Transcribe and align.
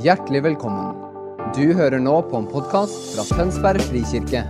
Hjertelig 0.00 0.40
velkommen. 0.42 0.94
Du 1.52 1.74
hører 1.76 2.00
nå 2.00 2.14
på 2.30 2.38
en 2.40 2.46
podkast 2.48 2.94
fra 3.12 3.26
Tønsberg 3.28 3.82
frikirke. 3.90 4.40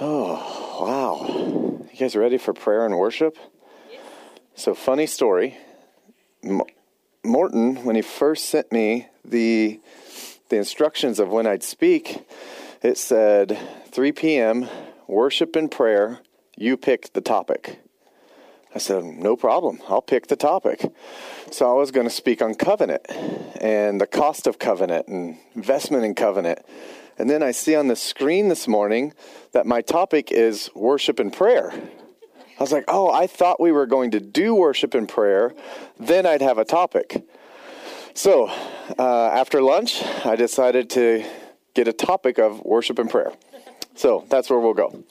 Oh, 0.00 0.80
wow. 0.80 1.86
You 1.92 1.98
guys 1.98 2.16
ready 2.16 2.38
for 2.38 2.52
prayer 2.52 2.84
and 2.84 2.98
worship? 2.98 3.36
So, 4.56 4.74
funny 4.74 5.06
story. 5.06 5.56
M- 6.42 6.62
Morton, 7.22 7.84
when 7.84 7.96
he 7.96 8.02
first 8.02 8.46
sent 8.48 8.72
me 8.72 9.08
the, 9.24 9.80
the 10.48 10.56
instructions 10.56 11.20
of 11.20 11.28
when 11.28 11.46
I'd 11.46 11.62
speak, 11.62 12.18
it 12.82 12.98
said 12.98 13.58
3 13.92 14.12
p.m., 14.12 14.68
worship 15.10 15.56
and 15.56 15.70
prayer. 15.70 16.20
You 16.56 16.76
pick 16.76 17.12
the 17.12 17.20
topic. 17.20 17.80
I 18.74 18.78
said, 18.78 19.04
no 19.04 19.36
problem. 19.36 19.80
I'll 19.88 20.02
pick 20.02 20.28
the 20.28 20.36
topic. 20.36 20.92
So 21.50 21.68
I 21.68 21.74
was 21.74 21.90
going 21.90 22.06
to 22.06 22.14
speak 22.14 22.40
on 22.40 22.54
covenant 22.54 23.04
and 23.60 24.00
the 24.00 24.06
cost 24.06 24.46
of 24.46 24.60
covenant 24.60 25.08
and 25.08 25.38
investment 25.56 26.04
in 26.04 26.14
covenant. 26.14 26.60
And 27.18 27.28
then 27.28 27.42
I 27.42 27.50
see 27.50 27.74
on 27.74 27.88
the 27.88 27.96
screen 27.96 28.48
this 28.48 28.68
morning 28.68 29.12
that 29.52 29.66
my 29.66 29.80
topic 29.80 30.30
is 30.30 30.70
worship 30.74 31.18
and 31.18 31.32
prayer. 31.32 31.72
I 31.72 32.62
was 32.62 32.70
like, 32.70 32.84
oh, 32.86 33.10
I 33.10 33.26
thought 33.26 33.60
we 33.60 33.72
were 33.72 33.86
going 33.86 34.12
to 34.12 34.20
do 34.20 34.54
worship 34.54 34.94
and 34.94 35.08
prayer, 35.08 35.52
then 35.98 36.24
I'd 36.24 36.42
have 36.42 36.58
a 36.58 36.64
topic. 36.64 37.26
So 38.14 38.48
uh, 38.98 39.26
after 39.32 39.62
lunch, 39.62 40.02
I 40.24 40.36
decided 40.36 40.90
to 40.90 41.24
get 41.74 41.88
a 41.88 41.92
topic 41.92 42.38
of 42.38 42.60
worship 42.64 42.98
and 42.98 43.10
prayer. 43.10 43.32
So 44.00 44.24
that's 44.30 44.48
where 44.48 44.58
we'll 44.58 44.72
go. 44.72 45.04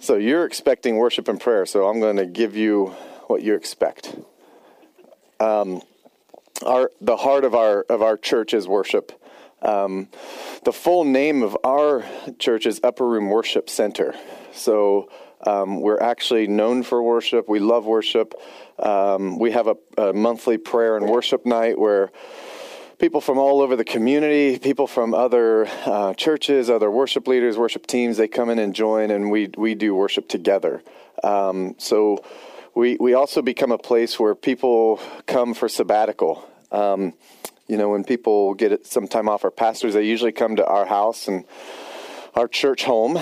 So 0.00 0.16
you're 0.16 0.46
expecting 0.46 0.96
worship 0.96 1.28
and 1.28 1.38
prayer, 1.38 1.66
so 1.66 1.86
I'm 1.88 2.00
going 2.00 2.16
to 2.16 2.24
give 2.24 2.56
you 2.56 2.86
what 3.26 3.42
you 3.42 3.54
expect. 3.54 4.16
Um, 5.38 5.82
our 6.64 6.90
the 7.02 7.18
heart 7.18 7.44
of 7.44 7.54
our 7.54 7.82
of 7.90 8.00
our 8.00 8.16
church 8.16 8.54
is 8.54 8.66
worship. 8.66 9.12
Um, 9.60 10.08
the 10.64 10.72
full 10.72 11.04
name 11.04 11.42
of 11.42 11.54
our 11.64 12.02
church 12.38 12.64
is 12.64 12.80
Upper 12.82 13.06
Room 13.06 13.28
Worship 13.28 13.68
Center. 13.68 14.14
So 14.54 15.10
um, 15.46 15.82
we're 15.82 16.00
actually 16.00 16.46
known 16.46 16.84
for 16.84 17.02
worship. 17.02 17.46
We 17.46 17.58
love 17.58 17.84
worship. 17.84 18.32
Um, 18.78 19.38
we 19.38 19.50
have 19.50 19.66
a, 19.66 19.76
a 19.98 20.12
monthly 20.14 20.56
prayer 20.56 20.96
and 20.96 21.10
worship 21.10 21.44
night 21.44 21.78
where 21.78 22.10
people 23.02 23.20
from 23.20 23.36
all 23.36 23.60
over 23.60 23.74
the 23.74 23.84
community, 23.84 24.60
people 24.60 24.86
from 24.86 25.12
other 25.12 25.66
uh, 25.84 26.14
churches, 26.14 26.70
other 26.70 26.88
worship 26.88 27.26
leaders, 27.26 27.58
worship 27.58 27.84
teams, 27.84 28.16
they 28.16 28.28
come 28.28 28.48
in 28.48 28.60
and 28.60 28.76
join, 28.76 29.10
and 29.10 29.28
we 29.28 29.50
we 29.58 29.74
do 29.74 29.92
worship 29.92 30.28
together. 30.28 30.80
Um, 31.24 31.74
so 31.78 32.24
we 32.76 32.96
we 33.00 33.14
also 33.14 33.42
become 33.42 33.72
a 33.72 33.76
place 33.76 34.20
where 34.20 34.36
people 34.36 35.00
come 35.26 35.52
for 35.52 35.68
sabbatical. 35.68 36.48
Um, 36.70 37.14
you 37.66 37.76
know, 37.76 37.88
when 37.88 38.04
people 38.04 38.54
get 38.54 38.86
some 38.86 39.08
time 39.08 39.28
off, 39.28 39.42
our 39.44 39.50
pastors 39.50 39.94
they 39.94 40.04
usually 40.04 40.30
come 40.30 40.54
to 40.54 40.64
our 40.64 40.86
house 40.86 41.26
and 41.26 41.44
our 42.36 42.46
church 42.46 42.84
home 42.84 43.16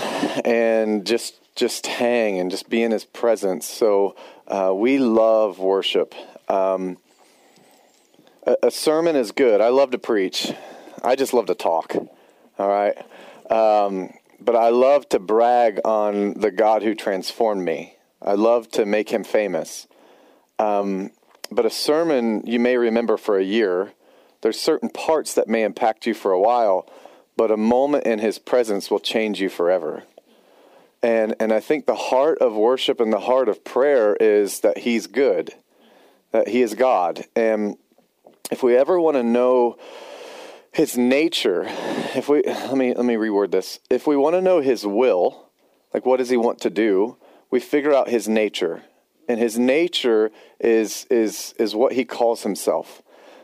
and 0.44 1.06
just 1.06 1.36
just 1.56 1.86
hang 1.86 2.38
and 2.38 2.50
just 2.50 2.68
be 2.68 2.82
in 2.82 2.92
His 2.92 3.06
presence. 3.06 3.64
So 3.64 4.14
uh, 4.46 4.74
we 4.74 4.98
love 4.98 5.58
worship. 5.58 6.14
Um, 6.50 6.98
a, 8.44 8.56
a 8.64 8.70
sermon 8.70 9.16
is 9.16 9.32
good. 9.32 9.60
I 9.60 9.68
love 9.68 9.90
to 9.90 9.98
preach. 9.98 10.52
I 11.02 11.16
just 11.16 11.32
love 11.32 11.46
to 11.46 11.54
talk. 11.54 11.96
All 12.58 12.68
right. 12.68 12.96
Um, 13.50 14.10
but 14.40 14.56
I 14.56 14.70
love 14.70 15.08
to 15.10 15.18
brag 15.18 15.80
on 15.84 16.34
the 16.34 16.50
God 16.50 16.82
who 16.82 16.94
transformed 16.94 17.64
me. 17.64 17.96
I 18.22 18.34
love 18.34 18.70
to 18.72 18.86
make 18.86 19.10
him 19.10 19.24
famous. 19.24 19.86
Um, 20.58 21.10
but 21.50 21.66
a 21.66 21.70
sermon 21.70 22.42
you 22.46 22.60
may 22.60 22.76
remember 22.76 23.16
for 23.16 23.38
a 23.38 23.44
year. 23.44 23.92
There's 24.42 24.60
certain 24.60 24.88
parts 24.88 25.34
that 25.34 25.48
may 25.48 25.62
impact 25.62 26.06
you 26.06 26.14
for 26.14 26.32
a 26.32 26.40
while, 26.40 26.88
but 27.36 27.50
a 27.50 27.56
moment 27.56 28.04
in 28.04 28.18
his 28.18 28.38
presence 28.38 28.90
will 28.90 29.00
change 29.00 29.40
you 29.40 29.48
forever. 29.48 30.04
And 31.02 31.34
and 31.40 31.52
I 31.52 31.60
think 31.60 31.86
the 31.86 31.94
heart 31.94 32.38
of 32.38 32.54
worship 32.54 33.00
and 33.00 33.12
the 33.12 33.20
heart 33.20 33.48
of 33.48 33.64
prayer 33.64 34.16
is 34.16 34.60
that 34.60 34.78
he's 34.78 35.06
good, 35.06 35.54
that 36.32 36.48
he 36.48 36.60
is 36.60 36.74
God. 36.74 37.24
And 37.34 37.76
if 38.50 38.62
we 38.62 38.76
ever 38.76 39.00
want 39.00 39.16
to 39.16 39.22
know 39.22 39.76
his 40.72 40.96
nature, 40.96 41.64
if 42.14 42.28
we 42.28 42.42
let 42.44 42.76
me 42.76 42.94
let 42.94 43.04
me 43.04 43.14
reword 43.14 43.50
this. 43.50 43.80
If 43.90 44.06
we 44.06 44.16
want 44.16 44.34
to 44.34 44.40
know 44.40 44.60
his 44.60 44.86
will, 44.86 45.50
like 45.92 46.06
what 46.06 46.18
does 46.18 46.30
he 46.30 46.36
want 46.36 46.60
to 46.60 46.70
do, 46.70 47.16
we 47.50 47.60
figure 47.60 47.94
out 47.94 48.08
his 48.08 48.28
nature. 48.28 48.82
And 49.28 49.38
his 49.38 49.58
nature 49.58 50.30
is 50.58 51.06
is 51.10 51.54
is 51.58 51.74
what 51.74 51.92
he 51.92 52.04
calls 52.04 52.42
himself. 52.42 53.02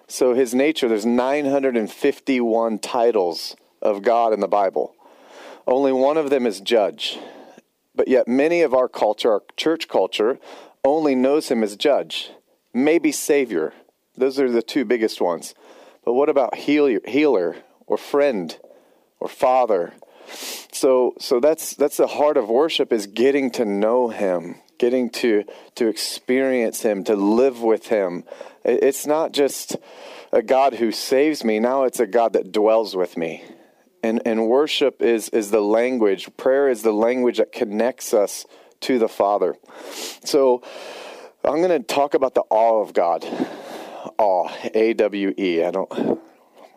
So 0.08 0.34
his 0.34 0.54
nature, 0.54 0.88
there's 0.88 1.06
951 1.06 2.78
titles 2.78 3.56
of 3.82 4.02
God 4.02 4.32
in 4.32 4.40
the 4.40 4.48
Bible. 4.48 4.94
Only 5.66 5.92
one 5.92 6.16
of 6.16 6.30
them 6.30 6.46
is 6.46 6.60
judge. 6.60 7.18
But 7.94 8.08
yet 8.08 8.28
many 8.28 8.62
of 8.62 8.72
our 8.72 8.88
culture, 8.88 9.32
our 9.32 9.42
church 9.56 9.88
culture, 9.88 10.38
only 10.84 11.14
knows 11.14 11.50
him 11.50 11.64
as 11.64 11.76
judge, 11.76 12.30
maybe 12.72 13.10
savior. 13.10 13.72
Those 14.16 14.40
are 14.40 14.50
the 14.50 14.62
two 14.62 14.84
biggest 14.84 15.20
ones. 15.20 15.54
But 16.04 16.14
what 16.14 16.28
about 16.28 16.54
healer, 16.54 17.00
healer 17.06 17.56
or 17.86 17.98
friend 17.98 18.56
or 19.18 19.28
father? 19.28 19.92
So 20.72 21.14
so 21.18 21.40
that's 21.40 21.74
that's 21.74 21.96
the 21.96 22.06
heart 22.06 22.36
of 22.36 22.48
worship 22.48 22.92
is 22.92 23.06
getting 23.06 23.50
to 23.52 23.64
know 23.64 24.08
him, 24.08 24.56
getting 24.78 25.10
to 25.10 25.44
to 25.76 25.88
experience 25.88 26.82
him, 26.82 27.04
to 27.04 27.16
live 27.16 27.62
with 27.62 27.88
him. 27.88 28.24
It's 28.64 29.06
not 29.06 29.32
just 29.32 29.76
a 30.32 30.42
God 30.42 30.74
who 30.74 30.92
saves 30.92 31.44
me, 31.44 31.58
now 31.60 31.84
it's 31.84 32.00
a 32.00 32.06
God 32.06 32.32
that 32.34 32.52
dwells 32.52 32.94
with 32.94 33.16
me. 33.16 33.44
And 34.02 34.22
and 34.24 34.48
worship 34.48 35.02
is 35.02 35.28
is 35.30 35.50
the 35.50 35.60
language, 35.60 36.28
prayer 36.36 36.68
is 36.68 36.82
the 36.82 36.92
language 36.92 37.38
that 37.38 37.52
connects 37.52 38.12
us 38.12 38.44
to 38.80 38.98
the 38.98 39.08
Father. 39.08 39.56
So 40.24 40.62
I'm 41.44 41.62
going 41.62 41.70
to 41.70 41.80
talk 41.80 42.14
about 42.14 42.34
the 42.34 42.44
awe 42.50 42.82
of 42.82 42.92
God 42.92 43.24
awe, 44.18 44.50
A 44.74 44.94
W 44.94 45.34
E. 45.36 45.64
I 45.64 45.70
don't, 45.70 46.20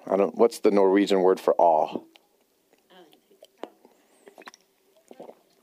I 0.08 0.18
don't. 0.18 0.36
What's 0.36 0.60
the 0.60 0.72
Norwegian 0.72 1.22
word 1.22 1.40
for 1.40 1.56
awe? 1.58 2.00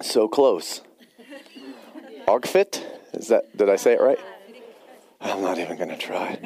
So 0.01 0.29
close. 0.29 0.83
Ogfit? 2.27 2.83
Is 3.15 3.29
that? 3.29 3.57
Did 3.57 3.69
I 3.69 3.77
say 3.77 3.93
it 3.93 4.01
right? 4.01 4.19
I'm 5.21 5.41
not 5.41 5.59
even 5.59 5.77
going 5.77 5.89
to 5.89 5.97
try. 5.97 6.39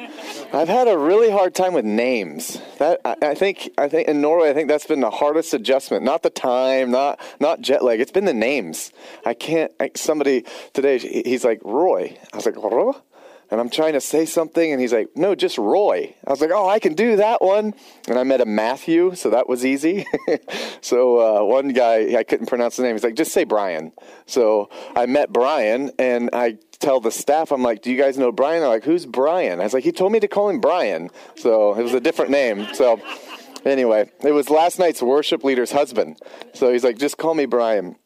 I've 0.53 0.69
had 0.69 0.87
a 0.87 0.97
really 0.97 1.29
hard 1.29 1.53
time 1.53 1.73
with 1.73 1.85
names. 1.85 2.59
That 2.79 3.01
I, 3.03 3.15
I, 3.21 3.35
think 3.35 3.69
I 3.77 3.89
think 3.89 4.07
in 4.07 4.21
Norway 4.21 4.49
I 4.49 4.53
think 4.53 4.69
that's 4.69 4.85
been 4.85 5.01
the 5.01 5.09
hardest 5.09 5.53
adjustment. 5.53 6.03
Not 6.03 6.23
the 6.23 6.29
time, 6.29 6.91
not 6.91 7.19
not 7.39 7.61
jet 7.61 7.83
lag. 7.83 7.99
It's 7.99 8.11
been 8.11 8.25
the 8.25 8.33
names. 8.33 8.91
I 9.25 9.33
can't. 9.33 9.71
I, 9.79 9.91
somebody 9.95 10.45
today 10.73 10.97
he's 10.97 11.43
like 11.43 11.59
Roy. 11.63 12.17
I 12.31 12.35
was 12.35 12.45
like 12.45 12.55
Roy 12.55 12.93
and 13.51 13.59
I'm 13.59 13.69
trying 13.69 13.93
to 13.93 14.01
say 14.01 14.25
something, 14.25 14.71
and 14.71 14.79
he's 14.79 14.93
like, 14.93 15.09
"No, 15.15 15.35
just 15.35 15.57
Roy." 15.57 16.15
I 16.25 16.31
was 16.31 16.39
like, 16.39 16.51
"Oh, 16.51 16.69
I 16.69 16.79
can 16.79 16.93
do 16.93 17.17
that 17.17 17.41
one." 17.41 17.73
And 18.07 18.17
I 18.17 18.23
met 18.23 18.39
a 18.39 18.45
Matthew, 18.45 19.13
so 19.13 19.29
that 19.29 19.49
was 19.49 19.65
easy. 19.65 20.05
so 20.81 21.19
uh, 21.19 21.43
one 21.43 21.69
guy, 21.69 22.15
I 22.17 22.23
couldn't 22.23 22.47
pronounce 22.47 22.77
the 22.77 22.83
name. 22.83 22.95
He's 22.95 23.03
like, 23.03 23.15
"Just 23.15 23.33
say 23.33 23.43
Brian." 23.43 23.91
So 24.25 24.69
I 24.95 25.05
met 25.05 25.33
Brian, 25.33 25.91
and 25.99 26.29
I 26.31 26.57
tell 26.79 27.01
the 27.01 27.11
staff, 27.11 27.51
"I'm 27.51 27.61
like, 27.61 27.81
do 27.81 27.91
you 27.91 27.97
guys 27.97 28.17
know 28.17 28.31
Brian?" 28.31 28.61
They're 28.61 28.69
like, 28.69 28.85
"Who's 28.85 29.05
Brian?" 29.05 29.59
I 29.59 29.63
was 29.65 29.73
like, 29.73 29.83
"He 29.83 29.91
told 29.91 30.13
me 30.13 30.21
to 30.21 30.29
call 30.29 30.47
him 30.49 30.61
Brian." 30.61 31.09
So 31.35 31.75
it 31.75 31.83
was 31.83 31.93
a 31.93 31.99
different 31.99 32.31
name. 32.31 32.73
So 32.73 33.01
anyway, 33.65 34.09
it 34.23 34.31
was 34.31 34.49
last 34.49 34.79
night's 34.79 35.01
worship 35.01 35.43
leader's 35.43 35.73
husband. 35.73 36.21
So 36.53 36.71
he's 36.71 36.85
like, 36.85 36.97
"Just 36.97 37.17
call 37.17 37.33
me 37.33 37.45
Brian." 37.45 37.97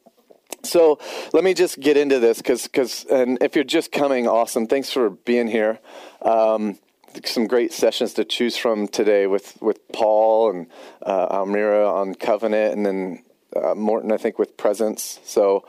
So 0.65 0.99
let 1.33 1.43
me 1.43 1.53
just 1.53 1.79
get 1.79 1.97
into 1.97 2.19
this 2.19 2.41
because, 2.41 3.05
and 3.05 3.37
if 3.41 3.55
you're 3.55 3.63
just 3.63 3.91
coming, 3.91 4.27
awesome. 4.27 4.67
Thanks 4.67 4.91
for 4.91 5.09
being 5.09 5.47
here. 5.47 5.79
Um, 6.21 6.79
some 7.23 7.47
great 7.47 7.71
sessions 7.71 8.13
to 8.15 8.25
choose 8.25 8.57
from 8.57 8.87
today 8.87 9.27
with, 9.27 9.61
with 9.61 9.87
Paul 9.93 10.51
and 10.51 10.67
uh, 11.01 11.27
Almira 11.31 11.89
on 11.89 12.15
covenant, 12.15 12.75
and 12.75 12.85
then 12.85 13.23
uh, 13.55 13.73
Morton, 13.75 14.11
I 14.11 14.17
think, 14.17 14.37
with 14.37 14.57
presence. 14.57 15.19
So, 15.23 15.65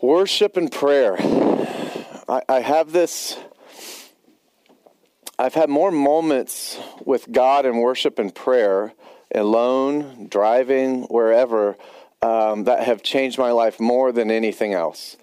worship 0.00 0.56
and 0.56 0.72
prayer. 0.72 1.16
I, 2.28 2.42
I 2.48 2.60
have 2.60 2.92
this. 2.92 3.36
I've 5.38 5.54
had 5.54 5.68
more 5.68 5.90
moments 5.90 6.78
with 7.04 7.30
God 7.30 7.66
in 7.66 7.78
worship 7.78 8.18
and 8.18 8.34
prayer, 8.34 8.94
alone, 9.34 10.28
driving, 10.30 11.02
wherever 11.04 11.76
um, 12.22 12.64
that 12.64 12.84
have 12.84 13.02
changed 13.02 13.38
my 13.38 13.50
life 13.50 13.80
more 13.80 14.12
than 14.12 14.30
anything 14.30 14.72
else. 14.72 15.16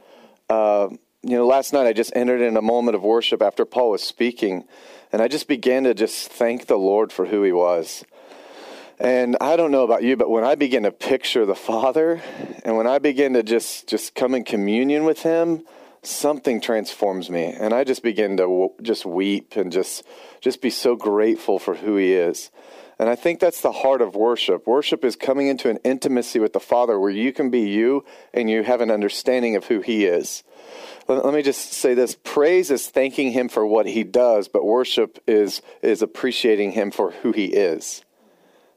Uh, 0.50 0.90
you 1.22 1.36
know, 1.36 1.46
last 1.46 1.74
night 1.74 1.88
I 1.88 1.94
just 1.94 2.16
entered 2.16 2.42
in 2.42 2.58
a 2.58 2.62
moment 2.62 2.96
of 2.96 3.04
worship 3.04 3.42
after 3.42 3.66
Paul 3.66 3.92
was 3.92 4.04
speaking, 4.04 4.66
and 5.12 5.22
I 5.22 5.28
just 5.28 5.48
began 5.48 5.84
to 5.86 5.94
just 5.94 6.30
thank 6.32 6.68
the 6.68 6.78
Lord 6.78 7.12
for 7.12 7.26
who 7.26 7.44
he 7.44 7.52
was. 7.52 8.04
And 9.00 9.38
I 9.40 9.56
don't 9.56 9.72
know 9.72 9.86
about 9.86 10.04
you, 10.04 10.18
but 10.18 10.30
when 10.30 10.44
I 10.44 10.56
begin 10.56 10.84
to 10.84 10.92
picture 10.92 11.46
the 11.46 11.56
Father 11.56 12.22
and 12.66 12.76
when 12.76 12.86
I 12.86 13.00
begin 13.00 13.34
to 13.34 13.44
just, 13.44 13.88
just 13.88 14.14
come 14.14 14.36
in 14.36 14.44
communion 14.44 15.06
with 15.06 15.22
Him, 15.22 15.64
something 16.04 16.60
transforms 16.60 17.30
me. 17.30 17.46
And 17.46 17.74
I 17.74 17.86
just 17.86 18.04
begin 18.04 18.32
to 18.32 18.44
w- 18.44 18.74
just 18.82 19.06
weep 19.06 19.56
and 19.56 19.72
just, 19.72 20.04
just 20.42 20.62
be 20.62 20.70
so 20.70 20.98
grateful 20.98 21.60
for 21.60 21.76
who 21.76 21.96
He 21.96 22.14
is. 22.14 22.52
And 23.00 23.08
I 23.08 23.16
think 23.16 23.40
that's 23.40 23.62
the 23.62 23.72
heart 23.72 24.02
of 24.02 24.16
worship. 24.16 24.68
Worship 24.68 25.06
is 25.06 25.16
coming 25.16 25.48
into 25.48 25.70
an 25.70 25.78
intimacy 25.86 26.40
with 26.40 26.52
the 26.52 26.60
Father 26.60 27.00
where 27.00 27.10
you 27.10 27.32
can 27.32 27.50
be 27.50 27.62
you 27.62 28.04
and 28.34 28.50
you 28.50 28.62
have 28.64 28.82
an 28.82 28.92
understanding 28.92 29.56
of 29.56 29.66
who 29.66 29.80
He 29.80 30.06
is. 30.06 30.44
Let, 31.08 31.34
me 31.34 31.42
just 31.42 31.74
say 31.74 31.94
this 31.94 32.16
praise 32.24 32.70
is 32.70 32.88
thanking 32.90 33.32
Him 33.32 33.48
for 33.48 33.66
what 33.66 33.88
He 33.88 34.04
does, 34.04 34.50
but 34.50 34.66
worship 34.66 35.18
is, 35.26 35.62
is 35.82 36.02
appreciating 36.02 36.74
Him 36.74 36.92
for 36.92 37.12
who 37.12 37.32
He 37.32 37.46
is. 37.46 38.04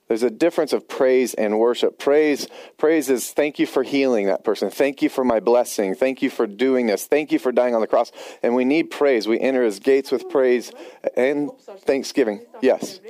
There's 0.08 0.22
a 0.22 0.30
difference 0.30 0.72
of 0.72 0.88
praise 0.88 1.34
and 1.34 1.58
worship. 1.58 1.98
Praise, 1.98 2.46
praise 2.76 3.08
is 3.08 3.30
thank 3.30 3.58
you 3.58 3.66
for 3.66 3.82
healing 3.82 4.26
that 4.26 4.44
person. 4.44 4.70
Thank 4.70 5.02
you 5.02 5.08
for 5.08 5.24
my 5.24 5.40
blessing. 5.40 5.94
Thank 5.94 6.22
you 6.22 6.30
for 6.30 6.46
doing 6.46 6.86
this. 6.86 7.06
Thank 7.06 7.32
you 7.32 7.38
for 7.38 7.50
dying 7.50 7.74
on 7.74 7.80
the 7.80 7.86
cross. 7.86 8.12
And 8.42 8.54
we 8.54 8.64
need 8.64 8.90
praise. 8.90 9.26
We 9.26 9.40
enter 9.40 9.64
his 9.64 9.80
gates 9.80 10.12
with 10.12 10.28
praise 10.28 10.70
and 11.16 11.50
thanksgiving. 11.86 12.44
Yes. 12.60 13.00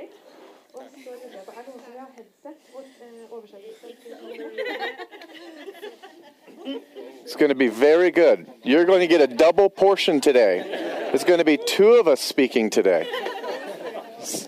It's 6.64 7.36
going 7.36 7.50
to 7.50 7.54
be 7.54 7.68
very 7.68 8.10
good. 8.10 8.46
You're 8.62 8.84
going 8.84 9.00
to 9.00 9.06
get 9.06 9.20
a 9.20 9.32
double 9.32 9.70
portion 9.70 10.20
today. 10.20 11.10
It's 11.12 11.24
going 11.24 11.38
to 11.38 11.44
be 11.44 11.56
two 11.56 11.94
of 11.94 12.08
us 12.08 12.20
speaking 12.20 12.70
today. 12.70 13.08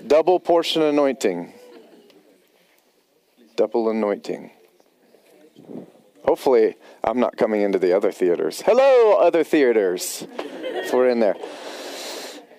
Double 0.06 0.40
portion 0.40 0.82
anointing. 0.82 1.52
Double 3.56 3.90
anointing. 3.90 4.50
Hopefully, 6.24 6.76
I'm 7.02 7.20
not 7.20 7.36
coming 7.36 7.62
into 7.62 7.78
the 7.78 7.94
other 7.94 8.10
theaters. 8.10 8.62
Hello, 8.64 9.18
other 9.18 9.44
theaters, 9.44 10.26
if 10.38 10.92
we're 10.92 11.08
in 11.08 11.20
there. 11.20 11.36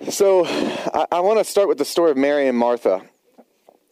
So, 0.10 0.46
I, 0.46 1.08
I 1.12 1.20
want 1.22 1.40
to 1.40 1.44
start 1.44 1.68
with 1.68 1.78
the 1.78 1.86
story 1.86 2.12
of 2.12 2.18
Mary 2.18 2.48
and 2.48 2.58
Martha 2.58 3.02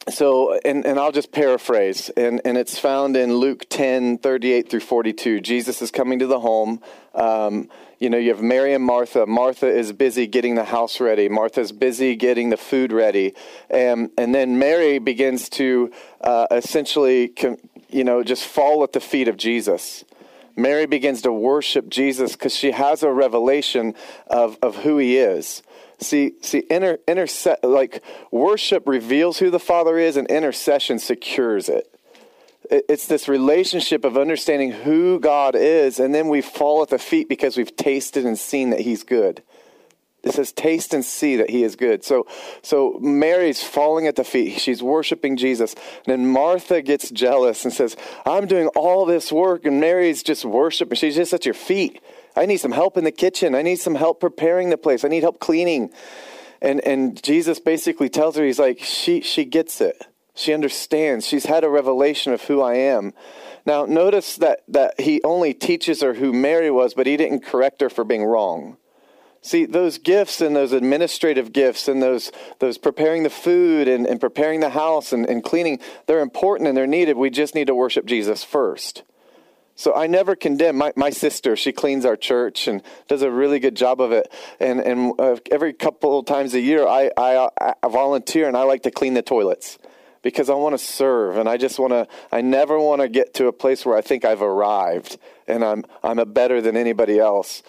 so 0.08 0.58
and, 0.64 0.84
and 0.84 0.98
i'll 0.98 1.12
just 1.12 1.32
paraphrase 1.32 2.10
and, 2.10 2.40
and 2.44 2.58
it's 2.58 2.78
found 2.78 3.16
in 3.16 3.34
luke 3.34 3.66
10 3.68 4.18
38 4.18 4.68
through 4.68 4.80
42 4.80 5.40
jesus 5.40 5.80
is 5.82 5.90
coming 5.90 6.18
to 6.18 6.26
the 6.26 6.40
home. 6.40 6.80
Um, 7.14 7.68
you 7.98 8.10
know 8.10 8.18
you 8.18 8.30
have 8.30 8.42
mary 8.42 8.74
and 8.74 8.84
martha. 8.84 9.24
Martha 9.26 9.68
is 9.68 9.92
busy 9.92 10.26
getting 10.26 10.56
the 10.56 10.64
house 10.64 11.00
ready. 11.00 11.28
Martha's 11.28 11.72
busy 11.72 12.16
getting 12.16 12.50
the 12.50 12.56
food 12.56 12.92
ready. 12.92 13.34
And, 13.70 14.10
and 14.18 14.34
then 14.34 14.58
mary 14.58 14.98
begins 14.98 15.48
to 15.50 15.92
uh, 16.20 16.48
essentially 16.50 17.32
you 17.88 18.04
know 18.04 18.22
just 18.22 18.44
fall 18.44 18.82
at 18.82 18.92
the 18.92 19.00
feet 19.00 19.28
of 19.28 19.36
jesus. 19.36 20.04
Mary 20.56 20.86
begins 20.86 21.22
to 21.22 21.32
worship 21.32 21.88
jesus 21.88 22.32
because 22.32 22.54
she 22.54 22.72
has 22.72 23.02
a 23.02 23.10
revelation 23.10 23.94
of, 24.26 24.58
of 24.62 24.76
who 24.76 24.98
he 24.98 25.16
is 25.16 25.62
See, 26.00 26.32
see, 26.42 26.64
inter, 26.70 26.98
interse- 27.06 27.56
like 27.62 28.02
worship 28.30 28.86
reveals 28.86 29.38
who 29.38 29.50
the 29.50 29.60
Father 29.60 29.96
is, 29.96 30.16
and 30.16 30.28
intercession 30.28 30.98
secures 30.98 31.68
it. 31.68 31.88
it. 32.70 32.84
It's 32.88 33.06
this 33.06 33.28
relationship 33.28 34.04
of 34.04 34.18
understanding 34.18 34.72
who 34.72 35.20
God 35.20 35.54
is, 35.54 36.00
and 36.00 36.14
then 36.14 36.28
we 36.28 36.40
fall 36.40 36.82
at 36.82 36.88
the 36.88 36.98
feet 36.98 37.28
because 37.28 37.56
we've 37.56 37.74
tasted 37.76 38.26
and 38.26 38.38
seen 38.38 38.70
that 38.70 38.80
He's 38.80 39.04
good. 39.04 39.42
It 40.24 40.32
says, 40.32 40.52
"Taste 40.52 40.94
and 40.94 41.04
see 41.04 41.36
that 41.36 41.50
He 41.50 41.62
is 41.62 41.76
good." 41.76 42.02
So, 42.02 42.26
so 42.62 42.98
Mary's 43.00 43.62
falling 43.62 44.06
at 44.06 44.16
the 44.16 44.24
feet. 44.24 44.58
She's 44.58 44.82
worshiping 44.82 45.36
Jesus, 45.36 45.74
and 45.74 46.06
then 46.06 46.26
Martha 46.26 46.82
gets 46.82 47.10
jealous 47.10 47.64
and 47.64 47.72
says, 47.72 47.94
"I'm 48.26 48.46
doing 48.46 48.68
all 48.68 49.04
this 49.04 49.30
work, 49.30 49.64
and 49.64 49.80
Mary's 49.80 50.22
just 50.22 50.44
worshiping. 50.44 50.96
She's 50.96 51.16
just 51.16 51.32
at 51.32 51.44
your 51.44 51.54
feet." 51.54 52.00
I 52.36 52.46
need 52.46 52.58
some 52.58 52.72
help 52.72 52.96
in 52.96 53.04
the 53.04 53.12
kitchen. 53.12 53.54
I 53.54 53.62
need 53.62 53.76
some 53.76 53.94
help 53.94 54.20
preparing 54.20 54.70
the 54.70 54.78
place. 54.78 55.04
I 55.04 55.08
need 55.08 55.22
help 55.22 55.40
cleaning. 55.40 55.90
And 56.60 56.80
and 56.80 57.22
Jesus 57.22 57.60
basically 57.60 58.08
tells 58.08 58.36
her, 58.36 58.44
he's 58.44 58.58
like, 58.58 58.80
she 58.80 59.20
she 59.20 59.44
gets 59.44 59.80
it. 59.80 60.06
She 60.34 60.52
understands. 60.52 61.26
She's 61.26 61.46
had 61.46 61.62
a 61.62 61.70
revelation 61.70 62.32
of 62.32 62.42
who 62.42 62.60
I 62.60 62.74
am. 62.74 63.12
Now 63.66 63.86
notice 63.86 64.36
that 64.36 64.60
that 64.68 65.00
he 65.00 65.22
only 65.22 65.54
teaches 65.54 66.02
her 66.02 66.14
who 66.14 66.32
Mary 66.32 66.70
was, 66.70 66.94
but 66.94 67.06
he 67.06 67.16
didn't 67.16 67.44
correct 67.44 67.80
her 67.80 67.90
for 67.90 68.04
being 68.04 68.24
wrong. 68.24 68.76
See, 69.44 69.66
those 69.66 69.98
gifts 69.98 70.40
and 70.40 70.56
those 70.56 70.72
administrative 70.72 71.52
gifts 71.52 71.86
and 71.86 72.02
those, 72.02 72.32
those 72.60 72.78
preparing 72.78 73.24
the 73.24 73.30
food 73.30 73.88
and, 73.88 74.06
and 74.06 74.18
preparing 74.18 74.60
the 74.60 74.70
house 74.70 75.12
and, 75.12 75.26
and 75.26 75.44
cleaning, 75.44 75.80
they're 76.06 76.22
important 76.22 76.66
and 76.66 76.74
they're 76.74 76.86
needed. 76.86 77.18
We 77.18 77.28
just 77.28 77.54
need 77.54 77.66
to 77.66 77.74
worship 77.74 78.06
Jesus 78.06 78.42
first. 78.42 79.02
So 79.76 79.94
I 79.94 80.06
never 80.06 80.36
condemn 80.36 80.76
my, 80.76 80.92
my 80.94 81.10
sister. 81.10 81.56
She 81.56 81.72
cleans 81.72 82.04
our 82.04 82.16
church 82.16 82.68
and 82.68 82.82
does 83.08 83.22
a 83.22 83.30
really 83.30 83.58
good 83.58 83.74
job 83.74 84.00
of 84.00 84.12
it. 84.12 84.32
And 84.60 84.80
and 84.80 85.12
uh, 85.18 85.36
every 85.50 85.72
couple 85.72 86.22
times 86.22 86.54
a 86.54 86.60
year, 86.60 86.86
I, 86.86 87.10
I, 87.16 87.48
I 87.60 87.88
volunteer 87.88 88.46
and 88.46 88.56
I 88.56 88.62
like 88.62 88.82
to 88.84 88.90
clean 88.90 89.14
the 89.14 89.22
toilets 89.22 89.78
because 90.22 90.48
I 90.48 90.54
want 90.54 90.74
to 90.74 90.78
serve 90.78 91.36
and 91.36 91.48
I 91.48 91.56
just 91.56 91.78
want 91.78 91.92
to. 91.92 92.06
I 92.30 92.40
never 92.40 92.78
want 92.78 93.02
to 93.02 93.08
get 93.08 93.34
to 93.34 93.48
a 93.48 93.52
place 93.52 93.84
where 93.84 93.96
I 93.96 94.00
think 94.00 94.24
I've 94.24 94.42
arrived 94.42 95.18
and 95.48 95.64
I'm 95.64 95.84
I'm 96.04 96.20
a 96.20 96.26
better 96.26 96.60
than 96.60 96.76
anybody 96.76 97.18
else. 97.18 97.62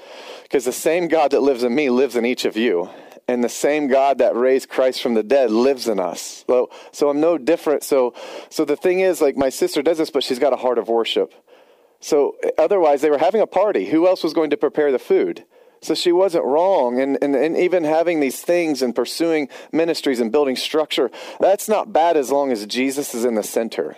Because 0.44 0.66
the 0.66 0.74
same 0.74 1.08
God 1.08 1.32
that 1.32 1.42
lives 1.42 1.64
in 1.64 1.74
me 1.74 1.90
lives 1.90 2.16
in 2.16 2.26
each 2.26 2.46
of 2.46 2.56
you 2.56 2.90
and 3.28 3.44
the 3.44 3.50
same 3.50 3.88
God 3.88 4.20
that 4.20 4.36
raised 4.36 4.70
Christ 4.70 5.02
from 5.02 5.16
the 5.16 5.24
dead 5.24 5.50
lives 5.50 5.88
in 5.88 6.00
us. 6.00 6.44
So, 6.48 6.70
so 6.92 7.10
I'm 7.10 7.20
no 7.20 7.38
different. 7.38 7.84
So, 7.84 8.14
so 8.50 8.66
the 8.66 8.76
thing 8.76 9.00
is, 9.00 9.22
like 9.22 9.36
my 9.36 9.50
sister 9.50 9.82
does 9.82 9.98
this, 9.98 10.12
but 10.12 10.24
she's 10.24 10.40
got 10.40 10.54
a 10.54 10.58
heart 10.58 10.78
of 10.78 10.88
worship. 10.88 11.34
So 12.06 12.36
otherwise, 12.60 13.02
they 13.02 13.10
were 13.10 13.18
having 13.18 13.42
a 13.42 13.48
party. 13.48 13.88
Who 13.88 14.06
else 14.06 14.24
was 14.24 14.36
going 14.36 14.52
to 14.52 14.58
prepare 14.58 14.92
the 14.92 15.00
food? 15.00 15.44
So 15.82 15.96
she 15.96 16.12
wasn't 16.12 16.46
wrong. 16.46 17.02
And, 17.02 17.18
and, 17.20 17.36
and 17.36 17.58
even 17.58 17.84
having 17.84 18.20
these 18.20 18.44
things 18.44 18.84
and 18.84 18.94
pursuing 18.94 19.50
ministries 19.72 20.20
and 20.20 20.32
building 20.32 20.56
structure, 20.56 21.10
that's 21.40 21.68
not 21.68 21.92
bad 21.92 22.16
as 22.16 22.32
long 22.32 22.52
as 22.52 22.64
Jesus 22.68 23.16
is 23.16 23.26
in 23.26 23.34
the 23.34 23.42
center. 23.42 23.98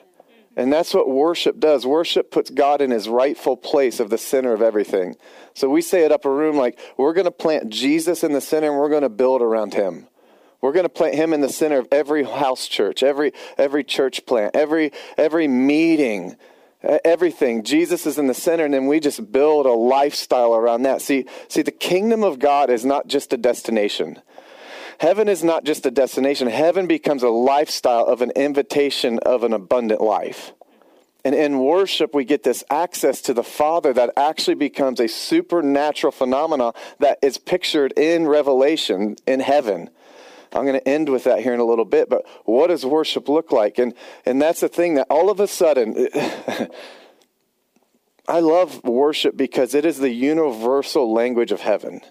And 0.55 0.71
that's 0.71 0.93
what 0.93 1.09
worship 1.09 1.59
does. 1.59 1.85
Worship 1.85 2.31
puts 2.31 2.49
God 2.49 2.79
in 2.79 2.91
his 2.91 3.09
rightful 3.09 3.57
place 3.57 3.99
of 3.99 4.09
the 4.09 4.17
center 4.17 4.53
of 4.53 4.61
everything. 4.61 5.17
So 5.53 5.67
we 5.67 5.81
say 5.81 6.05
at 6.05 6.13
Upper 6.13 6.33
Room, 6.33 6.55
like, 6.55 6.79
we're 6.95 7.11
going 7.11 7.25
to 7.25 7.31
plant 7.31 7.69
Jesus 7.69 8.23
in 8.23 8.31
the 8.31 8.39
center 8.39 8.69
and 8.69 8.79
we're 8.79 8.87
going 8.87 9.01
to 9.01 9.09
build 9.09 9.41
around 9.41 9.73
him. 9.73 10.07
We're 10.61 10.71
going 10.71 10.85
to 10.85 10.89
plant 10.89 11.15
him 11.15 11.33
in 11.33 11.41
the 11.41 11.49
center 11.49 11.79
of 11.79 11.89
every 11.91 12.23
house 12.23 12.69
church, 12.69 13.03
every, 13.03 13.33
every 13.57 13.83
church 13.83 14.25
plant, 14.25 14.55
every, 14.55 14.93
every 15.17 15.49
meeting 15.49 16.37
everything. 16.87 17.63
Jesus 17.63 18.05
is 18.05 18.17
in 18.17 18.27
the 18.27 18.33
center 18.33 18.65
and 18.65 18.73
then 18.73 18.87
we 18.87 18.99
just 18.99 19.31
build 19.31 19.65
a 19.65 19.71
lifestyle 19.71 20.55
around 20.55 20.83
that. 20.83 21.01
See 21.01 21.25
see 21.47 21.61
the 21.61 21.71
kingdom 21.71 22.23
of 22.23 22.39
god 22.39 22.69
is 22.69 22.85
not 22.85 23.07
just 23.07 23.33
a 23.33 23.37
destination. 23.37 24.21
Heaven 24.99 25.27
is 25.27 25.43
not 25.43 25.63
just 25.63 25.85
a 25.85 25.91
destination. 25.91 26.47
Heaven 26.47 26.87
becomes 26.87 27.21
a 27.21 27.29
lifestyle 27.29 28.05
of 28.05 28.21
an 28.21 28.31
invitation 28.31 29.19
of 29.19 29.43
an 29.43 29.53
abundant 29.53 30.01
life. 30.01 30.53
And 31.23 31.35
in 31.35 31.59
worship 31.59 32.15
we 32.15 32.23
get 32.23 32.43
this 32.43 32.63
access 32.69 33.21
to 33.23 33.33
the 33.33 33.43
father 33.43 33.91
that 33.93 34.13
actually 34.15 34.55
becomes 34.55 34.99
a 34.99 35.07
supernatural 35.07 36.11
phenomena 36.11 36.73
that 36.99 37.19
is 37.21 37.37
pictured 37.37 37.91
in 37.97 38.27
revelation 38.27 39.17
in 39.27 39.41
heaven 39.41 39.89
I'm 40.53 40.65
going 40.65 40.79
to 40.79 40.87
end 40.87 41.09
with 41.09 41.25
that 41.25 41.41
here 41.41 41.53
in 41.53 41.59
a 41.59 41.65
little 41.65 41.85
bit, 41.85 42.09
but 42.09 42.25
what 42.45 42.67
does 42.67 42.85
worship 42.85 43.29
look 43.29 43.51
like? 43.51 43.77
And 43.77 43.93
and 44.25 44.41
that's 44.41 44.61
the 44.61 44.69
thing 44.69 44.95
that 44.95 45.07
all 45.09 45.29
of 45.29 45.39
a 45.39 45.47
sudden 45.47 46.07
I 48.27 48.41
love 48.41 48.83
worship 48.83 49.37
because 49.37 49.73
it 49.73 49.85
is 49.85 49.99
the 49.99 50.09
universal 50.09 51.13
language 51.13 51.53
of 51.53 51.61
heaven. 51.61 52.01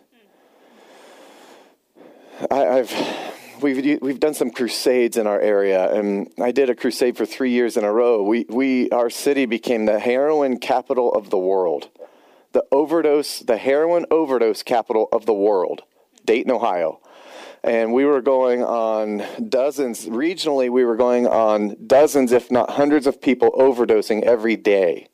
I, 2.50 2.56
have 2.56 3.62
we've 3.62 4.00
we've 4.00 4.20
done 4.20 4.32
some 4.32 4.50
crusades 4.50 5.18
in 5.18 5.26
our 5.26 5.40
area, 5.40 5.92
and 5.92 6.30
I 6.40 6.52
did 6.52 6.70
a 6.70 6.74
crusade 6.74 7.18
for 7.18 7.26
three 7.26 7.50
years 7.50 7.76
in 7.76 7.84
a 7.84 7.92
row. 7.92 8.22
We 8.22 8.46
we 8.48 8.88
our 8.90 9.10
city 9.10 9.44
became 9.44 9.84
the 9.84 9.98
heroin 9.98 10.58
capital 10.58 11.12
of 11.12 11.28
the 11.28 11.38
world, 11.38 11.90
the 12.52 12.64
overdose, 12.72 13.40
the 13.40 13.58
heroin 13.58 14.06
overdose 14.10 14.62
capital 14.62 15.08
of 15.12 15.26
the 15.26 15.34
world, 15.34 15.82
Dayton, 16.24 16.50
Ohio 16.50 17.00
and 17.62 17.92
we 17.92 18.04
were 18.04 18.20
going 18.20 18.62
on 18.62 19.22
dozens 19.48 20.06
regionally 20.06 20.70
we 20.70 20.84
were 20.84 20.96
going 20.96 21.26
on 21.26 21.76
dozens 21.86 22.32
if 22.32 22.50
not 22.50 22.70
hundreds 22.70 23.06
of 23.06 23.20
people 23.20 23.50
overdosing 23.52 24.22
every 24.22 24.56
day. 24.56 25.08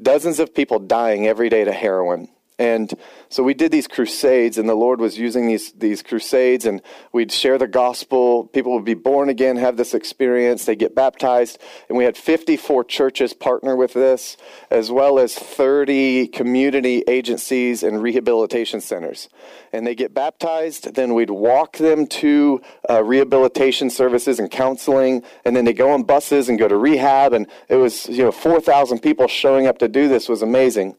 Dozens 0.00 0.38
of 0.38 0.54
people 0.54 0.78
dying 0.78 1.26
every 1.26 1.48
day 1.48 1.64
to 1.64 1.72
heroin 1.72 2.28
And 2.58 2.94
so 3.28 3.42
we 3.42 3.52
did 3.52 3.70
these 3.70 3.86
crusades, 3.86 4.56
and 4.56 4.66
the 4.66 4.74
Lord 4.74 4.98
was 4.98 5.18
using 5.18 5.46
these, 5.46 5.72
these 5.72 6.02
crusades, 6.02 6.64
and 6.64 6.80
we'd 7.12 7.30
share 7.30 7.58
the 7.58 7.66
gospel. 7.66 8.46
People 8.46 8.72
would 8.72 8.84
be 8.84 8.94
born 8.94 9.28
again, 9.28 9.56
have 9.56 9.76
this 9.76 9.92
experience, 9.92 10.64
they 10.64 10.74
get 10.74 10.94
baptized. 10.94 11.58
And 11.90 11.98
we 11.98 12.04
had 12.04 12.16
54 12.16 12.84
churches 12.84 13.34
partner 13.34 13.76
with 13.76 13.92
this, 13.92 14.38
as 14.70 14.90
well 14.90 15.18
as 15.18 15.34
30 15.34 16.28
community 16.28 17.04
agencies 17.06 17.82
and 17.82 18.02
rehabilitation 18.02 18.80
centers. 18.80 19.28
And 19.74 19.86
they 19.86 19.94
get 19.94 20.14
baptized, 20.14 20.94
then 20.94 21.12
we'd 21.12 21.28
walk 21.28 21.76
them 21.76 22.06
to 22.06 22.62
uh, 22.88 23.04
rehabilitation 23.04 23.90
services 23.90 24.38
and 24.38 24.50
counseling, 24.50 25.22
and 25.44 25.54
then 25.54 25.66
they 25.66 25.74
go 25.74 25.90
on 25.90 26.04
buses 26.04 26.48
and 26.48 26.58
go 26.58 26.68
to 26.68 26.76
rehab. 26.78 27.34
And 27.34 27.48
it 27.68 27.76
was, 27.76 28.08
you 28.08 28.24
know, 28.24 28.32
4,000 28.32 29.00
people 29.00 29.28
showing 29.28 29.66
up 29.66 29.76
to 29.78 29.88
do 29.88 30.08
this 30.08 30.26
was 30.26 30.40
amazing. 30.40 30.96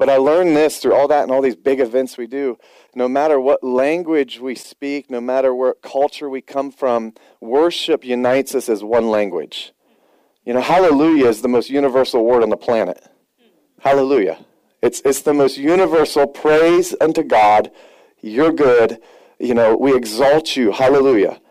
But 0.00 0.08
I 0.08 0.16
learned 0.16 0.56
this 0.56 0.78
through 0.78 0.94
all 0.94 1.08
that 1.08 1.24
and 1.24 1.30
all 1.30 1.42
these 1.42 1.54
big 1.54 1.78
events 1.78 2.16
we 2.16 2.26
do. 2.26 2.56
No 2.94 3.06
matter 3.06 3.38
what 3.38 3.62
language 3.62 4.40
we 4.40 4.54
speak, 4.54 5.10
no 5.10 5.20
matter 5.20 5.54
what 5.54 5.82
culture 5.82 6.30
we 6.30 6.40
come 6.40 6.70
from, 6.70 7.12
worship 7.38 8.02
unites 8.02 8.54
us 8.54 8.70
as 8.70 8.82
one 8.82 9.10
language. 9.10 9.74
You 10.46 10.54
know, 10.54 10.62
hallelujah 10.62 11.26
is 11.26 11.42
the 11.42 11.48
most 11.48 11.68
universal 11.68 12.24
word 12.24 12.42
on 12.42 12.48
the 12.48 12.56
planet. 12.56 13.06
Hallelujah. 13.80 14.42
It's, 14.80 15.02
it's 15.04 15.20
the 15.20 15.34
most 15.34 15.58
universal 15.58 16.26
praise 16.26 16.96
unto 16.98 17.22
God. 17.22 17.70
You're 18.22 18.52
good. 18.52 19.00
You 19.38 19.52
know, 19.52 19.76
we 19.76 19.94
exalt 19.94 20.56
you. 20.56 20.72
Hallelujah. 20.72 21.42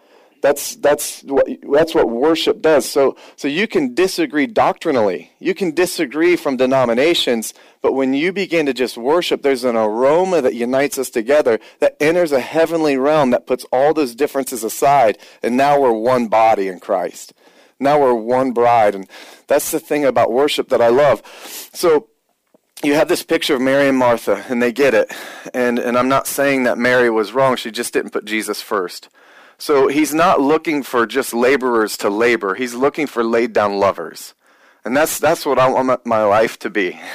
That's, 0.41 0.75
that's, 0.77 1.21
what, 1.23 1.47
that's 1.71 1.93
what 1.93 2.09
worship 2.09 2.61
does. 2.61 2.89
So, 2.89 3.17
so 3.35 3.47
you 3.47 3.67
can 3.67 3.93
disagree 3.93 4.47
doctrinally. 4.47 5.31
You 5.39 5.53
can 5.53 5.71
disagree 5.71 6.35
from 6.35 6.57
denominations, 6.57 7.53
but 7.81 7.93
when 7.93 8.13
you 8.13 8.31
begin 8.31 8.65
to 8.65 8.73
just 8.73 8.97
worship, 8.97 9.41
there's 9.41 9.63
an 9.63 9.75
aroma 9.75 10.41
that 10.41 10.55
unites 10.55 10.97
us 10.97 11.09
together 11.09 11.59
that 11.79 11.97
enters 11.99 12.31
a 12.31 12.39
heavenly 12.39 12.97
realm 12.97 13.31
that 13.31 13.47
puts 13.47 13.65
all 13.71 13.93
those 13.93 14.15
differences 14.15 14.63
aside. 14.63 15.17
And 15.43 15.57
now 15.57 15.79
we're 15.79 15.91
one 15.91 16.27
body 16.27 16.67
in 16.67 16.79
Christ. 16.79 17.33
Now 17.79 17.99
we're 17.99 18.13
one 18.13 18.51
bride. 18.51 18.95
And 18.95 19.07
that's 19.47 19.71
the 19.71 19.79
thing 19.79 20.05
about 20.05 20.31
worship 20.31 20.69
that 20.69 20.81
I 20.81 20.89
love. 20.89 21.21
So, 21.73 22.07
you 22.81 22.93
have 22.93 23.09
this 23.09 23.23
picture 23.23 23.55
of 23.55 23.61
Mary 23.61 23.89
and 23.89 23.97
Martha, 23.97 24.45
and 24.47 24.61
they 24.61 24.71
get 24.71 24.93
it. 24.93 25.11
And, 25.53 25.79
and 25.79 25.97
I'm 25.97 26.07
not 26.07 26.27
saying 26.27 26.63
that 26.63 26.77
Mary 26.77 27.09
was 27.09 27.33
wrong. 27.33 27.57
She 27.57 27.71
just 27.71 27.91
didn't 27.91 28.11
put 28.11 28.23
Jesus 28.23 28.61
first. 28.61 29.09
So 29.59 29.89
he's 29.89 30.13
not 30.13 30.39
looking 30.39 30.83
for 30.83 31.05
just 31.05 31.33
laborers 31.33 31.97
to 31.97 32.09
labor. 32.09 32.55
He's 32.55 32.73
looking 32.73 33.07
for 33.07 33.25
laid 33.25 33.51
down 33.51 33.77
lovers. 33.77 34.33
And 34.85 34.95
that's, 34.95 35.19
that's 35.19 35.45
what 35.45 35.59
I 35.59 35.67
want 35.67 36.05
my 36.05 36.23
life 36.23 36.57
to 36.59 36.69
be. 36.69 36.99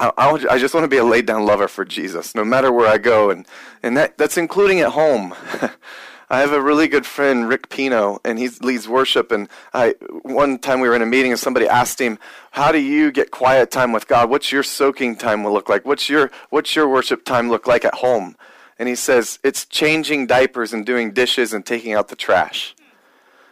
I, 0.00 0.10
I, 0.50 0.58
just 0.58 0.74
want 0.74 0.82
to 0.84 0.88
be 0.88 0.96
a 0.98 1.04
laid 1.04 1.26
down 1.26 1.46
lover 1.46 1.68
for 1.68 1.84
Jesus, 1.84 2.34
no 2.34 2.44
matter 2.44 2.72
where 2.72 2.88
I 2.88 2.98
go. 2.98 3.30
And, 3.30 3.46
and 3.84 3.96
that, 3.96 4.18
that's 4.18 4.36
including 4.36 4.80
at 4.80 4.90
home. 4.90 5.32
I 6.28 6.40
have 6.40 6.52
a 6.52 6.60
really 6.60 6.88
good 6.88 7.06
friend, 7.06 7.48
Rick 7.48 7.68
Pino, 7.68 8.18
and 8.24 8.40
he 8.40 8.48
leads 8.60 8.88
worship. 8.88 9.30
And 9.30 9.48
I, 9.72 9.94
one 10.22 10.58
time 10.58 10.80
we 10.80 10.88
were 10.88 10.96
in 10.96 11.02
a 11.02 11.06
meeting 11.06 11.30
and 11.30 11.38
somebody 11.38 11.68
asked 11.68 12.00
him, 12.00 12.18
"How 12.50 12.72
do 12.72 12.78
you 12.78 13.12
get 13.12 13.30
quiet 13.30 13.70
time 13.70 13.92
with 13.92 14.08
God? 14.08 14.28
What's 14.28 14.50
your 14.50 14.64
soaking 14.64 15.16
time 15.16 15.44
will 15.44 15.52
look 15.52 15.68
like? 15.68 15.86
What's 15.86 16.08
your 16.08 16.32
what's 16.50 16.74
your 16.74 16.88
worship 16.88 17.24
time 17.24 17.48
look 17.48 17.68
like 17.68 17.84
at 17.84 17.94
home?" 17.94 18.34
And 18.78 18.88
he 18.88 18.94
says, 18.94 19.38
It's 19.42 19.64
changing 19.64 20.26
diapers 20.26 20.72
and 20.72 20.84
doing 20.84 21.12
dishes 21.12 21.52
and 21.52 21.64
taking 21.64 21.94
out 21.94 22.08
the 22.08 22.16
trash. 22.16 22.74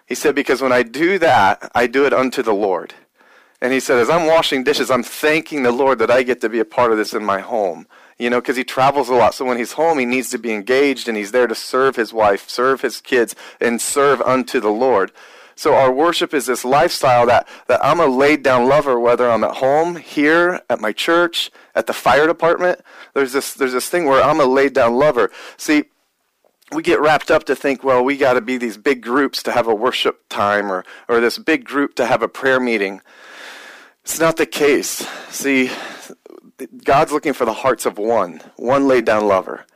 He 0.07 0.15
said, 0.15 0.35
Because 0.35 0.61
when 0.61 0.73
I 0.73 0.83
do 0.83 1.19
that, 1.19 1.71
I 1.75 1.87
do 1.87 2.07
it 2.07 2.13
unto 2.13 2.43
the 2.43 2.55
Lord. 2.55 2.95
And 3.61 3.73
he 3.73 3.81
said, 3.81 3.99
As 3.99 4.11
I'm 4.11 4.27
washing 4.27 4.65
dishes, 4.65 4.91
I'm 4.91 5.03
thanking 5.03 5.63
the 5.63 5.73
Lord 5.73 5.99
that 6.01 6.11
I 6.11 6.23
get 6.23 6.41
to 6.43 6.49
be 6.49 6.61
a 6.61 6.65
part 6.65 6.93
of 6.93 6.99
this 6.99 7.15
in 7.15 7.25
my 7.25 7.41
home. 7.41 7.87
You 8.19 8.31
know, 8.31 8.41
because 8.41 8.57
he 8.57 8.65
travels 8.65 9.09
a 9.09 9.15
lot. 9.15 9.35
So 9.35 9.45
when 9.45 9.59
he's 9.59 9.73
home, 9.73 9.99
he 9.99 10.05
needs 10.05 10.31
to 10.31 10.39
be 10.39 10.53
engaged 10.53 11.09
and 11.09 11.17
he's 11.17 11.33
there 11.33 11.49
to 11.49 11.55
serve 11.55 11.97
his 11.97 12.13
wife, 12.13 12.49
serve 12.49 12.83
his 12.83 13.01
kids, 13.01 13.35
and 13.61 13.81
serve 13.81 14.21
unto 14.23 14.61
the 14.61 14.71
Lord. 14.71 15.11
So 15.57 15.75
our 15.75 15.93
worship 15.93 16.35
is 16.35 16.47
this 16.47 16.65
lifestyle 16.65 17.27
that, 17.27 17.49
that 17.69 17.85
I'm 17.85 18.01
a 18.01 18.07
laid 18.07 18.43
down 18.43 18.69
lover, 18.69 18.99
whether 18.99 19.31
I'm 19.31 19.45
at 19.45 19.57
home, 19.57 19.97
here, 19.97 20.61
at 20.69 20.81
my 20.81 20.93
church, 20.93 21.51
at 21.75 21.87
the 21.87 21.93
fire 21.93 22.27
department. 22.27 22.81
There's 23.15 23.33
this, 23.33 23.55
there's 23.55 23.73
this 23.73 23.89
thing 23.89 24.07
where 24.07 24.23
I'm 24.23 24.41
a 24.41 24.45
laid 24.45 24.73
down 24.73 24.95
lover. 24.95 25.31
See, 25.57 25.85
we 26.73 26.83
get 26.83 27.01
wrapped 27.01 27.31
up 27.31 27.45
to 27.45 27.55
think, 27.55 27.85
well, 27.85 28.05
we 28.05 28.17
got 28.17 28.35
to 28.35 28.41
be 28.41 28.57
these 28.57 28.77
big 28.77 29.03
groups 29.03 29.43
to 29.45 29.53
have 29.53 29.69
a 29.69 29.75
worship 29.75 30.25
time 30.29 30.71
or, 30.73 30.85
or 31.09 31.21
this 31.21 31.39
big 31.39 31.65
group 31.65 31.95
to 31.97 32.07
have 32.07 32.23
a 32.23 32.29
prayer 32.29 32.59
meeting. 32.59 33.01
It's 34.03 34.19
not 34.19 34.37
the 34.37 34.47
case. 34.47 35.07
See, 35.31 35.71
God's 36.85 37.13
looking 37.13 37.33
for 37.33 37.45
the 37.45 37.53
hearts 37.53 37.87
of 37.87 37.99
one, 37.99 38.41
one 38.57 38.89
laid 38.89 39.05
down 39.05 39.27
lover. 39.27 39.67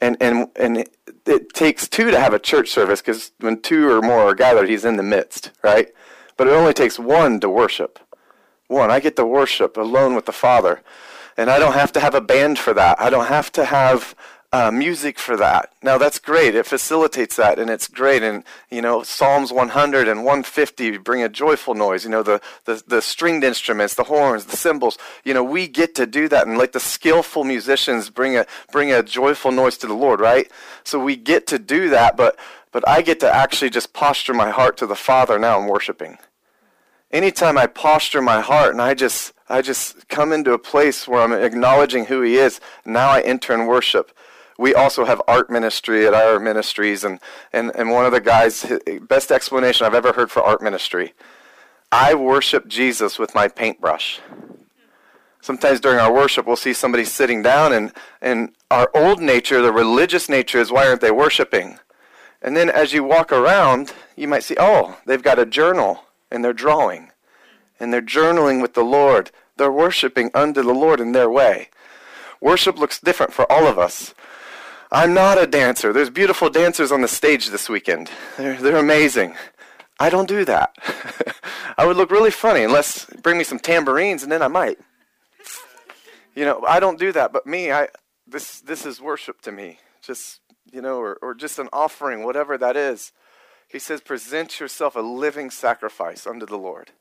And, 0.00 0.16
and, 0.20 0.48
and 0.56 0.88
it 1.24 1.52
takes 1.54 1.88
two 1.88 2.10
to 2.10 2.20
have 2.20 2.34
a 2.34 2.38
church 2.38 2.70
service 2.70 3.00
because 3.00 3.32
when 3.40 3.60
two 3.60 3.90
or 3.90 4.02
more 4.02 4.30
are 4.30 4.34
gathered, 4.34 4.68
he's 4.68 4.84
in 4.84 4.96
the 4.96 5.02
midst, 5.02 5.52
right? 5.62 5.88
But 6.36 6.48
it 6.48 6.52
only 6.52 6.74
takes 6.74 6.98
one 6.98 7.40
to 7.40 7.48
worship. 7.48 7.98
One, 8.68 8.90
I 8.90 9.00
get 9.00 9.16
to 9.16 9.24
worship 9.24 9.76
alone 9.76 10.14
with 10.14 10.26
the 10.26 10.32
Father. 10.32 10.82
And 11.36 11.50
I 11.50 11.58
don't 11.58 11.74
have 11.74 11.92
to 11.92 12.00
have 12.00 12.14
a 12.14 12.20
band 12.20 12.58
for 12.58 12.74
that. 12.74 13.00
I 13.00 13.10
don't 13.10 13.26
have 13.26 13.52
to 13.52 13.64
have 13.64 14.14
uh, 14.56 14.70
music 14.70 15.18
for 15.18 15.36
that. 15.36 15.70
Now 15.82 15.98
that's 15.98 16.18
great. 16.18 16.54
It 16.54 16.64
facilitates 16.64 17.36
that, 17.36 17.58
and 17.58 17.68
it's 17.68 17.88
great. 17.88 18.22
And 18.22 18.42
you 18.70 18.80
know, 18.80 19.02
Psalms 19.02 19.52
100 19.52 20.08
and 20.08 20.20
150 20.20 20.96
bring 20.98 21.22
a 21.22 21.28
joyful 21.28 21.74
noise. 21.74 22.04
You 22.04 22.10
know, 22.10 22.22
the, 22.22 22.40
the 22.64 22.82
the 22.86 23.02
stringed 23.02 23.44
instruments, 23.44 23.94
the 23.94 24.04
horns, 24.04 24.46
the 24.46 24.56
cymbals. 24.56 24.96
You 25.24 25.34
know, 25.34 25.44
we 25.44 25.68
get 25.68 25.94
to 25.96 26.06
do 26.06 26.26
that, 26.28 26.46
and 26.46 26.56
like 26.56 26.72
the 26.72 26.80
skillful 26.80 27.44
musicians 27.44 28.08
bring 28.08 28.34
a 28.38 28.46
bring 28.72 28.90
a 28.90 29.02
joyful 29.02 29.52
noise 29.52 29.76
to 29.78 29.86
the 29.86 29.94
Lord, 29.94 30.20
right? 30.20 30.50
So 30.84 30.98
we 30.98 31.16
get 31.16 31.46
to 31.48 31.58
do 31.58 31.90
that, 31.90 32.16
but 32.16 32.38
but 32.72 32.82
I 32.88 33.02
get 33.02 33.20
to 33.20 33.30
actually 33.30 33.70
just 33.70 33.92
posture 33.92 34.32
my 34.32 34.48
heart 34.48 34.78
to 34.78 34.86
the 34.86 34.96
Father. 34.96 35.38
Now 35.38 35.58
I'm 35.58 35.68
worshiping. 35.68 36.16
Anytime 37.10 37.58
I 37.58 37.66
posture 37.66 38.22
my 38.22 38.40
heart 38.40 38.72
and 38.72 38.80
I 38.80 38.94
just 38.94 39.34
I 39.50 39.60
just 39.60 40.08
come 40.08 40.32
into 40.32 40.54
a 40.54 40.58
place 40.58 41.06
where 41.06 41.20
I'm 41.20 41.34
acknowledging 41.34 42.06
who 42.06 42.22
He 42.22 42.36
is. 42.36 42.58
Now 42.86 43.10
I 43.10 43.20
enter 43.20 43.52
in 43.52 43.66
worship 43.66 44.12
we 44.58 44.74
also 44.74 45.04
have 45.04 45.20
art 45.28 45.50
ministry 45.50 46.06
at 46.06 46.14
our 46.14 46.38
ministries 46.38 47.04
and, 47.04 47.20
and, 47.52 47.74
and 47.74 47.90
one 47.90 48.06
of 48.06 48.12
the 48.12 48.20
guys 48.20 48.70
best 49.02 49.30
explanation 49.30 49.86
i've 49.86 49.94
ever 49.94 50.12
heard 50.12 50.30
for 50.30 50.42
art 50.42 50.62
ministry. 50.62 51.14
I 51.92 52.14
worship 52.14 52.66
jesus 52.66 53.18
with 53.18 53.34
my 53.34 53.48
paintbrush. 53.48 54.20
Sometimes 55.40 55.80
during 55.80 55.98
our 55.98 56.12
worship 56.12 56.46
we'll 56.46 56.56
see 56.56 56.72
somebody 56.72 57.04
sitting 57.04 57.42
down 57.42 57.72
and, 57.72 57.92
and 58.20 58.50
our 58.70 58.90
old 58.94 59.20
nature 59.20 59.62
the 59.62 59.72
religious 59.72 60.28
nature 60.28 60.58
is 60.58 60.72
why 60.72 60.86
aren't 60.86 61.00
they 61.00 61.10
worshiping? 61.10 61.78
And 62.42 62.56
then 62.56 62.70
as 62.70 62.92
you 62.92 63.04
walk 63.04 63.32
around 63.32 63.92
you 64.16 64.28
might 64.28 64.44
see 64.44 64.56
oh 64.58 64.98
they've 65.06 65.22
got 65.22 65.38
a 65.38 65.46
journal 65.46 66.04
and 66.30 66.44
they're 66.44 66.52
drawing 66.52 67.10
and 67.78 67.92
they're 67.92 68.02
journaling 68.02 68.62
with 68.62 68.74
the 68.74 68.84
lord. 68.84 69.30
They're 69.58 69.72
worshiping 69.72 70.30
unto 70.34 70.62
the 70.62 70.74
lord 70.74 71.00
in 71.00 71.12
their 71.12 71.30
way. 71.30 71.68
Worship 72.40 72.78
looks 72.78 73.00
different 73.00 73.32
for 73.32 73.50
all 73.50 73.66
of 73.66 73.78
us 73.78 74.14
I'm 74.90 75.14
not 75.14 75.38
a 75.38 75.46
dancer. 75.46 75.92
There's 75.92 76.10
beautiful 76.10 76.48
dancers 76.48 76.92
on 76.92 77.00
the 77.00 77.08
stage 77.08 77.48
this 77.48 77.68
weekend. 77.68 78.10
They're, 78.36 78.60
they're 78.60 78.76
amazing. 78.76 79.34
I 79.98 80.10
don't 80.10 80.28
do 80.28 80.44
that. 80.44 80.74
I 81.78 81.86
would 81.86 81.96
look 81.96 82.10
really 82.10 82.30
funny 82.30 82.62
unless 82.62 83.06
bring 83.22 83.38
me 83.38 83.44
some 83.44 83.58
tambourines 83.58 84.22
and 84.22 84.30
then 84.30 84.42
I 84.42 84.48
might. 84.48 84.78
You 86.34 86.44
know, 86.44 86.64
I 86.66 86.80
don't 86.80 86.98
do 86.98 87.12
that, 87.12 87.32
but 87.32 87.46
me, 87.46 87.72
I 87.72 87.88
this 88.26 88.60
this 88.60 88.84
is 88.84 89.00
worship 89.00 89.40
to 89.42 89.52
me. 89.52 89.78
Just, 90.02 90.40
you 90.70 90.82
know, 90.82 90.98
or, 90.98 91.18
or 91.22 91.34
just 91.34 91.58
an 91.58 91.68
offering, 91.72 92.24
whatever 92.24 92.58
that 92.58 92.76
is. 92.76 93.12
He 93.68 93.78
says, 93.78 94.00
present 94.00 94.60
yourself 94.60 94.94
a 94.94 95.00
living 95.00 95.50
sacrifice 95.50 96.26
unto 96.26 96.46
the 96.46 96.58
Lord. 96.58 96.92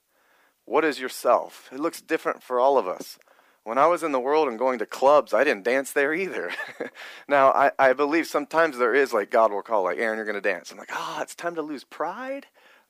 What 0.63 0.84
is 0.84 1.00
yourself? 1.00 1.70
It 1.72 1.80
looks 1.80 2.01
different 2.01 2.42
for 2.42 2.60
all 2.60 2.77
of 2.77 2.88
us. 2.88 3.20
When 3.66 3.80
I 3.80 3.88
was 3.88 4.04
in 4.04 4.12
the 4.12 4.20
world 4.20 4.48
and 4.48 4.60
going 4.60 4.78
to 4.78 4.86
clubs, 4.86 5.34
I 5.34 5.44
didn't 5.44 5.64
dance 5.64 5.92
there 5.92 6.14
either. 6.14 6.52
now, 7.28 7.50
I, 7.50 7.72
I 7.80 7.94
believe 7.94 8.28
sometimes 8.28 8.78
there 8.78 8.94
is 8.94 9.12
like 9.12 9.32
God 9.32 9.52
will 9.52 9.64
call, 9.64 9.84
like, 9.84 9.98
Aaron, 9.98 10.18
you're 10.18 10.26
going 10.26 10.36
to 10.36 10.42
dance. 10.42 10.72
I'm 10.72 10.78
like, 10.78 10.92
ah, 10.94 11.18
oh, 11.18 11.22
it's 11.24 11.34
time 11.34 11.56
to 11.56 11.64
lose 11.64 11.84
pride. 11.84 12.46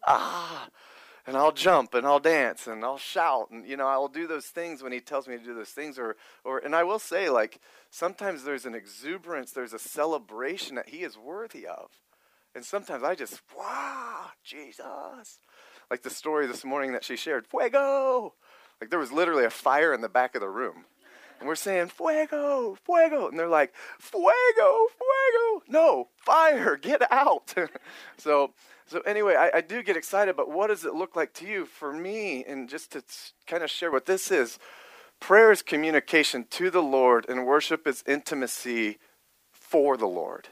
Ah, 0.05 0.67
and 1.25 1.37
I'll 1.37 1.53
jump 1.53 1.93
and 1.93 2.05
I'll 2.05 2.19
dance 2.19 2.67
and 2.67 2.83
I'll 2.83 2.97
shout 2.97 3.49
and 3.49 3.65
you 3.65 3.77
know 3.77 3.87
I 3.87 3.97
will 3.97 4.07
do 4.07 4.27
those 4.27 4.45
things 4.45 4.83
when 4.83 4.91
he 4.91 4.99
tells 4.99 5.27
me 5.27 5.37
to 5.37 5.43
do 5.43 5.55
those 5.55 5.69
things 5.69 5.97
or 5.97 6.15
or 6.43 6.59
and 6.59 6.75
I 6.75 6.83
will 6.83 6.99
say 6.99 7.29
like 7.29 7.59
sometimes 7.89 8.43
there's 8.43 8.65
an 8.65 8.75
exuberance 8.75 9.51
there's 9.51 9.73
a 9.73 9.79
celebration 9.79 10.75
that 10.75 10.89
he 10.89 10.97
is 10.97 11.17
worthy 11.17 11.65
of 11.65 11.89
and 12.53 12.63
sometimes 12.63 13.03
I 13.03 13.15
just 13.15 13.41
wow 13.57 14.27
Jesus 14.43 15.39
like 15.89 16.03
the 16.03 16.09
story 16.09 16.47
this 16.47 16.63
morning 16.63 16.91
that 16.91 17.03
she 17.03 17.15
shared 17.15 17.47
fuego 17.47 18.33
like 18.79 18.89
there 18.89 18.99
was 18.99 19.11
literally 19.11 19.45
a 19.45 19.49
fire 19.49 19.93
in 19.93 20.01
the 20.01 20.09
back 20.09 20.35
of 20.35 20.41
the 20.41 20.49
room. 20.49 20.85
And 21.39 21.47
we're 21.47 21.55
saying, 21.55 21.89
fuego, 21.89 22.77
fuego. 22.85 23.27
And 23.27 23.37
they're 23.37 23.47
like, 23.47 23.73
fuego, 23.99 24.87
fuego. 24.97 25.63
No, 25.67 26.07
fire, 26.15 26.77
get 26.81 27.01
out. 27.11 27.53
so, 28.17 28.53
so 28.85 29.01
anyway, 29.01 29.35
I, 29.35 29.57
I, 29.57 29.61
do 29.61 29.83
get 29.83 29.97
excited, 29.97 30.37
but 30.37 30.49
what 30.49 30.67
does 30.67 30.85
it 30.85 30.93
look 30.93 31.15
like 31.15 31.33
to 31.35 31.45
you? 31.45 31.65
For 31.65 31.91
me, 31.91 32.45
and 32.45 32.69
just 32.69 32.91
to 32.93 33.03
kind 33.47 33.63
of 33.63 33.69
share 33.69 33.91
what 33.91 34.05
this 34.05 34.31
is, 34.31 34.59
Prayer 35.19 35.51
is 35.51 35.61
communication 35.61 36.45
to 36.51 36.69
the 36.69 36.83
Lord, 36.83 37.25
and 37.27 37.45
worship 37.45 37.87
is 37.87 38.03
intimacy 38.05 38.99
for 39.51 39.97
the 39.97 40.07
Lord. 40.07 40.49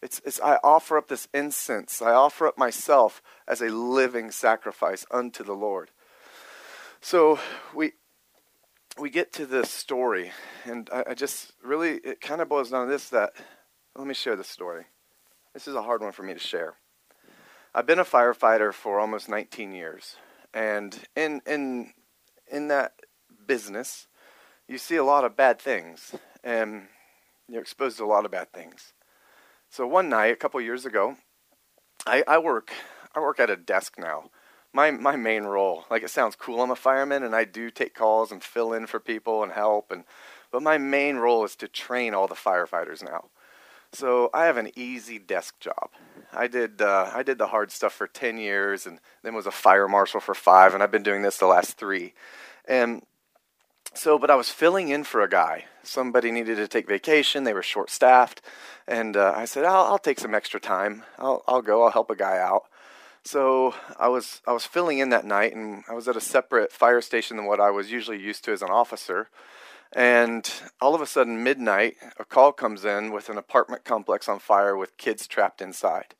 It's, 0.00 0.20
it's, 0.24 0.40
I 0.40 0.58
offer 0.62 0.96
up 0.96 1.08
this 1.08 1.28
incense. 1.34 2.00
I 2.00 2.12
offer 2.12 2.46
up 2.46 2.58
myself 2.58 3.22
as 3.46 3.60
a 3.60 3.68
living 3.68 4.30
sacrifice 4.30 5.04
unto 5.10 5.44
the 5.44 5.54
Lord. 5.54 5.90
So 7.04 7.38
we 7.74 7.92
we 8.98 9.10
get 9.10 9.30
to 9.34 9.44
this 9.44 9.70
story, 9.70 10.32
and 10.64 10.88
I, 10.90 11.04
I 11.10 11.14
just 11.14 11.52
really 11.62 11.96
it 11.96 12.22
kind 12.22 12.40
of 12.40 12.48
boils 12.48 12.70
down 12.70 12.86
to 12.86 12.90
this. 12.90 13.10
That 13.10 13.34
let 13.94 14.06
me 14.06 14.14
share 14.14 14.36
this 14.36 14.48
story. 14.48 14.86
This 15.52 15.68
is 15.68 15.74
a 15.74 15.82
hard 15.82 16.00
one 16.00 16.12
for 16.12 16.22
me 16.22 16.32
to 16.32 16.40
share. 16.40 16.76
I've 17.74 17.84
been 17.84 17.98
a 17.98 18.06
firefighter 18.06 18.72
for 18.72 18.98
almost 18.98 19.28
19 19.28 19.74
years, 19.74 20.16
and 20.54 20.98
in 21.14 21.42
in 21.46 21.92
in 22.50 22.68
that 22.68 22.94
business, 23.46 24.06
you 24.66 24.78
see 24.78 24.96
a 24.96 25.04
lot 25.04 25.24
of 25.24 25.36
bad 25.36 25.60
things, 25.60 26.14
and 26.42 26.88
you're 27.50 27.60
exposed 27.60 27.98
to 27.98 28.04
a 28.04 28.06
lot 28.06 28.24
of 28.24 28.30
bad 28.30 28.50
things. 28.50 28.94
So 29.68 29.86
one 29.86 30.08
night, 30.08 30.32
a 30.32 30.36
couple 30.36 30.58
years 30.62 30.86
ago, 30.86 31.18
I, 32.06 32.24
I 32.26 32.38
work 32.38 32.72
I 33.14 33.20
work 33.20 33.40
at 33.40 33.50
a 33.50 33.56
desk 33.56 33.96
now. 33.98 34.30
My 34.74 34.90
my 34.90 35.16
main 35.16 35.44
role, 35.44 35.86
like 35.90 36.02
it 36.02 36.10
sounds 36.10 36.36
cool, 36.36 36.60
I'm 36.60 36.70
a 36.70 36.76
fireman 36.76 37.22
and 37.22 37.34
I 37.34 37.44
do 37.44 37.70
take 37.70 37.94
calls 37.94 38.30
and 38.30 38.42
fill 38.42 38.74
in 38.74 38.86
for 38.86 39.00
people 39.00 39.42
and 39.42 39.52
help 39.52 39.90
and 39.90 40.04
but 40.50 40.62
my 40.62 40.78
main 40.78 41.16
role 41.16 41.44
is 41.44 41.56
to 41.56 41.68
train 41.68 42.14
all 42.14 42.28
the 42.28 42.34
firefighters 42.34 43.02
now. 43.02 43.30
So 43.94 44.28
I 44.34 44.46
have 44.46 44.56
an 44.56 44.72
easy 44.76 45.18
desk 45.20 45.60
job. 45.60 45.90
I 46.32 46.48
did 46.48 46.82
uh, 46.82 47.10
I 47.14 47.22
did 47.22 47.38
the 47.38 47.46
hard 47.48 47.70
stuff 47.70 47.92
for 47.92 48.08
ten 48.08 48.38
years, 48.38 48.86
and 48.86 48.98
then 49.22 49.34
was 49.34 49.46
a 49.46 49.52
fire 49.52 49.86
marshal 49.86 50.20
for 50.20 50.34
five, 50.34 50.74
and 50.74 50.82
I've 50.82 50.90
been 50.90 51.04
doing 51.04 51.22
this 51.22 51.38
the 51.38 51.46
last 51.46 51.78
three. 51.78 52.12
And 52.66 53.02
so, 53.94 54.18
but 54.18 54.30
I 54.30 54.34
was 54.34 54.50
filling 54.50 54.88
in 54.88 55.04
for 55.04 55.22
a 55.22 55.28
guy. 55.28 55.66
Somebody 55.84 56.32
needed 56.32 56.56
to 56.56 56.66
take 56.66 56.88
vacation. 56.88 57.44
They 57.44 57.54
were 57.54 57.62
short 57.62 57.90
staffed, 57.90 58.42
and 58.88 59.16
uh, 59.16 59.32
I 59.36 59.44
said, 59.44 59.64
I'll, 59.64 59.84
"I'll 59.84 59.98
take 59.98 60.18
some 60.18 60.34
extra 60.34 60.58
time. 60.60 61.04
I'll 61.18 61.44
I'll 61.46 61.62
go. 61.62 61.84
I'll 61.84 61.92
help 61.92 62.10
a 62.10 62.16
guy 62.16 62.38
out." 62.38 62.64
So 63.26 63.74
I 63.98 64.08
was 64.08 64.42
I 64.46 64.52
was 64.52 64.66
filling 64.66 64.98
in 64.98 65.08
that 65.08 65.24
night, 65.24 65.56
and 65.56 65.82
I 65.88 65.94
was 65.94 66.08
at 66.08 66.16
a 66.16 66.20
separate 66.20 66.70
fire 66.70 67.00
station 67.00 67.38
than 67.38 67.46
what 67.46 67.58
I 67.58 67.70
was 67.70 67.90
usually 67.90 68.20
used 68.20 68.44
to 68.44 68.52
as 68.52 68.60
an 68.60 68.70
officer. 68.70 69.28
And 69.92 70.50
all 70.80 70.94
of 70.94 71.00
a 71.00 71.06
sudden, 71.06 71.42
midnight, 71.42 71.96
a 72.18 72.24
call 72.24 72.52
comes 72.52 72.84
in 72.84 73.12
with 73.12 73.30
an 73.30 73.38
apartment 73.38 73.84
complex 73.84 74.28
on 74.28 74.40
fire 74.40 74.76
with 74.76 74.98
kids 74.98 75.26
trapped 75.26 75.62
inside. 75.62 76.14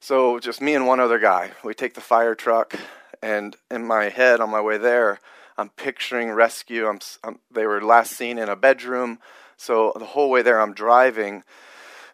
So 0.00 0.40
just 0.40 0.60
me 0.60 0.74
and 0.74 0.86
one 0.86 0.98
other 0.98 1.18
guy. 1.18 1.52
We 1.62 1.74
take 1.74 1.94
the 1.94 2.00
fire 2.00 2.34
truck, 2.34 2.74
and 3.22 3.54
in 3.70 3.86
my 3.86 4.08
head, 4.08 4.40
on 4.40 4.50
my 4.50 4.60
way 4.60 4.78
there, 4.78 5.20
I'm 5.58 5.68
picturing 5.68 6.30
rescue. 6.30 6.88
I'm, 6.88 7.00
I'm, 7.22 7.38
they 7.50 7.66
were 7.66 7.82
last 7.82 8.12
seen 8.12 8.38
in 8.38 8.48
a 8.48 8.56
bedroom. 8.56 9.18
So 9.58 9.92
the 9.94 10.06
whole 10.06 10.30
way 10.30 10.42
there, 10.42 10.58
I'm 10.58 10.72
driving, 10.72 11.44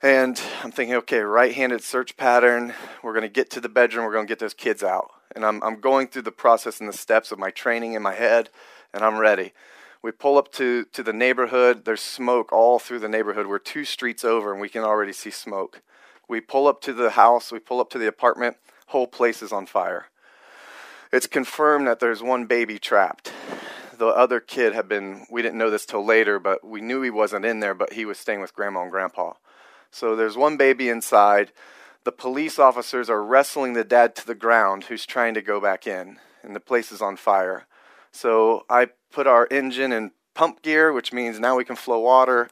and 0.07 0.41
I'm 0.63 0.71
thinking, 0.71 0.95
okay, 0.99 1.19
right-handed 1.19 1.83
search 1.83 2.17
pattern. 2.17 2.73
We're 3.03 3.13
going 3.13 3.25
to 3.25 3.29
get 3.29 3.51
to 3.51 3.61
the 3.61 3.69
bedroom. 3.69 4.05
We're 4.07 4.13
going 4.13 4.29
to 4.29 4.31
get 4.31 4.39
those 4.39 4.55
kids 4.55 4.85
out. 4.85 5.11
And 5.35 5.45
I'm, 5.45 5.61
I'm 5.65 5.81
going 5.81 6.07
through 6.07 6.23
the 6.23 6.31
process 6.31 6.79
and 6.79 6.89
the 6.89 6.97
steps 6.97 7.33
of 7.33 7.41
my 7.41 7.51
training 7.51 7.95
in 7.95 8.03
my 8.03 8.15
head, 8.15 8.49
and 8.95 9.03
I'm 9.03 9.19
ready. 9.19 9.53
We 10.03 10.13
pull 10.13 10.39
up 10.39 10.53
to, 10.53 10.85
to 10.85 11.03
the 11.03 11.13
neighborhood. 11.13 11.85
There's 11.85 12.03
smoke 12.03 12.53
all 12.53 12.79
through 12.79 13.01
the 13.01 13.09
neighborhood. 13.09 13.49
We're 13.49 13.59
two 13.59 13.85
streets 13.85 14.25
over, 14.25 14.53
and 14.53 14.61
we 14.61 14.69
can 14.69 14.85
already 14.85 15.13
see 15.13 15.33
smoke. 15.33 15.83
We 16.29 16.41
pull 16.41 16.69
up 16.69 16.81
to 16.83 16.93
the 16.93 17.11
house. 17.11 17.51
We 17.51 17.59
pull 17.59 17.81
up 17.81 17.91
to 17.91 17.99
the 17.99 18.07
apartment. 18.07 18.59
Whole 18.87 19.09
place 19.09 19.43
is 19.43 19.53
on 19.53 19.67
fire. 19.67 20.07
It's 21.13 21.27
confirmed 21.27 21.89
that 21.89 21.99
there's 21.99 22.23
one 22.23 22.47
baby 22.47 22.79
trapped. 22.79 23.33
The 23.99 24.07
other 24.07 24.39
kid 24.39 24.73
had 24.73 24.87
been, 24.87 25.27
we 25.33 25.43
didn't 25.43 25.59
know 25.59 25.71
this 25.71 25.85
till 25.85 26.05
later, 26.05 26.39
but 26.39 26.65
we 26.65 26.81
knew 26.81 27.03
he 27.03 27.11
wasn't 27.11 27.45
in 27.45 27.59
there, 27.59 27.75
but 27.75 27.95
he 27.95 28.05
was 28.05 28.21
staying 28.21 28.41
with 28.41 28.55
grandma 28.55 28.83
and 28.83 28.93
grandpa. 28.93 29.33
So 29.91 30.17
there's 30.17 30.37
one 30.37 30.57
baby 30.57 30.89
inside. 30.89 31.53
The 32.05 32.13
police 32.13 32.59
officers 32.59 33.11
are 33.11 33.23
wrestling 33.23 33.73
the 33.73 33.85
dad 33.85 34.15
to 34.17 34.27
the 34.27 34.35
ground 34.35 34.85
who's 34.85 35.07
trying 35.07 35.35
to 35.35 35.43
go 35.43 35.61
back 35.61 35.87
in, 35.87 36.19
and 36.43 36.55
the 36.55 36.61
place 36.61 36.93
is 36.93 37.03
on 37.03 37.17
fire. 37.17 37.67
So 38.13 38.65
I 38.71 38.91
put 39.11 39.27
our 39.27 39.49
engine 39.51 39.93
in 39.93 40.13
pump 40.35 40.63
gear, 40.63 40.93
which 40.93 41.13
means 41.13 41.41
now 41.41 41.57
we 41.57 41.65
can 41.65 41.77
flow 41.77 42.01
water. 42.01 42.49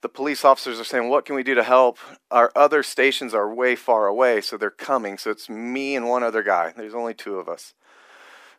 The 0.00 0.08
police 0.08 0.44
officers 0.44 0.80
are 0.80 0.84
saying, 0.84 1.08
What 1.08 1.24
can 1.24 1.36
we 1.36 1.42
do 1.42 1.54
to 1.54 1.62
help? 1.62 1.98
Our 2.30 2.50
other 2.56 2.82
stations 2.82 3.32
are 3.34 3.52
way 3.52 3.76
far 3.76 4.06
away, 4.06 4.40
so 4.40 4.56
they're 4.56 4.70
coming. 4.70 5.18
So 5.18 5.30
it's 5.30 5.48
me 5.48 5.96
and 5.96 6.08
one 6.08 6.22
other 6.22 6.42
guy. 6.42 6.72
There's 6.76 6.94
only 6.94 7.14
two 7.14 7.38
of 7.38 7.48
us. 7.48 7.74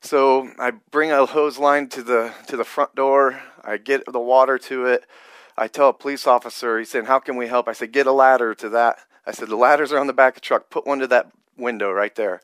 So 0.02 0.50
I 0.60 0.72
bring 0.92 1.12
a 1.12 1.26
hose 1.26 1.58
line 1.58 1.90
to 1.90 2.04
the 2.04 2.34
to 2.48 2.58
the 2.58 2.64
front 2.64 2.96
door. 2.96 3.42
I 3.64 3.78
get 3.78 4.04
the 4.12 4.20
water 4.20 4.58
to 4.60 4.86
it. 4.86 5.06
I 5.58 5.68
tell 5.68 5.90
a 5.90 5.94
police 5.94 6.28
officer, 6.28 6.78
he's 6.78 6.90
saying, 6.90 7.06
How 7.06 7.20
can 7.20 7.36
we 7.36 7.48
help? 7.48 7.68
I 7.68 7.74
said, 7.74 7.92
Get 7.92 8.08
a 8.08 8.12
ladder 8.12 8.54
to 8.56 8.70
that. 8.70 9.00
I 9.26 9.32
said, 9.32 9.50
The 9.50 9.56
ladders 9.56 9.92
are 9.92 10.00
on 10.00 10.08
the 10.08 10.14
back 10.14 10.36
of 10.36 10.42
the 10.42 10.46
truck. 10.46 10.70
Put 10.70 10.86
one 10.86 11.00
to 11.00 11.08
that 11.08 11.32
window 11.58 11.92
right 11.92 12.14
there. 12.16 12.42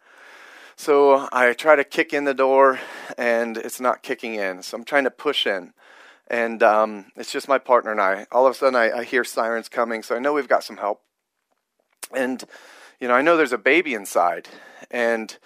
So 0.75 1.27
I 1.31 1.53
try 1.53 1.75
to 1.75 1.83
kick 1.83 2.13
in 2.13 2.23
the 2.23 2.33
door, 2.33 2.79
and 3.17 3.57
it's 3.57 3.79
not 3.79 4.01
kicking 4.01 4.35
in. 4.35 4.63
So 4.63 4.75
I'm 4.75 4.83
trying 4.83 5.03
to 5.03 5.11
push 5.11 5.45
in, 5.45 5.73
and 6.27 6.63
um, 6.63 7.05
it's 7.15 7.31
just 7.31 7.47
my 7.47 7.59
partner 7.59 7.91
and 7.91 8.01
I. 8.01 8.25
All 8.31 8.47
of 8.47 8.51
a 8.51 8.57
sudden, 8.57 8.75
I, 8.75 8.91
I 8.91 9.03
hear 9.03 9.23
sirens 9.23 9.69
coming, 9.69 10.01
so 10.01 10.15
I 10.15 10.19
know 10.19 10.33
we've 10.33 10.47
got 10.47 10.63
some 10.63 10.77
help. 10.77 11.01
And 12.11 12.43
you 12.99 13.07
know, 13.07 13.13
I 13.13 13.21
know 13.21 13.37
there's 13.37 13.53
a 13.53 13.57
baby 13.59 13.93
inside, 13.93 14.49
and 14.89 15.37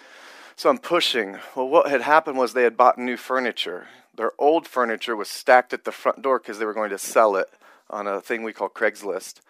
so 0.56 0.70
I'm 0.70 0.78
pushing. 0.78 1.36
Well, 1.54 1.68
what 1.68 1.90
had 1.90 2.00
happened 2.00 2.38
was 2.38 2.54
they 2.54 2.62
had 2.62 2.78
bought 2.78 2.96
new 2.96 3.18
furniture. 3.18 3.88
Their 4.14 4.32
old 4.38 4.66
furniture 4.66 5.14
was 5.14 5.28
stacked 5.28 5.74
at 5.74 5.84
the 5.84 5.92
front 5.92 6.22
door 6.22 6.38
because 6.38 6.58
they 6.58 6.64
were 6.64 6.74
going 6.74 6.90
to 6.90 6.98
sell 6.98 7.36
it 7.36 7.48
on 7.90 8.06
a 8.06 8.20
thing 8.20 8.42
we 8.42 8.52
call 8.52 8.68
Craigslist. 8.68 9.40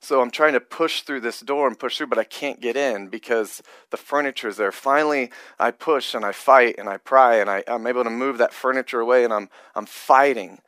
So 0.00 0.20
I'm 0.20 0.32
trying 0.32 0.54
to 0.54 0.60
push 0.60 1.02
through 1.02 1.20
this 1.20 1.40
door 1.40 1.68
and 1.68 1.78
push 1.78 1.96
through, 1.96 2.08
but 2.08 2.18
I 2.18 2.24
can't 2.24 2.60
get 2.60 2.76
in 2.76 3.06
because 3.06 3.62
the 3.90 3.96
furniture 3.96 4.48
is 4.48 4.56
there. 4.56 4.72
Finally, 4.72 5.30
I 5.60 5.70
push 5.70 6.14
and 6.14 6.24
I 6.24 6.32
fight 6.32 6.74
and 6.76 6.88
I 6.88 6.96
pry 6.96 7.36
and 7.36 7.48
I, 7.48 7.62
I'm 7.68 7.86
able 7.86 8.02
to 8.02 8.10
move 8.10 8.38
that 8.38 8.52
furniture 8.52 9.00
away 9.00 9.22
and 9.22 9.32
I'm, 9.32 9.48
I'm 9.76 9.86
fighting. 9.86 10.60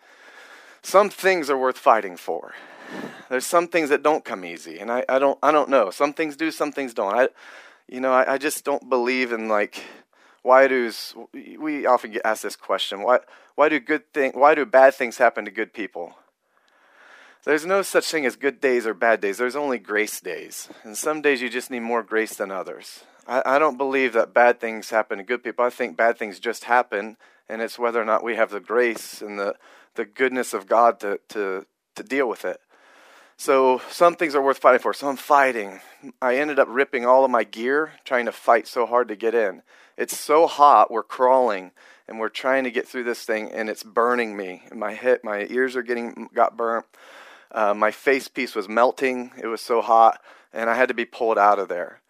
Some 0.82 1.10
things 1.10 1.50
are 1.50 1.58
worth 1.58 1.78
fighting 1.78 2.16
for. 2.16 2.54
There's 3.28 3.46
some 3.46 3.66
things 3.68 3.88
that 3.88 4.02
don't 4.02 4.24
come 4.24 4.44
easy, 4.44 4.78
and 4.78 4.92
I, 4.92 5.04
I 5.08 5.18
don't 5.18 5.38
I 5.42 5.50
don't 5.50 5.70
know. 5.70 5.90
Some 5.90 6.12
things 6.12 6.37
do, 6.37 6.50
some 6.50 6.70
things 6.70 6.94
don't. 6.94 7.14
I, 7.14 7.28
you 7.88 8.00
know, 8.00 8.12
I, 8.12 8.34
I 8.34 8.38
just 8.38 8.64
don't 8.64 8.88
believe 8.88 9.32
in 9.32 9.48
like 9.48 9.82
why 10.42 10.68
does 10.68 11.14
we 11.58 11.87
often 11.87 12.12
get 12.12 12.22
asked 12.24 12.42
this 12.42 12.54
question 12.54 13.02
why 13.02 13.18
why 13.54 13.70
do 13.70 13.80
good 13.80 14.12
thing 14.12 14.30
why 14.34 14.54
do 14.54 14.66
bad 14.66 14.94
things 14.94 15.16
happen 15.16 15.46
to 15.46 15.50
good 15.50 15.72
people 15.72 16.14
there's 17.44 17.66
no 17.66 17.83
such 17.83 18.11
thing 18.11 18.26
as 18.26 18.37
good 18.37 18.61
days 18.61 18.87
or 18.87 18.94
bad 18.94 19.20
days. 19.20 19.38
There's 19.38 19.57
only 19.57 19.78
grace 19.78 20.20
days. 20.20 20.68
And 20.83 20.96
some 20.96 21.22
days 21.22 21.42
you 21.42 21.48
just 21.48 21.70
need 21.70 21.80
more 21.80 22.02
grace 22.02 22.35
than 22.35 22.50
others. 22.50 23.04
I, 23.26 23.42
I 23.44 23.59
don't 23.59 23.78
believe 23.78 24.12
that 24.14 24.35
bad 24.35 24.61
things 24.61 24.90
happen 24.90 25.18
to 25.18 25.24
good 25.24 25.42
people. 25.42 25.64
I 25.64 25.70
think 25.70 25.96
bad 25.96 26.18
things 26.18 26.38
just 26.38 26.64
happen, 26.64 27.16
and 27.48 27.62
it's 27.62 27.78
whether 27.78 28.00
or 28.00 28.04
not 28.04 28.24
we 28.24 28.37
have 28.37 28.50
the 28.50 28.61
grace 28.61 29.20
and 29.22 29.38
the, 29.38 29.54
the 29.94 30.04
goodness 30.04 30.54
of 30.54 30.66
God 30.66 31.00
to, 31.00 31.20
to, 31.28 31.66
to 31.94 32.02
deal 32.02 32.28
with 32.28 32.44
it. 32.44 32.61
So 33.37 33.80
some 33.90 34.14
things 34.14 34.35
are 34.35 34.42
worth 34.42 34.59
fighting 34.59 34.80
for. 34.80 34.94
So 34.94 35.09
I'm 35.09 35.16
fighting. 35.16 35.80
I 36.22 36.37
ended 36.37 36.59
up 36.59 36.68
ripping 36.70 37.04
all 37.04 37.24
of 37.24 37.30
my 37.30 37.44
gear 37.44 37.92
trying 38.04 38.26
to 38.26 38.33
fight 38.33 38.66
so 38.66 38.87
hard 38.87 39.09
to 39.09 39.16
get 39.16 39.35
in. 39.35 39.62
It's 39.96 40.16
so 40.16 40.46
hot, 40.46 40.90
we're 40.90 41.02
crawling 41.02 41.72
and 42.07 42.18
we're 42.18 42.28
trying 42.28 42.64
to 42.64 42.70
get 42.70 42.87
through 42.87 43.04
this 43.04 43.24
thing 43.24 43.50
and 43.50 43.68
it's 43.68 43.83
burning 43.83 44.37
me. 44.37 44.62
My 44.72 44.92
head 44.92 45.20
my 45.22 45.46
ears 45.50 45.76
are 45.76 45.83
getting 45.83 46.28
got 46.35 46.57
burnt. 46.57 46.85
Uh, 47.55 47.73
my 47.73 47.93
face 47.93 48.27
piece 48.27 48.57
was 48.57 48.69
melting. 48.69 49.31
It 49.40 49.47
was 49.47 49.61
so 49.61 49.81
hot, 49.81 50.21
and 50.53 50.69
I 50.69 50.75
had 50.75 50.88
to 50.88 50.95
be 50.95 51.05
pulled 51.05 51.38
out 51.38 51.61
of 51.61 51.69
there. 51.69 52.01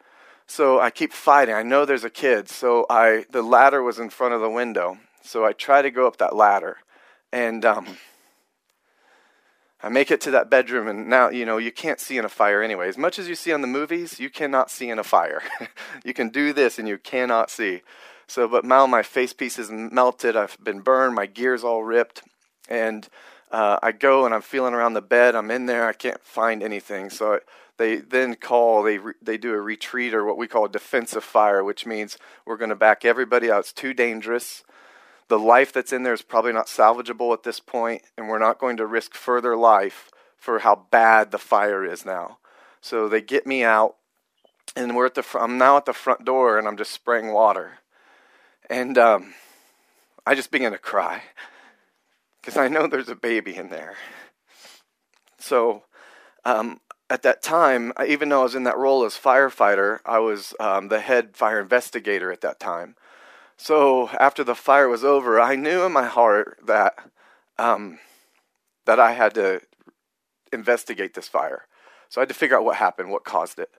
So 0.47 0.81
I 0.81 0.91
keep 0.91 1.13
fighting. 1.13 1.55
I 1.55 1.63
know 1.63 1.85
there's 1.85 2.05
a 2.05 2.11
kid. 2.11 2.49
So 2.49 2.87
I 2.89 3.27
the 3.31 3.43
ladder 3.43 3.83
was 3.83 3.99
in 3.99 4.09
front 4.09 4.35
of 4.35 4.41
the 4.41 4.51
window. 4.51 4.99
So 5.23 5.45
I 5.45 5.53
try 5.53 5.83
to 5.83 5.91
go 5.91 6.07
up 6.07 6.17
that 6.17 6.35
ladder, 6.35 6.79
and 7.31 7.65
um, 7.65 7.99
I 9.83 9.91
make 9.91 10.11
it 10.11 10.21
to 10.23 10.31
that 10.33 10.51
bedroom. 10.51 10.89
And 10.89 11.09
now 11.09 11.29
you 11.29 11.45
know 11.45 11.59
you 11.59 11.73
can't 11.73 12.01
see 12.01 12.17
in 12.17 12.25
a 12.25 12.31
fire 12.31 12.63
anyway. 12.63 12.89
As 12.89 12.99
much 12.99 13.19
as 13.19 13.29
you 13.29 13.35
see 13.35 13.53
on 13.53 13.61
the 13.61 13.67
movies, 13.67 14.19
you 14.19 14.31
cannot 14.31 14.71
see 14.71 14.89
in 14.89 14.99
a 14.99 15.05
fire. 15.05 15.43
you 16.05 16.15
can 16.15 16.31
do 16.31 16.55
this, 16.55 16.79
and 16.79 16.89
you 16.89 16.97
cannot 16.97 17.51
see. 17.51 17.83
So, 18.27 18.49
but 18.49 18.65
now 18.65 18.87
my 18.87 19.03
face 19.03 19.35
piece 19.35 19.59
is 19.59 19.71
melted. 19.71 20.37
I've 20.37 20.57
been 20.63 20.81
burned. 20.81 21.15
My 21.15 21.27
gear's 21.27 21.65
all 21.65 21.85
ripped, 21.85 22.23
and 22.69 23.07
uh, 23.55 23.79
I 23.85 23.93
go 23.93 24.25
and 24.27 24.35
I'm 24.35 24.43
feeling 24.43 24.75
around 24.75 24.95
the 24.95 25.01
bed. 25.01 25.37
I'm 25.37 25.53
in 25.53 25.67
there. 25.67 25.87
I 25.87 25.93
can't 25.93 26.21
find 26.25 26.61
anything. 26.61 27.09
So 27.09 27.39
they 27.77 27.99
then 27.99 28.35
call. 28.35 28.83
They 28.83 28.99
re, 28.99 29.15
they 29.23 29.39
do 29.39 29.55
a 29.55 29.61
retreat 29.61 30.13
or 30.13 30.25
what 30.25 30.37
we 30.37 30.49
call 30.49 30.65
a 30.65 30.69
defensive 30.69 31.23
fire, 31.23 31.63
which 31.63 31.87
means 31.87 32.19
we're 32.45 32.57
going 32.57 32.71
to 32.71 32.75
back 32.75 33.05
everybody 33.05 33.53
out. 33.53 33.61
It's 33.61 33.73
too 33.73 33.95
dangerous. 33.95 34.65
The 35.29 35.39
life 35.39 35.73
that's 35.73 35.93
in 35.93 36.03
there 36.03 36.13
is 36.13 36.21
probably 36.21 36.53
not 36.53 36.67
salvageable 36.67 37.33
at 37.33 37.45
this 37.45 37.61
point, 37.61 38.03
and 38.19 38.29
we're 38.29 38.41
not 38.41 38.59
going 38.59 38.77
to 38.79 38.87
risk 38.87 39.15
further 39.15 39.57
life 39.57 40.11
for 40.37 40.59
how 40.59 40.87
bad 40.91 41.31
the 41.31 41.39
fire 41.39 41.85
is 41.85 42.05
now. 42.05 42.39
So 42.81 43.09
they 43.09 43.23
get 43.23 43.47
me 43.47 43.63
out, 43.63 43.95
and 44.75 44.97
we're 44.97 45.07
at 45.07 45.15
the. 45.15 45.23
Fr- 45.23 45.39
I'm 45.39 45.59
now 45.59 45.77
at 45.77 45.87
the 45.87 45.93
front 45.93 46.25
door, 46.25 46.59
and 46.59 46.67
I'm 46.67 46.77
just 46.77 46.91
spraying 46.91 47.33
water, 47.33 47.79
and 48.69 48.99
um, 48.99 49.35
I 50.27 50.35
just 50.35 50.51
begin 50.51 50.73
to 50.73 50.79
cry 50.79 51.23
because 52.45 52.59
I 52.59 52.69
know 52.69 52.87
there's 52.87 53.09
a 53.09 53.15
baby 53.17 53.57
in 53.57 53.71
there. 53.71 53.95
So 55.39 55.85
um, 56.45 56.79
at 57.09 57.23
that 57.23 57.43
time, 57.43 57.91
even 58.07 58.29
though 58.29 58.41
I 58.41 58.43
was 58.43 58.55
in 58.55 58.65
that 58.65 58.77
role 58.77 59.03
as 59.05 59.15
firefighter, 59.15 60.01
I 60.05 60.19
was 60.19 60.53
um, 60.61 60.89
the 60.89 61.01
head 61.01 61.37
fire 61.39 61.59
investigator 61.59 62.31
at 62.31 62.43
that 62.43 62.61
time. 62.61 62.97
So 63.57 64.11
after 64.21 64.45
the 64.45 64.55
fire 64.55 64.89
was 64.89 65.05
over, 65.05 65.41
I 65.41 65.57
knew 65.57 65.85
in 65.85 65.93
my 65.93 66.05
heart 66.05 66.59
that 66.67 66.99
um, 67.59 67.99
that 68.85 69.01
I 69.01 69.13
had 69.13 69.35
to 69.37 69.63
investigate 70.53 71.15
this 71.15 71.29
fire. 71.29 71.67
So 72.11 72.21
I 72.21 72.23
had 72.23 72.29
to 72.29 72.35
figure 72.35 72.59
out 72.59 72.65
what 72.65 72.77
happened, 72.77 73.11
what 73.11 73.25
caused 73.25 73.59
it. 73.59 73.71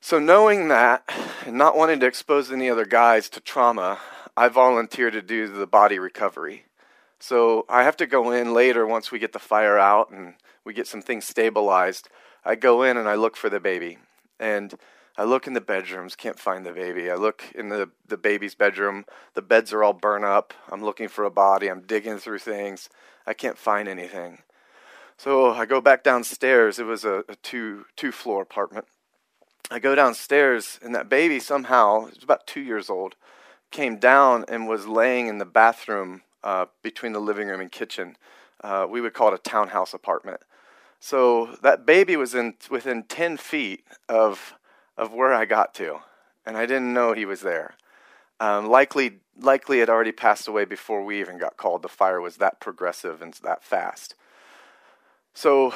So 0.00 0.20
knowing 0.20 0.68
that, 0.68 1.02
and 1.44 1.58
not 1.58 1.76
wanting 1.76 1.98
to 2.00 2.06
expose 2.06 2.52
any 2.52 2.70
other 2.70 2.84
guys 2.84 3.28
to 3.30 3.40
trauma, 3.40 3.98
I 4.36 4.46
volunteered 4.46 5.14
to 5.14 5.22
do 5.22 5.48
the 5.48 5.66
body 5.66 5.98
recovery. 5.98 6.66
So 7.18 7.66
I 7.68 7.82
have 7.82 7.96
to 7.98 8.06
go 8.06 8.30
in 8.30 8.54
later 8.54 8.86
once 8.86 9.10
we 9.10 9.18
get 9.18 9.32
the 9.32 9.38
fire 9.38 9.78
out 9.78 10.10
and 10.10 10.34
we 10.64 10.72
get 10.72 10.86
some 10.86 11.02
things 11.02 11.24
stabilized. 11.24 12.08
I 12.44 12.54
go 12.54 12.82
in 12.82 12.96
and 12.96 13.08
I 13.08 13.14
look 13.14 13.36
for 13.36 13.50
the 13.50 13.60
baby. 13.60 13.98
And 14.38 14.74
I 15.16 15.24
look 15.24 15.48
in 15.48 15.52
the 15.52 15.60
bedrooms, 15.60 16.14
can't 16.14 16.38
find 16.38 16.64
the 16.64 16.72
baby. 16.72 17.10
I 17.10 17.16
look 17.16 17.42
in 17.52 17.70
the, 17.70 17.90
the 18.06 18.16
baby's 18.16 18.54
bedroom, 18.54 19.04
the 19.34 19.42
beds 19.42 19.72
are 19.72 19.82
all 19.82 19.92
burnt 19.92 20.24
up. 20.24 20.54
I'm 20.70 20.84
looking 20.84 21.08
for 21.08 21.24
a 21.24 21.30
body, 21.30 21.68
I'm 21.68 21.80
digging 21.80 22.18
through 22.18 22.38
things. 22.38 22.88
I 23.26 23.34
can't 23.34 23.58
find 23.58 23.88
anything. 23.88 24.38
So 25.16 25.50
I 25.50 25.66
go 25.66 25.80
back 25.80 26.04
downstairs. 26.04 26.78
It 26.78 26.86
was 26.86 27.04
a, 27.04 27.24
a 27.28 27.34
two 27.42 27.86
two 27.96 28.12
floor 28.12 28.42
apartment. 28.42 28.86
I 29.70 29.80
go 29.80 29.96
downstairs, 29.96 30.78
and 30.80 30.94
that 30.94 31.08
baby 31.08 31.40
somehow, 31.40 32.06
it 32.06 32.14
was 32.14 32.22
about 32.22 32.46
two 32.46 32.60
years 32.60 32.88
old, 32.88 33.16
came 33.72 33.98
down 33.98 34.44
and 34.48 34.68
was 34.68 34.86
laying 34.86 35.26
in 35.26 35.38
the 35.38 35.44
bathroom 35.44 36.22
uh, 36.42 36.66
between 36.82 37.12
the 37.12 37.20
living 37.20 37.48
room 37.48 37.60
and 37.60 37.72
kitchen. 37.72 38.16
Uh, 38.62 38.86
we 38.88 39.00
would 39.00 39.14
call 39.14 39.28
it 39.28 39.34
a 39.34 39.50
townhouse 39.50 39.94
apartment. 39.94 40.40
So 41.00 41.56
that 41.62 41.86
baby 41.86 42.16
was 42.16 42.34
in 42.34 42.54
within 42.70 43.04
10 43.04 43.36
feet 43.36 43.84
of 44.08 44.54
of 44.96 45.14
where 45.14 45.32
I 45.32 45.44
got 45.44 45.74
to, 45.74 46.00
and 46.44 46.56
I 46.56 46.66
didn't 46.66 46.92
know 46.92 47.12
he 47.12 47.24
was 47.24 47.42
there. 47.42 47.74
Um, 48.40 48.66
likely, 48.66 49.20
likely 49.40 49.78
had 49.78 49.88
already 49.88 50.12
passed 50.12 50.48
away 50.48 50.64
before 50.64 51.04
we 51.04 51.20
even 51.20 51.38
got 51.38 51.56
called. 51.56 51.82
The 51.82 51.88
fire 51.88 52.20
was 52.20 52.36
that 52.36 52.60
progressive 52.60 53.22
and 53.22 53.32
that 53.44 53.62
fast. 53.62 54.16
So 55.34 55.72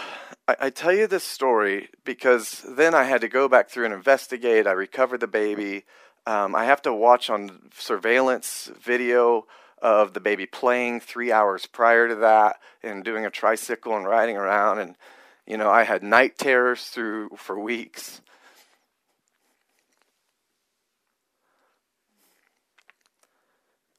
I, 0.49 0.57
I, 0.61 0.71
tell 0.71 0.93
you 0.93 1.07
this 1.07 1.25
story 1.25 1.89
because 2.05 2.65
then 2.69 2.95
I 2.95 3.05
had 3.05 3.21
to 3.21 3.29
go 3.29 3.49
back 3.49 3.69
through 3.69 3.85
and 3.85 3.95
investigate. 3.95 4.67
I 4.67 4.73
recovered 4.73 5.21
the 5.21 5.29
baby. 5.29 5.85
Um, 6.27 6.55
I 6.55 6.65
have 6.65 6.83
to 6.83 6.93
watch 6.93 7.31
on 7.31 7.71
surveillance 7.77 8.71
video 8.81 9.47
of 9.83 10.15
the 10.15 10.21
baby 10.21 10.47
playing 10.47 11.01
three 11.01 11.33
hours 11.33 11.67
prior 11.67 12.09
to 12.09 12.15
that 12.15 12.57
and 12.83 13.05
doing 13.05 13.27
a 13.27 13.31
tricycle 13.31 13.97
and 13.97 14.07
riding 14.07 14.37
around. 14.37 14.79
And, 14.79 14.97
you 15.47 15.57
know, 15.57 15.69
I 15.69 15.83
had 15.83 16.03
night 16.03 16.39
terrors 16.39 16.85
through 16.85 17.31
for 17.37 17.59
weeks. 17.59 18.23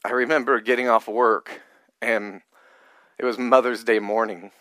I 0.06 0.12
remember 0.12 0.60
getting 0.62 0.88
off 0.88 1.08
work 1.08 1.62
and 2.02 2.42
it 3.20 3.26
was 3.26 3.38
Mother's 3.38 3.84
Day 3.84 4.00
morning 4.00 4.52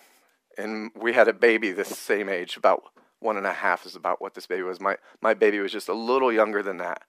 and 0.58 0.90
we 0.94 1.12
had 1.12 1.28
a 1.28 1.32
baby 1.32 1.72
this 1.72 1.88
same 1.88 2.28
age, 2.28 2.56
about 2.56 2.82
one 3.20 3.36
and 3.36 3.46
a 3.46 3.52
half 3.52 3.86
is 3.86 3.96
about 3.96 4.20
what 4.20 4.34
this 4.34 4.46
baby 4.46 4.62
was. 4.62 4.80
My 4.80 4.96
my 5.20 5.34
baby 5.34 5.60
was 5.60 5.72
just 5.72 5.88
a 5.88 5.94
little 5.94 6.32
younger 6.32 6.62
than 6.62 6.78
that. 6.78 7.02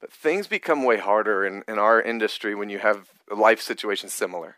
But 0.00 0.12
things 0.12 0.46
become 0.46 0.84
way 0.84 0.98
harder 0.98 1.44
in, 1.44 1.64
in 1.66 1.78
our 1.78 2.00
industry 2.00 2.54
when 2.54 2.70
you 2.70 2.78
have 2.78 3.10
a 3.30 3.34
life 3.34 3.60
situation 3.60 4.08
similar. 4.08 4.56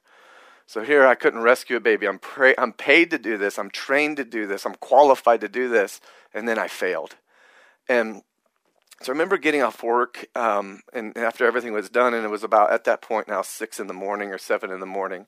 So 0.67 0.85
here 0.85 1.07
I 1.07 1.15
couldn't 1.15 1.43
rescue 1.43 1.77
a 1.77 1.81
baby. 1.81 2.07
I'm 2.07 2.21
I'm 2.57 2.73
paid 2.73 3.11
to 3.11 3.19
do 3.19 3.37
this. 3.37 3.59
I'm 3.59 3.71
trained 3.71 4.19
to 4.19 4.25
do 4.25 4.47
this. 4.47 4.65
I'm 4.65 4.77
qualified 4.77 5.41
to 5.41 5.49
do 5.49 5.69
this, 5.69 6.01
and 6.33 6.47
then 6.47 6.59
I 6.59 6.69
failed. 6.69 7.17
And 7.89 8.23
so 9.03 9.11
I 9.11 9.15
remember 9.15 9.39
getting 9.39 9.63
off 9.63 9.83
work, 9.83 10.27
um, 10.37 10.83
and 10.93 11.17
after 11.17 11.47
everything 11.47 11.73
was 11.73 11.89
done, 11.89 12.15
and 12.15 12.25
it 12.25 12.31
was 12.31 12.45
about 12.45 12.71
at 12.71 12.85
that 12.85 13.03
point 13.03 13.29
now 13.29 13.43
six 13.43 13.81
in 13.81 13.87
the 13.87 13.95
morning 13.95 14.31
or 14.31 14.39
seven 14.39 14.71
in 14.71 14.79
the 14.79 14.87
morning. 14.87 15.27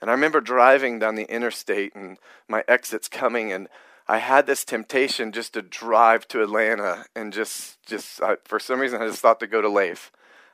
And 0.00 0.10
I 0.10 0.14
remember 0.14 0.42
driving 0.42 0.98
down 0.98 1.14
the 1.14 1.30
interstate 1.32 1.94
and 1.94 2.18
my 2.48 2.62
exit's 2.68 3.08
coming 3.08 3.50
and 3.50 3.68
I 4.06 4.18
had 4.18 4.46
this 4.46 4.64
temptation 4.64 5.32
just 5.32 5.54
to 5.54 5.62
drive 5.62 6.28
to 6.28 6.42
Atlanta 6.42 7.06
and 7.16 7.32
just 7.32 7.82
just 7.86 8.22
I, 8.22 8.36
for 8.44 8.60
some 8.60 8.80
reason 8.80 9.00
I 9.00 9.06
just 9.06 9.20
thought 9.20 9.40
to 9.40 9.46
go 9.46 9.62
to 9.62 9.68
Leif. 9.68 10.12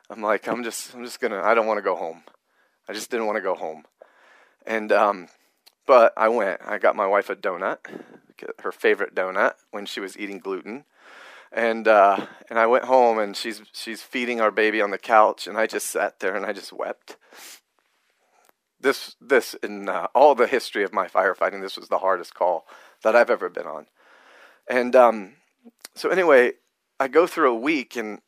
I'm 0.09 0.23
like 0.23 0.47
I'm 0.47 0.63
just 0.63 0.95
I'm 0.95 1.05
just 1.05 1.21
gonna 1.21 1.41
I 1.43 1.55
don't 1.55 1.67
want 1.67 1.79
to 1.79 1.83
go 1.83 1.97
home. 1.97 2.23
I 2.89 2.93
just 2.93 3.11
didn't 3.11 3.27
want 3.27 3.37
to 3.37 3.43
go 3.43 3.55
home, 3.55 3.85
and 4.67 4.91
um, 4.91 5.29
but 5.87 6.13
I 6.17 6.29
went. 6.29 6.61
I 6.65 6.79
got 6.79 6.97
my 6.97 7.07
wife 7.07 7.31
a 7.31 7.37
donut, 7.37 7.79
her 8.61 8.73
favorite 8.73 9.15
donut 9.15 9.55
when 9.71 9.87
she 9.87 10.01
was 10.01 10.19
eating 10.19 10.39
gluten, 10.39 10.85
and 11.53 11.87
uh, 11.87 12.27
and 12.49 12.59
I 12.59 12.67
went 12.67 12.85
home 12.85 13.19
and 13.19 13.37
she's 13.37 13.63
she's 13.73 14.03
feeding 14.03 14.41
our 14.41 14.51
baby 14.51 14.81
on 14.81 14.91
the 14.91 14.99
couch 14.99 15.47
and 15.47 15.57
I 15.57 15.67
just 15.67 15.87
sat 15.87 16.21
there 16.21 16.35
and 16.35 16.45
I 16.45 16.53
just 16.53 16.73
wept 16.73 17.17
this 18.81 19.15
this 19.21 19.55
in 19.55 19.89
uh, 19.89 20.07
all 20.15 20.35
the 20.35 20.47
history 20.47 20.85
of 20.85 20.93
my 20.93 21.07
firefighting, 21.07 21.61
this 21.61 21.77
was 21.77 21.89
the 21.89 21.99
hardest 21.99 22.35
call 22.35 22.67
that 23.03 23.17
I've 23.17 23.31
ever 23.31 23.49
been 23.49 23.67
on. 23.67 23.87
And 24.69 24.95
um, 24.95 25.33
so 25.95 26.11
anyway, 26.11 26.53
I 26.99 27.09
go 27.09 27.27
through 27.27 27.51
a 27.51 27.59
week, 27.59 27.97
and 27.97 28.21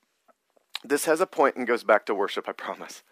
this 0.85 1.05
has 1.05 1.21
a 1.21 1.27
point 1.27 1.57
and 1.57 1.67
goes 1.67 1.85
back 1.85 2.07
to 2.07 2.15
worship. 2.15 2.49
I 2.49 2.53
promise. 2.53 3.03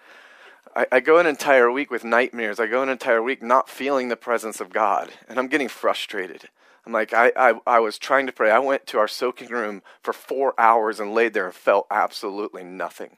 I, 0.75 0.87
I 0.93 1.01
go 1.01 1.19
an 1.19 1.27
entire 1.27 1.71
week 1.71 1.91
with 1.91 2.05
nightmares. 2.05 2.61
I 2.61 2.67
go 2.67 2.83
an 2.83 2.89
entire 2.89 3.23
week 3.23 3.43
not 3.43 3.69
feeling 3.69 4.09
the 4.09 4.17
presence 4.17 4.61
of 4.61 4.71
God, 4.71 5.11
and 5.29 5.39
I'm 5.39 5.49
getting 5.49 5.69
frustrated. 5.69 6.49
I'm 6.87 6.93
like, 6.93 7.13
I, 7.13 7.33
I, 7.37 7.55
I 7.67 7.79
was 7.79 7.99
trying 7.99 8.27
to 8.27 8.33
pray. 8.33 8.51
I 8.51 8.59
went 8.59 8.87
to 8.89 8.99
our 8.99 9.09
soaking 9.09 9.49
room 9.49 9.83
for 10.03 10.13
four 10.13 10.55
hours 10.59 10.99
and 10.99 11.15
laid 11.15 11.35
there 11.35 11.47
and 11.47 11.55
felt 11.55 11.87
absolutely 11.91 12.65
nothing. 12.65 13.17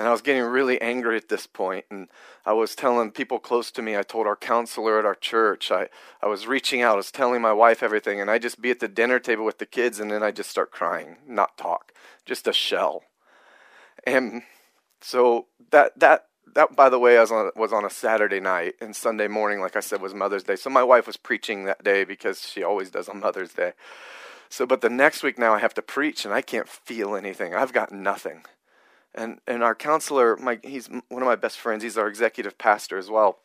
And 0.00 0.08
I 0.08 0.12
was 0.12 0.22
getting 0.22 0.44
really 0.44 0.80
angry 0.80 1.18
at 1.18 1.28
this 1.28 1.46
point, 1.46 1.84
and 1.90 2.08
I 2.46 2.54
was 2.54 2.74
telling 2.74 3.10
people 3.10 3.38
close 3.38 3.70
to 3.72 3.82
me. 3.82 3.98
I 3.98 4.02
told 4.02 4.26
our 4.26 4.34
counselor 4.34 4.98
at 4.98 5.04
our 5.04 5.14
church. 5.14 5.70
I, 5.70 5.90
I 6.22 6.26
was 6.26 6.46
reaching 6.46 6.80
out. 6.80 6.94
I 6.94 6.96
was 6.96 7.10
telling 7.10 7.42
my 7.42 7.52
wife 7.52 7.82
everything, 7.82 8.18
and 8.18 8.30
I 8.30 8.38
just 8.38 8.62
be 8.62 8.70
at 8.70 8.80
the 8.80 8.88
dinner 8.88 9.18
table 9.18 9.44
with 9.44 9.58
the 9.58 9.66
kids, 9.66 10.00
and 10.00 10.10
then 10.10 10.22
I 10.22 10.30
just 10.30 10.48
start 10.48 10.70
crying, 10.70 11.18
not 11.28 11.58
talk, 11.58 11.92
just 12.24 12.48
a 12.48 12.52
shell. 12.54 13.02
And 14.06 14.44
so 15.02 15.48
that 15.70 15.98
that 16.00 16.28
that 16.54 16.74
by 16.74 16.88
the 16.88 16.98
way 16.98 17.18
was 17.18 17.30
on 17.30 17.50
was 17.54 17.74
on 17.74 17.84
a 17.84 17.90
Saturday 17.90 18.40
night, 18.40 18.76
and 18.80 18.96
Sunday 18.96 19.28
morning, 19.28 19.60
like 19.60 19.76
I 19.76 19.80
said, 19.80 20.00
was 20.00 20.14
Mother's 20.14 20.44
Day. 20.44 20.56
So 20.56 20.70
my 20.70 20.82
wife 20.82 21.06
was 21.06 21.18
preaching 21.18 21.66
that 21.66 21.84
day 21.84 22.04
because 22.04 22.48
she 22.48 22.62
always 22.62 22.90
does 22.90 23.10
on 23.10 23.20
Mother's 23.20 23.52
Day. 23.52 23.74
So, 24.48 24.64
but 24.64 24.80
the 24.80 24.88
next 24.88 25.22
week 25.22 25.38
now 25.38 25.52
I 25.52 25.58
have 25.58 25.74
to 25.74 25.82
preach, 25.82 26.24
and 26.24 26.32
I 26.32 26.40
can't 26.40 26.70
feel 26.70 27.14
anything. 27.14 27.54
I've 27.54 27.74
got 27.74 27.92
nothing. 27.92 28.44
And 29.14 29.40
and 29.46 29.62
our 29.62 29.74
counselor, 29.74 30.36
my, 30.36 30.60
he's 30.62 30.88
one 30.88 31.22
of 31.22 31.26
my 31.26 31.36
best 31.36 31.58
friends. 31.58 31.82
He's 31.82 31.98
our 31.98 32.08
executive 32.08 32.58
pastor 32.58 32.96
as 32.96 33.10
well. 33.10 33.38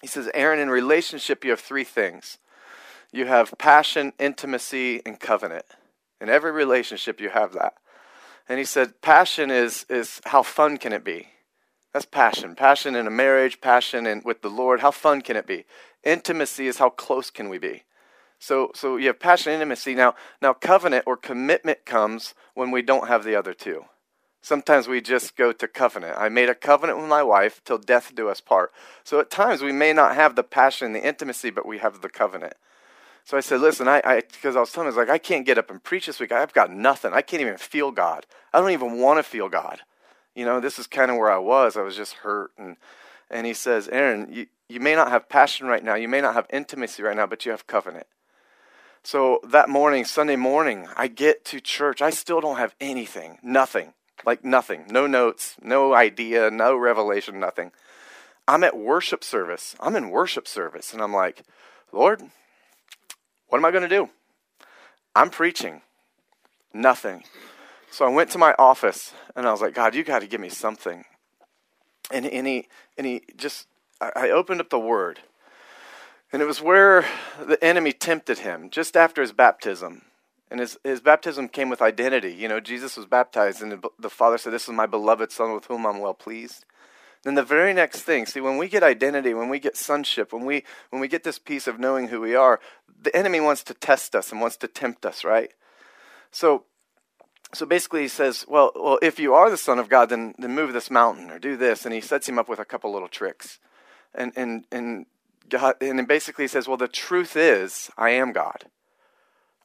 He 0.00 0.06
says, 0.06 0.30
Aaron, 0.34 0.58
in 0.58 0.70
relationship, 0.70 1.44
you 1.44 1.50
have 1.50 1.60
three 1.60 1.84
things. 1.84 2.38
You 3.12 3.26
have 3.26 3.54
passion, 3.58 4.12
intimacy, 4.18 5.02
and 5.04 5.18
covenant. 5.18 5.64
In 6.20 6.28
every 6.28 6.52
relationship, 6.52 7.20
you 7.20 7.30
have 7.30 7.52
that. 7.54 7.74
And 8.48 8.58
he 8.58 8.64
said, 8.64 9.00
passion 9.00 9.50
is 9.50 9.86
is 9.88 10.20
how 10.26 10.42
fun 10.42 10.76
can 10.76 10.92
it 10.92 11.04
be? 11.04 11.28
That's 11.92 12.04
passion. 12.04 12.54
Passion 12.54 12.94
in 12.94 13.06
a 13.06 13.10
marriage, 13.10 13.60
passion 13.60 14.06
in 14.06 14.22
with 14.24 14.42
the 14.42 14.48
Lord. 14.48 14.80
How 14.80 14.90
fun 14.90 15.22
can 15.22 15.36
it 15.36 15.46
be? 15.46 15.64
Intimacy 16.04 16.66
is 16.66 16.78
how 16.78 16.90
close 16.90 17.30
can 17.30 17.48
we 17.48 17.58
be? 17.58 17.84
So 18.38 18.70
so 18.74 18.96
you 18.96 19.08
have 19.08 19.20
passion, 19.20 19.52
intimacy. 19.52 19.94
Now 19.94 20.14
now 20.40 20.52
covenant 20.52 21.04
or 21.06 21.16
commitment 21.16 21.84
comes 21.84 22.34
when 22.54 22.70
we 22.70 22.82
don't 22.82 23.08
have 23.08 23.24
the 23.24 23.34
other 23.34 23.54
two. 23.54 23.84
Sometimes 24.42 24.88
we 24.88 25.00
just 25.00 25.36
go 25.36 25.52
to 25.52 25.68
covenant. 25.68 26.16
I 26.18 26.28
made 26.28 26.48
a 26.48 26.54
covenant 26.54 26.98
with 26.98 27.08
my 27.08 27.22
wife 27.22 27.60
till 27.64 27.78
death 27.78 28.14
do 28.14 28.28
us 28.28 28.40
part. 28.40 28.72
So 29.04 29.20
at 29.20 29.30
times 29.30 29.62
we 29.62 29.72
may 29.72 29.92
not 29.92 30.14
have 30.14 30.34
the 30.34 30.42
passion, 30.42 30.92
the 30.92 31.06
intimacy, 31.06 31.50
but 31.50 31.66
we 31.66 31.78
have 31.78 32.00
the 32.00 32.08
covenant. 32.08 32.54
So 33.24 33.36
I 33.36 33.40
said, 33.40 33.60
listen, 33.60 33.86
I, 33.86 34.22
because 34.32 34.56
I, 34.56 34.60
I, 34.60 34.62
was 34.62 34.72
telling 34.72 34.86
him, 34.86 34.94
I 34.94 34.96
was 34.96 35.08
like, 35.08 35.14
I 35.14 35.18
can't 35.18 35.44
get 35.44 35.58
up 35.58 35.70
and 35.70 35.82
preach 35.82 36.06
this 36.06 36.18
week. 36.18 36.32
I've 36.32 36.54
got 36.54 36.72
nothing. 36.72 37.12
I 37.12 37.20
can't 37.22 37.42
even 37.42 37.58
feel 37.58 37.90
God. 37.90 38.26
I 38.52 38.60
don't 38.60 38.70
even 38.70 38.98
want 38.98 39.18
to 39.18 39.22
feel 39.22 39.48
God. 39.48 39.80
You 40.34 40.46
know, 40.46 40.58
this 40.58 40.78
is 40.78 40.86
kind 40.86 41.10
of 41.10 41.18
where 41.18 41.30
I 41.30 41.38
was. 41.38 41.76
I 41.76 41.82
was 41.82 41.96
just 41.96 42.14
hurt. 42.14 42.52
And, 42.56 42.76
and 43.30 43.46
he 43.46 43.52
says, 43.52 43.88
Aaron, 43.88 44.28
you, 44.32 44.46
you 44.68 44.80
may 44.80 44.94
not 44.94 45.10
have 45.10 45.28
passion 45.28 45.66
right 45.66 45.84
now. 45.84 45.96
You 45.96 46.08
may 46.08 46.22
not 46.22 46.34
have 46.34 46.46
intimacy 46.50 47.02
right 47.02 47.16
now, 47.16 47.26
but 47.26 47.44
you 47.44 47.50
have 47.50 47.66
covenant. 47.66 48.06
So 49.02 49.40
that 49.44 49.68
morning, 49.68 50.04
Sunday 50.04 50.36
morning, 50.36 50.88
I 50.96 51.08
get 51.08 51.44
to 51.46 51.60
church. 51.60 52.02
I 52.02 52.10
still 52.10 52.40
don't 52.40 52.58
have 52.58 52.74
anything, 52.80 53.38
nothing. 53.42 53.92
Like 54.26 54.44
nothing. 54.44 54.86
No 54.90 55.06
notes, 55.06 55.56
no 55.62 55.94
idea, 55.94 56.50
no 56.50 56.76
revelation, 56.76 57.40
nothing. 57.40 57.72
I'm 58.48 58.64
at 58.64 58.76
worship 58.76 59.24
service. 59.24 59.76
I'm 59.80 59.96
in 59.96 60.10
worship 60.10 60.48
service. 60.48 60.92
And 60.92 61.02
I'm 61.02 61.14
like, 61.14 61.42
Lord, 61.92 62.22
what 63.48 63.58
am 63.58 63.64
I 63.64 63.70
going 63.70 63.82
to 63.82 63.88
do? 63.88 64.10
I'm 65.16 65.30
preaching. 65.30 65.82
Nothing. 66.74 67.24
So 67.90 68.04
I 68.06 68.08
went 68.08 68.30
to 68.32 68.38
my 68.38 68.54
office 68.58 69.14
and 69.36 69.46
I 69.46 69.52
was 69.52 69.60
like, 69.60 69.74
God, 69.74 69.94
you 69.94 70.04
got 70.04 70.20
to 70.20 70.28
give 70.28 70.40
me 70.40 70.48
something. 70.50 71.04
And, 72.12 72.26
and, 72.26 72.46
he, 72.46 72.68
and 72.98 73.06
he 73.06 73.22
just, 73.36 73.66
I, 74.00 74.12
I 74.16 74.30
opened 74.30 74.60
up 74.60 74.70
the 74.70 74.78
word 74.78 75.20
And 76.32 76.42
it 76.42 76.46
was 76.46 76.62
where 76.62 77.06
the 77.44 77.62
enemy 77.62 77.92
tempted 77.92 78.40
him 78.40 78.70
just 78.70 78.96
after 78.96 79.20
his 79.22 79.32
baptism. 79.32 80.02
And 80.50 80.58
his, 80.60 80.78
his 80.82 81.00
baptism 81.00 81.48
came 81.48 81.68
with 81.68 81.80
identity. 81.80 82.32
You 82.32 82.48
know, 82.48 82.58
Jesus 82.58 82.96
was 82.96 83.06
baptized, 83.06 83.62
and 83.62 83.84
the 83.98 84.10
Father 84.10 84.36
said, 84.36 84.52
This 84.52 84.68
is 84.68 84.74
my 84.74 84.86
beloved 84.86 85.30
Son 85.30 85.54
with 85.54 85.66
whom 85.66 85.86
I'm 85.86 86.00
well 86.00 86.14
pleased. 86.14 86.64
Then 87.22 87.34
the 87.34 87.42
very 87.42 87.72
next 87.74 88.00
thing, 88.02 88.26
see, 88.26 88.40
when 88.40 88.56
we 88.56 88.68
get 88.68 88.82
identity, 88.82 89.34
when 89.34 89.50
we 89.50 89.58
get 89.58 89.76
sonship, 89.76 90.32
when 90.32 90.44
we 90.44 90.64
when 90.88 91.00
we 91.00 91.08
get 91.08 91.22
this 91.22 91.38
piece 91.38 91.66
of 91.66 91.78
knowing 91.78 92.08
who 92.08 92.20
we 92.20 92.34
are, 92.34 92.60
the 93.02 93.14
enemy 93.14 93.40
wants 93.40 93.62
to 93.64 93.74
test 93.74 94.14
us 94.14 94.32
and 94.32 94.40
wants 94.40 94.56
to 94.56 94.68
tempt 94.68 95.04
us, 95.04 95.22
right? 95.22 95.52
So 96.30 96.64
so 97.52 97.66
basically 97.66 98.02
he 98.02 98.08
says, 98.08 98.44
well, 98.48 98.72
well, 98.74 98.98
if 99.02 99.18
you 99.18 99.34
are 99.34 99.50
the 99.50 99.56
son 99.56 99.78
of 99.78 99.88
God, 99.88 100.08
then, 100.08 100.34
then 100.38 100.54
move 100.54 100.72
this 100.72 100.90
mountain 100.90 101.30
or 101.30 101.38
do 101.38 101.56
this. 101.56 101.84
And 101.84 101.92
he 101.92 102.00
sets 102.00 102.28
him 102.28 102.38
up 102.38 102.48
with 102.48 102.60
a 102.60 102.64
couple 102.64 102.92
little 102.92 103.08
tricks. 103.08 103.58
And, 104.14 104.32
and, 104.36 104.64
and, 104.70 105.06
God, 105.48 105.74
and 105.80 106.06
basically 106.06 106.44
he 106.44 106.48
says, 106.48 106.68
well, 106.68 106.76
the 106.76 106.86
truth 106.86 107.36
is, 107.36 107.90
I 107.98 108.10
am 108.10 108.32
God. 108.32 108.66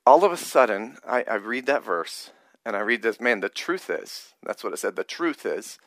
All 0.05 0.23
of 0.23 0.31
a 0.31 0.37
sudden, 0.37 0.97
I, 1.07 1.23
I 1.23 1.35
read 1.35 1.65
that 1.65 1.83
verse 1.83 2.31
and 2.63 2.75
I 2.75 2.79
read 2.79 3.01
this, 3.01 3.19
man, 3.19 3.39
the 3.39 3.49
truth 3.49 3.89
is, 3.89 4.33
that's 4.43 4.63
what 4.63 4.73
it 4.73 4.77
said, 4.77 4.95
the 4.95 5.03
truth 5.03 5.45
is. 5.45 5.79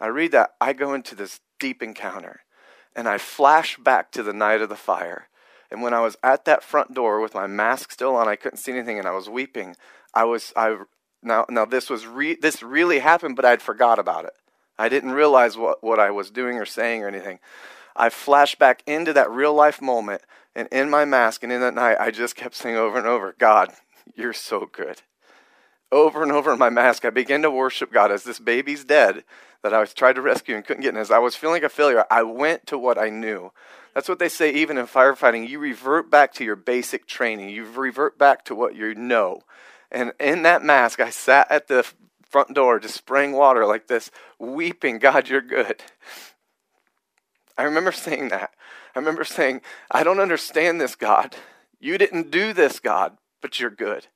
I 0.00 0.06
read 0.06 0.32
that, 0.32 0.54
I 0.60 0.72
go 0.72 0.94
into 0.94 1.14
this 1.14 1.40
deep 1.58 1.82
encounter 1.82 2.42
and 2.94 3.08
I 3.08 3.18
flash 3.18 3.76
back 3.76 4.12
to 4.12 4.22
the 4.22 4.32
night 4.32 4.60
of 4.60 4.68
the 4.68 4.76
fire. 4.76 5.28
And 5.70 5.82
when 5.82 5.94
I 5.94 6.00
was 6.00 6.16
at 6.22 6.44
that 6.44 6.62
front 6.62 6.94
door 6.94 7.20
with 7.20 7.34
my 7.34 7.46
mask 7.46 7.90
still 7.92 8.14
on, 8.14 8.28
I 8.28 8.36
couldn't 8.36 8.58
see 8.58 8.72
anything 8.72 8.98
and 8.98 9.08
I 9.08 9.12
was 9.12 9.28
weeping. 9.28 9.76
I 10.14 10.24
was 10.24 10.52
I 10.56 10.78
now, 11.22 11.44
now 11.48 11.64
this 11.64 11.90
was 11.90 12.06
re- 12.06 12.38
this 12.40 12.62
really 12.62 13.00
happened, 13.00 13.34
but 13.36 13.44
I'd 13.44 13.62
forgot 13.62 13.98
about 13.98 14.24
it. 14.24 14.34
I 14.78 14.88
didn't 14.88 15.12
realize 15.12 15.56
what, 15.56 15.82
what 15.82 15.98
I 15.98 16.10
was 16.10 16.30
doing 16.30 16.56
or 16.56 16.66
saying 16.66 17.02
or 17.02 17.08
anything. 17.08 17.40
I 17.98 18.10
flashed 18.10 18.58
back 18.58 18.82
into 18.86 19.12
that 19.12 19.30
real 19.30 19.54
life 19.54 19.80
moment, 19.80 20.22
and 20.54 20.68
in 20.70 20.90
my 20.90 21.04
mask 21.04 21.42
and 21.42 21.52
in 21.52 21.60
that 21.60 21.74
night, 21.74 21.96
I 22.00 22.10
just 22.10 22.36
kept 22.36 22.54
saying 22.54 22.76
over 22.76 22.98
and 22.98 23.06
over, 23.06 23.34
God, 23.38 23.70
you're 24.14 24.32
so 24.32 24.66
good. 24.70 25.02
Over 25.92 26.22
and 26.22 26.32
over 26.32 26.52
in 26.52 26.58
my 26.58 26.70
mask, 26.70 27.04
I 27.04 27.10
began 27.10 27.42
to 27.42 27.50
worship 27.50 27.92
God 27.92 28.10
as 28.10 28.24
this 28.24 28.38
baby's 28.38 28.84
dead 28.84 29.24
that 29.62 29.74
I 29.74 29.80
was 29.80 29.94
trying 29.94 30.14
to 30.14 30.22
rescue 30.22 30.54
and 30.54 30.64
couldn't 30.64 30.82
get 30.82 30.94
in. 30.94 31.00
As 31.00 31.10
I 31.10 31.18
was 31.18 31.36
feeling 31.36 31.64
a 31.64 31.68
failure, 31.68 32.04
I 32.10 32.22
went 32.22 32.66
to 32.68 32.78
what 32.78 32.98
I 32.98 33.08
knew. 33.08 33.52
That's 33.94 34.08
what 34.08 34.18
they 34.18 34.28
say 34.28 34.52
even 34.52 34.78
in 34.78 34.86
firefighting. 34.86 35.48
You 35.48 35.58
revert 35.58 36.10
back 36.10 36.32
to 36.34 36.44
your 36.44 36.56
basic 36.56 37.06
training. 37.06 37.50
You 37.50 37.64
revert 37.64 38.18
back 38.18 38.44
to 38.44 38.54
what 38.54 38.74
you 38.74 38.94
know. 38.94 39.40
And 39.90 40.12
in 40.18 40.42
that 40.42 40.62
mask, 40.62 41.00
I 41.00 41.10
sat 41.10 41.50
at 41.50 41.68
the 41.68 41.86
front 42.28 42.54
door 42.54 42.78
just 42.78 42.94
spraying 42.94 43.32
water 43.32 43.64
like 43.64 43.86
this, 43.86 44.10
weeping, 44.38 44.98
God, 44.98 45.28
you're 45.28 45.40
good. 45.40 45.82
I 47.58 47.62
remember 47.62 47.92
saying 47.92 48.28
that. 48.28 48.50
I 48.94 48.98
remember 48.98 49.24
saying, 49.24 49.62
I 49.90 50.02
don't 50.02 50.20
understand 50.20 50.80
this, 50.80 50.94
God. 50.94 51.36
You 51.80 51.98
didn't 51.98 52.30
do 52.30 52.52
this, 52.52 52.80
God, 52.80 53.16
but 53.40 53.60
you're 53.60 53.70
good. 53.70 54.06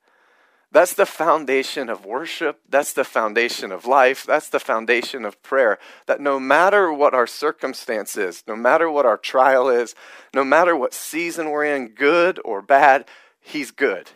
That's 0.73 0.93
the 0.93 1.05
foundation 1.05 1.89
of 1.89 2.05
worship. 2.05 2.61
That's 2.69 2.93
the 2.93 3.03
foundation 3.03 3.73
of 3.73 3.85
life. 3.85 4.23
That's 4.25 4.47
the 4.47 4.59
foundation 4.59 5.25
of 5.25 5.41
prayer. 5.43 5.77
That 6.07 6.21
no 6.21 6.39
matter 6.39 6.93
what 6.93 7.13
our 7.13 7.27
circumstance 7.27 8.15
is, 8.15 8.43
no 8.47 8.55
matter 8.55 8.89
what 8.89 9.05
our 9.05 9.17
trial 9.17 9.69
is, 9.69 9.95
no 10.33 10.45
matter 10.45 10.75
what 10.75 10.93
season 10.93 11.49
we're 11.49 11.65
in, 11.65 11.89
good 11.89 12.39
or 12.45 12.61
bad, 12.61 13.05
He's 13.41 13.71
good. 13.71 14.11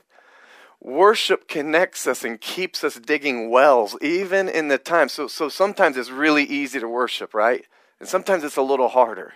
Worship 0.80 1.48
connects 1.50 2.08
us 2.08 2.24
and 2.24 2.40
keeps 2.40 2.84
us 2.84 2.96
digging 2.96 3.50
wells, 3.50 3.98
even 4.02 4.48
in 4.48 4.70
the 4.70 4.78
time. 4.78 5.10
So, 5.10 5.28
so 5.28 5.50
sometimes 5.50 5.98
it's 5.98 6.12
really 6.12 6.44
easy 6.44 6.80
to 6.80 6.88
worship, 6.88 7.34
right? 7.34 7.66
And 8.06 8.10
sometimes 8.12 8.44
it's 8.44 8.56
a 8.56 8.62
little 8.62 8.90
harder. 8.90 9.34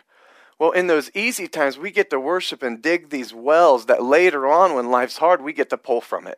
Well, 0.60 0.70
in 0.70 0.86
those 0.86 1.10
easy 1.16 1.48
times, 1.48 1.80
we 1.80 1.90
get 1.90 2.12
to 2.12 2.20
worship 2.20 2.62
and 2.62 2.84
dig 2.84 3.10
these 3.10 3.34
wells 3.34 3.88
that 3.88 4.04
later 4.04 4.46
on, 4.46 4.76
when 4.76 4.92
life's 4.92 5.18
hard, 5.18 5.42
we 5.42 5.54
get 5.54 5.72
to 5.72 5.78
pull 5.78 6.02
from 6.02 6.28
it. 6.28 6.38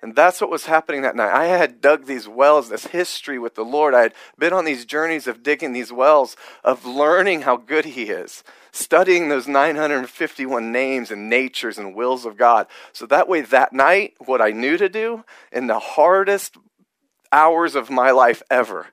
And 0.00 0.16
that's 0.16 0.40
what 0.40 0.48
was 0.48 0.64
happening 0.64 1.02
that 1.02 1.14
night. 1.14 1.30
I 1.30 1.44
had 1.44 1.82
dug 1.82 2.06
these 2.06 2.26
wells, 2.26 2.70
this 2.70 2.86
history 2.86 3.38
with 3.38 3.54
the 3.54 3.66
Lord. 3.66 3.92
I 3.92 4.00
had 4.00 4.14
been 4.38 4.54
on 4.54 4.64
these 4.64 4.86
journeys 4.86 5.26
of 5.26 5.42
digging 5.42 5.74
these 5.74 5.92
wells, 5.92 6.36
of 6.64 6.86
learning 6.86 7.42
how 7.42 7.58
good 7.58 7.84
He 7.84 8.04
is, 8.04 8.42
studying 8.72 9.28
those 9.28 9.46
951 9.46 10.72
names 10.72 11.10
and 11.10 11.28
natures 11.28 11.76
and 11.76 11.94
wills 11.94 12.24
of 12.24 12.38
God. 12.38 12.66
So 12.94 13.04
that 13.04 13.28
way, 13.28 13.42
that 13.42 13.74
night, 13.74 14.14
what 14.24 14.40
I 14.40 14.52
knew 14.52 14.78
to 14.78 14.88
do 14.88 15.22
in 15.52 15.66
the 15.66 15.80
hardest 15.80 16.56
hours 17.30 17.74
of 17.74 17.90
my 17.90 18.10
life 18.10 18.42
ever, 18.50 18.86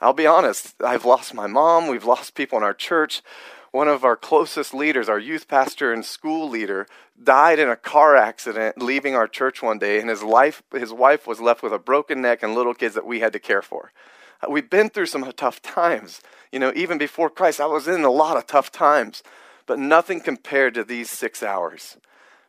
I'll 0.00 0.12
be 0.12 0.26
honest, 0.26 0.74
I've 0.82 1.04
lost 1.04 1.34
my 1.34 1.46
mom, 1.46 1.88
we've 1.88 2.04
lost 2.04 2.34
people 2.34 2.58
in 2.58 2.64
our 2.64 2.74
church 2.74 3.22
one 3.70 3.88
of 3.88 4.04
our 4.04 4.16
closest 4.16 4.72
leaders, 4.72 5.08
our 5.08 5.18
youth 5.18 5.46
pastor 5.46 5.92
and 5.92 6.04
school 6.04 6.48
leader, 6.48 6.86
died 7.22 7.58
in 7.58 7.68
a 7.68 7.76
car 7.76 8.16
accident 8.16 8.80
leaving 8.80 9.14
our 9.14 9.28
church 9.28 9.62
one 9.62 9.78
day, 9.78 10.00
and 10.00 10.08
his, 10.08 10.22
life, 10.22 10.62
his 10.72 10.92
wife 10.92 11.26
was 11.26 11.40
left 11.40 11.62
with 11.62 11.72
a 11.72 11.78
broken 11.78 12.22
neck 12.22 12.42
and 12.42 12.54
little 12.54 12.74
kids 12.74 12.94
that 12.94 13.06
we 13.06 13.20
had 13.20 13.32
to 13.32 13.38
care 13.38 13.62
for. 13.62 13.92
Uh, 14.42 14.50
we've 14.50 14.70
been 14.70 14.88
through 14.88 15.06
some 15.06 15.30
tough 15.36 15.60
times. 15.60 16.22
You 16.52 16.58
know, 16.58 16.72
even 16.74 16.96
before 16.96 17.28
Christ, 17.28 17.60
I 17.60 17.66
was 17.66 17.88
in 17.88 18.04
a 18.04 18.10
lot 18.10 18.36
of 18.36 18.46
tough 18.46 18.72
times, 18.72 19.22
but 19.66 19.78
nothing 19.78 20.20
compared 20.20 20.74
to 20.74 20.84
these 20.84 21.10
six 21.10 21.42
hours. 21.42 21.98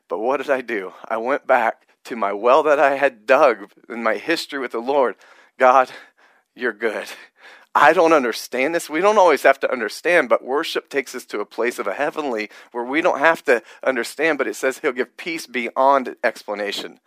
But 0.07 0.19
what 0.19 0.37
did 0.37 0.49
I 0.49 0.61
do? 0.61 0.93
I 1.07 1.17
went 1.17 1.45
back 1.45 1.85
to 2.05 2.15
my 2.15 2.31
well 2.31 2.63
that 2.63 2.79
I 2.79 2.95
had 2.95 3.25
dug 3.25 3.71
in 3.89 4.01
my 4.01 4.15
history 4.15 4.59
with 4.59 4.71
the 4.71 4.79
Lord. 4.79 5.15
God, 5.57 5.91
you're 6.55 6.73
good. 6.73 7.07
I 7.75 7.93
don't 7.93 8.13
understand 8.13 8.73
this. 8.73 8.89
We 8.89 9.01
don't 9.01 9.17
always 9.17 9.43
have 9.43 9.59
to 9.59 9.71
understand, 9.71 10.27
but 10.27 10.43
worship 10.43 10.89
takes 10.89 11.13
us 11.13 11.25
to 11.27 11.39
a 11.39 11.45
place 11.45 11.77
of 11.77 11.87
a 11.87 11.93
heavenly 11.93 12.49
where 12.71 12.83
we 12.83 13.01
don't 13.01 13.19
have 13.19 13.43
to 13.45 13.61
understand, 13.83 14.37
but 14.37 14.47
it 14.47 14.55
says 14.55 14.79
He'll 14.79 14.91
give 14.91 15.17
peace 15.17 15.45
beyond 15.45 16.15
explanation, 16.23 16.99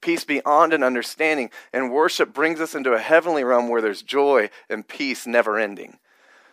peace 0.00 0.24
beyond 0.24 0.72
an 0.72 0.82
understanding. 0.82 1.50
And 1.72 1.92
worship 1.92 2.32
brings 2.32 2.60
us 2.60 2.74
into 2.74 2.94
a 2.94 2.98
heavenly 2.98 3.44
realm 3.44 3.68
where 3.68 3.82
there's 3.82 4.02
joy 4.02 4.48
and 4.70 4.88
peace 4.88 5.26
never 5.26 5.58
ending. 5.58 5.98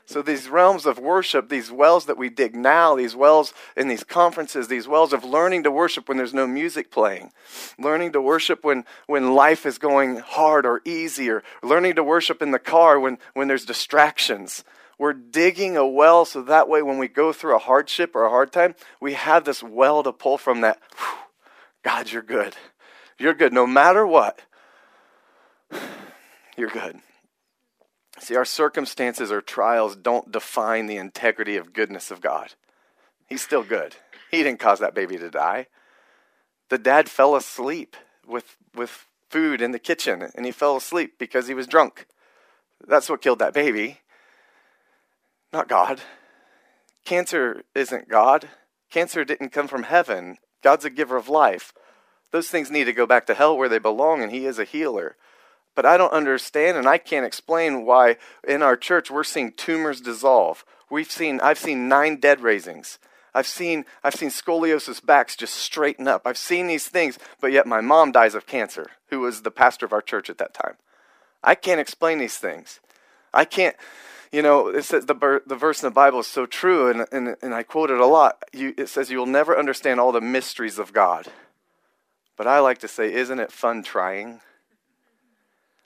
So, 0.05 0.21
these 0.21 0.49
realms 0.49 0.85
of 0.85 0.99
worship, 0.99 1.47
these 1.47 1.71
wells 1.71 2.05
that 2.05 2.17
we 2.17 2.29
dig 2.29 2.55
now, 2.55 2.95
these 2.95 3.15
wells 3.15 3.53
in 3.77 3.87
these 3.87 4.03
conferences, 4.03 4.67
these 4.67 4.87
wells 4.87 5.13
of 5.13 5.23
learning 5.23 5.63
to 5.63 5.71
worship 5.71 6.09
when 6.09 6.17
there's 6.17 6.33
no 6.33 6.45
music 6.45 6.91
playing, 6.91 7.31
learning 7.79 8.11
to 8.11 8.21
worship 8.21 8.65
when, 8.65 8.83
when 9.07 9.33
life 9.33 9.65
is 9.65 9.77
going 9.77 10.17
hard 10.17 10.65
or 10.65 10.81
easy, 10.83 11.29
or 11.29 11.41
learning 11.61 11.95
to 11.95 12.03
worship 12.03 12.41
in 12.41 12.51
the 12.51 12.59
car 12.59 12.99
when, 12.99 13.17
when 13.33 13.47
there's 13.47 13.65
distractions. 13.65 14.65
We're 14.99 15.13
digging 15.13 15.77
a 15.77 15.87
well 15.87 16.25
so 16.25 16.41
that 16.43 16.67
way 16.67 16.81
when 16.81 16.97
we 16.97 17.07
go 17.07 17.31
through 17.31 17.55
a 17.55 17.59
hardship 17.59 18.13
or 18.13 18.25
a 18.25 18.29
hard 18.29 18.51
time, 18.51 18.75
we 18.99 19.13
have 19.13 19.45
this 19.45 19.63
well 19.63 20.03
to 20.03 20.11
pull 20.11 20.37
from 20.37 20.61
that. 20.61 20.81
God, 21.81 22.11
you're 22.11 22.21
good. 22.21 22.55
You're 23.17 23.33
good 23.33 23.53
no 23.53 23.65
matter 23.65 24.05
what. 24.05 24.41
You're 26.55 26.69
good. 26.69 26.99
See, 28.23 28.37
our 28.37 28.45
circumstances 28.45 29.33
or 29.33 29.41
trials 29.41 29.97
don't 29.97 30.31
define 30.31 30.85
the 30.85 30.95
integrity 30.95 31.57
of 31.57 31.73
goodness 31.73 32.09
of 32.09 32.21
God. 32.21 32.53
He's 33.27 33.41
still 33.41 33.63
good. 33.63 33.97
He 34.31 34.43
didn't 34.43 34.61
cause 34.61 34.79
that 34.79 34.95
baby 34.95 35.17
to 35.17 35.29
die. 35.29 35.67
The 36.69 36.77
dad 36.77 37.09
fell 37.09 37.35
asleep 37.35 37.97
with, 38.25 38.55
with 38.73 39.07
food 39.29 39.61
in 39.61 39.71
the 39.71 39.79
kitchen, 39.79 40.31
and 40.35 40.45
he 40.45 40.53
fell 40.53 40.77
asleep 40.77 41.15
because 41.19 41.49
he 41.49 41.53
was 41.53 41.67
drunk. 41.67 42.07
That's 42.87 43.09
what 43.09 43.21
killed 43.21 43.39
that 43.39 43.53
baby, 43.53 43.99
not 45.51 45.67
God. 45.67 45.99
Cancer 47.03 47.63
isn't 47.75 48.07
God. 48.07 48.47
Cancer 48.89 49.25
didn't 49.25 49.49
come 49.49 49.67
from 49.67 49.83
heaven. 49.83 50.37
God's 50.61 50.85
a 50.85 50.89
giver 50.89 51.17
of 51.17 51.27
life. 51.27 51.73
Those 52.31 52.47
things 52.47 52.71
need 52.71 52.85
to 52.85 52.93
go 52.93 53.05
back 53.05 53.25
to 53.25 53.33
hell 53.33 53.57
where 53.57 53.67
they 53.67 53.79
belong, 53.79 54.23
and 54.23 54.31
He 54.31 54.45
is 54.45 54.59
a 54.59 54.63
healer. 54.63 55.17
But 55.75 55.85
I 55.85 55.97
don't 55.97 56.13
understand 56.13 56.77
and 56.77 56.87
I 56.87 56.97
can't 56.97 57.25
explain 57.25 57.85
why 57.85 58.17
in 58.47 58.61
our 58.61 58.77
church 58.77 59.09
we're 59.09 59.23
seeing 59.23 59.51
tumors 59.51 60.01
dissolve. 60.01 60.65
We've 60.89 61.11
seen 61.11 61.39
I've 61.41 61.57
seen 61.57 61.87
nine 61.87 62.19
dead 62.19 62.41
raisings. 62.41 62.99
I've 63.33 63.47
seen 63.47 63.85
I've 64.03 64.13
seen 64.13 64.29
scoliosis 64.29 65.03
backs 65.03 65.35
just 65.35 65.55
straighten 65.55 66.07
up. 66.07 66.23
I've 66.25 66.37
seen 66.37 66.67
these 66.67 66.87
things, 66.87 67.17
but 67.41 67.51
yet 67.51 67.65
my 67.65 67.81
mom 67.81 68.11
dies 68.11 68.35
of 68.35 68.45
cancer, 68.45 68.91
who 69.07 69.21
was 69.21 69.41
the 69.41 69.51
pastor 69.51 69.85
of 69.85 69.93
our 69.93 70.01
church 70.01 70.29
at 70.29 70.37
that 70.37 70.53
time. 70.53 70.75
I 71.43 71.55
can't 71.55 71.81
explain 71.81 72.19
these 72.19 72.37
things. 72.37 72.79
I 73.33 73.45
can't 73.45 73.75
you 74.33 74.41
know, 74.41 74.69
it 74.69 74.83
says 74.83 75.05
the, 75.05 75.41
the 75.45 75.55
verse 75.55 75.83
in 75.83 75.87
the 75.87 75.93
Bible 75.93 76.19
is 76.19 76.27
so 76.27 76.47
true, 76.47 76.89
and, 76.89 77.05
and, 77.11 77.35
and 77.43 77.53
I 77.53 77.61
quote 77.61 77.91
it 77.91 77.99
a 77.99 78.05
lot. 78.07 78.41
You, 78.51 78.73
it 78.79 78.89
says, 78.89 79.11
You 79.11 79.19
will 79.19 79.27
never 79.27 79.55
understand 79.55 79.99
all 79.99 80.11
the 80.11 80.21
mysteries 80.21 80.79
of 80.79 80.91
God. 80.91 81.27
But 82.35 82.47
I 82.47 82.59
like 82.59 82.79
to 82.79 82.87
say, 82.87 83.13
Isn't 83.13 83.39
it 83.39 83.51
fun 83.51 83.83
trying? 83.83 84.41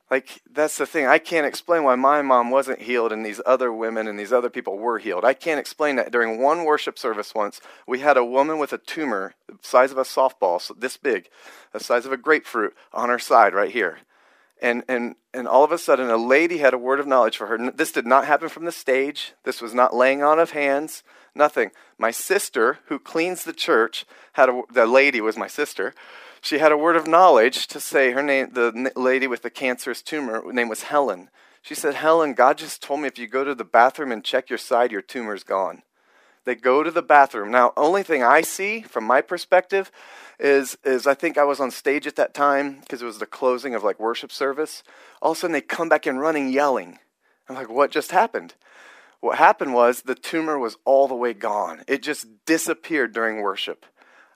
Like, 0.09 0.41
that's 0.49 0.77
the 0.77 0.85
thing. 0.85 1.05
I 1.05 1.19
can't 1.19 1.45
explain 1.45 1.83
why 1.83 1.95
my 1.95 2.21
mom 2.21 2.49
wasn't 2.49 2.81
healed 2.81 3.11
and 3.11 3.25
these 3.25 3.41
other 3.45 3.73
women 3.73 4.07
and 4.07 4.17
these 4.17 4.31
other 4.31 4.49
people 4.49 4.77
were 4.77 4.99
healed. 4.99 5.25
I 5.25 5.33
can't 5.33 5.59
explain 5.59 5.97
that. 5.97 6.11
During 6.11 6.41
one 6.41 6.63
worship 6.63 6.97
service 6.97 7.35
once, 7.35 7.59
we 7.85 7.99
had 7.99 8.15
a 8.15 8.23
woman 8.23 8.57
with 8.57 8.71
a 8.71 8.77
tumor 8.77 9.35
the 9.47 9.57
size 9.61 9.91
of 9.91 9.97
a 9.97 10.03
softball, 10.03 10.61
so 10.61 10.73
this 10.77 10.95
big, 10.95 11.29
the 11.73 11.79
size 11.81 12.05
of 12.05 12.13
a 12.13 12.17
grapefruit, 12.17 12.73
on 12.93 13.09
her 13.09 13.19
side 13.19 13.53
right 13.53 13.71
here. 13.71 13.99
And, 14.61 14.83
and, 14.87 15.15
and 15.33 15.47
all 15.47 15.63
of 15.63 15.71
a 15.71 15.77
sudden, 15.77 16.09
a 16.09 16.17
lady 16.17 16.59
had 16.59 16.73
a 16.73 16.79
word 16.79 16.99
of 16.99 17.07
knowledge 17.07 17.37
for 17.37 17.47
her. 17.47 17.71
This 17.71 17.91
did 17.91 18.05
not 18.05 18.25
happen 18.25 18.49
from 18.49 18.65
the 18.65 18.71
stage. 18.71 19.33
This 19.43 19.61
was 19.61 19.73
not 19.73 19.93
laying 19.93 20.23
on 20.23 20.39
of 20.39 20.51
hands, 20.51 21.03
nothing. 21.35 21.71
My 21.99 22.11
sister, 22.11 22.79
who 22.85 22.97
cleans 22.97 23.43
the 23.43 23.53
church, 23.53 24.05
had 24.33 24.49
a, 24.49 24.61
the 24.71 24.85
lady 24.85 25.21
was 25.21 25.37
my 25.37 25.47
sister. 25.47 25.93
She 26.41 26.59
had 26.59 26.71
a 26.71 26.77
word 26.77 26.95
of 26.95 27.07
knowledge 27.07 27.67
to 27.67 27.79
say 27.79 28.11
her 28.11 28.23
name, 28.23 28.51
the 28.53 28.91
lady 28.95 29.27
with 29.27 29.41
the 29.41 29.49
cancerous 29.49 30.01
tumor, 30.01 30.43
name 30.51 30.69
was 30.69 30.83
Helen. 30.83 31.29
She 31.61 31.75
said, 31.75 31.95
Helen, 31.95 32.33
God 32.33 32.57
just 32.57 32.81
told 32.81 33.01
me 33.01 33.07
if 33.07 33.19
you 33.19 33.27
go 33.27 33.43
to 33.43 33.55
the 33.55 33.65
bathroom 33.65 34.11
and 34.11 34.23
check 34.23 34.49
your 34.49 34.59
side, 34.59 34.91
your 34.91 35.01
tumor's 35.01 35.43
gone. 35.43 35.83
They 36.45 36.55
go 36.55 36.81
to 36.81 36.91
the 36.91 37.01
bathroom. 37.01 37.51
Now, 37.51 37.73
only 37.75 38.03
thing 38.03 38.23
I 38.23 38.41
see 38.41 38.81
from 38.81 39.03
my 39.03 39.19
perspective 39.19 39.91
is 40.39 40.77
is 40.85 41.05
I 41.05 41.13
think 41.13 41.37
I 41.37 41.43
was 41.43 41.59
on 41.59 41.71
stage 41.71 42.07
at 42.07 42.15
that 42.15 42.33
time 42.33 42.79
because 42.79 43.01
it 43.01 43.05
was 43.05 43.17
the 43.17 43.25
closing 43.25 43.75
of 43.75 43.83
like 43.83 43.99
worship 43.99 44.31
service. 44.31 44.81
All 45.21 45.31
of 45.31 45.37
a 45.37 45.41
sudden 45.41 45.51
they 45.51 45.61
come 45.61 45.89
back 45.89 46.07
in 46.07 46.19
running 46.19 46.49
yelling. 46.49 46.99
I'm 47.49 47.55
like, 47.55 47.69
what 47.69 47.91
just 47.91 48.11
happened? 48.11 48.53
What 49.19 49.37
happened 49.37 49.73
was 49.73 50.03
the 50.03 50.15
tumor 50.15 50.57
was 50.57 50.77
all 50.85 51.07
the 51.07 51.15
way 51.15 51.33
gone. 51.33 51.83
It 51.87 52.01
just 52.01 52.27
disappeared 52.45 53.13
during 53.13 53.41
worship. 53.41 53.85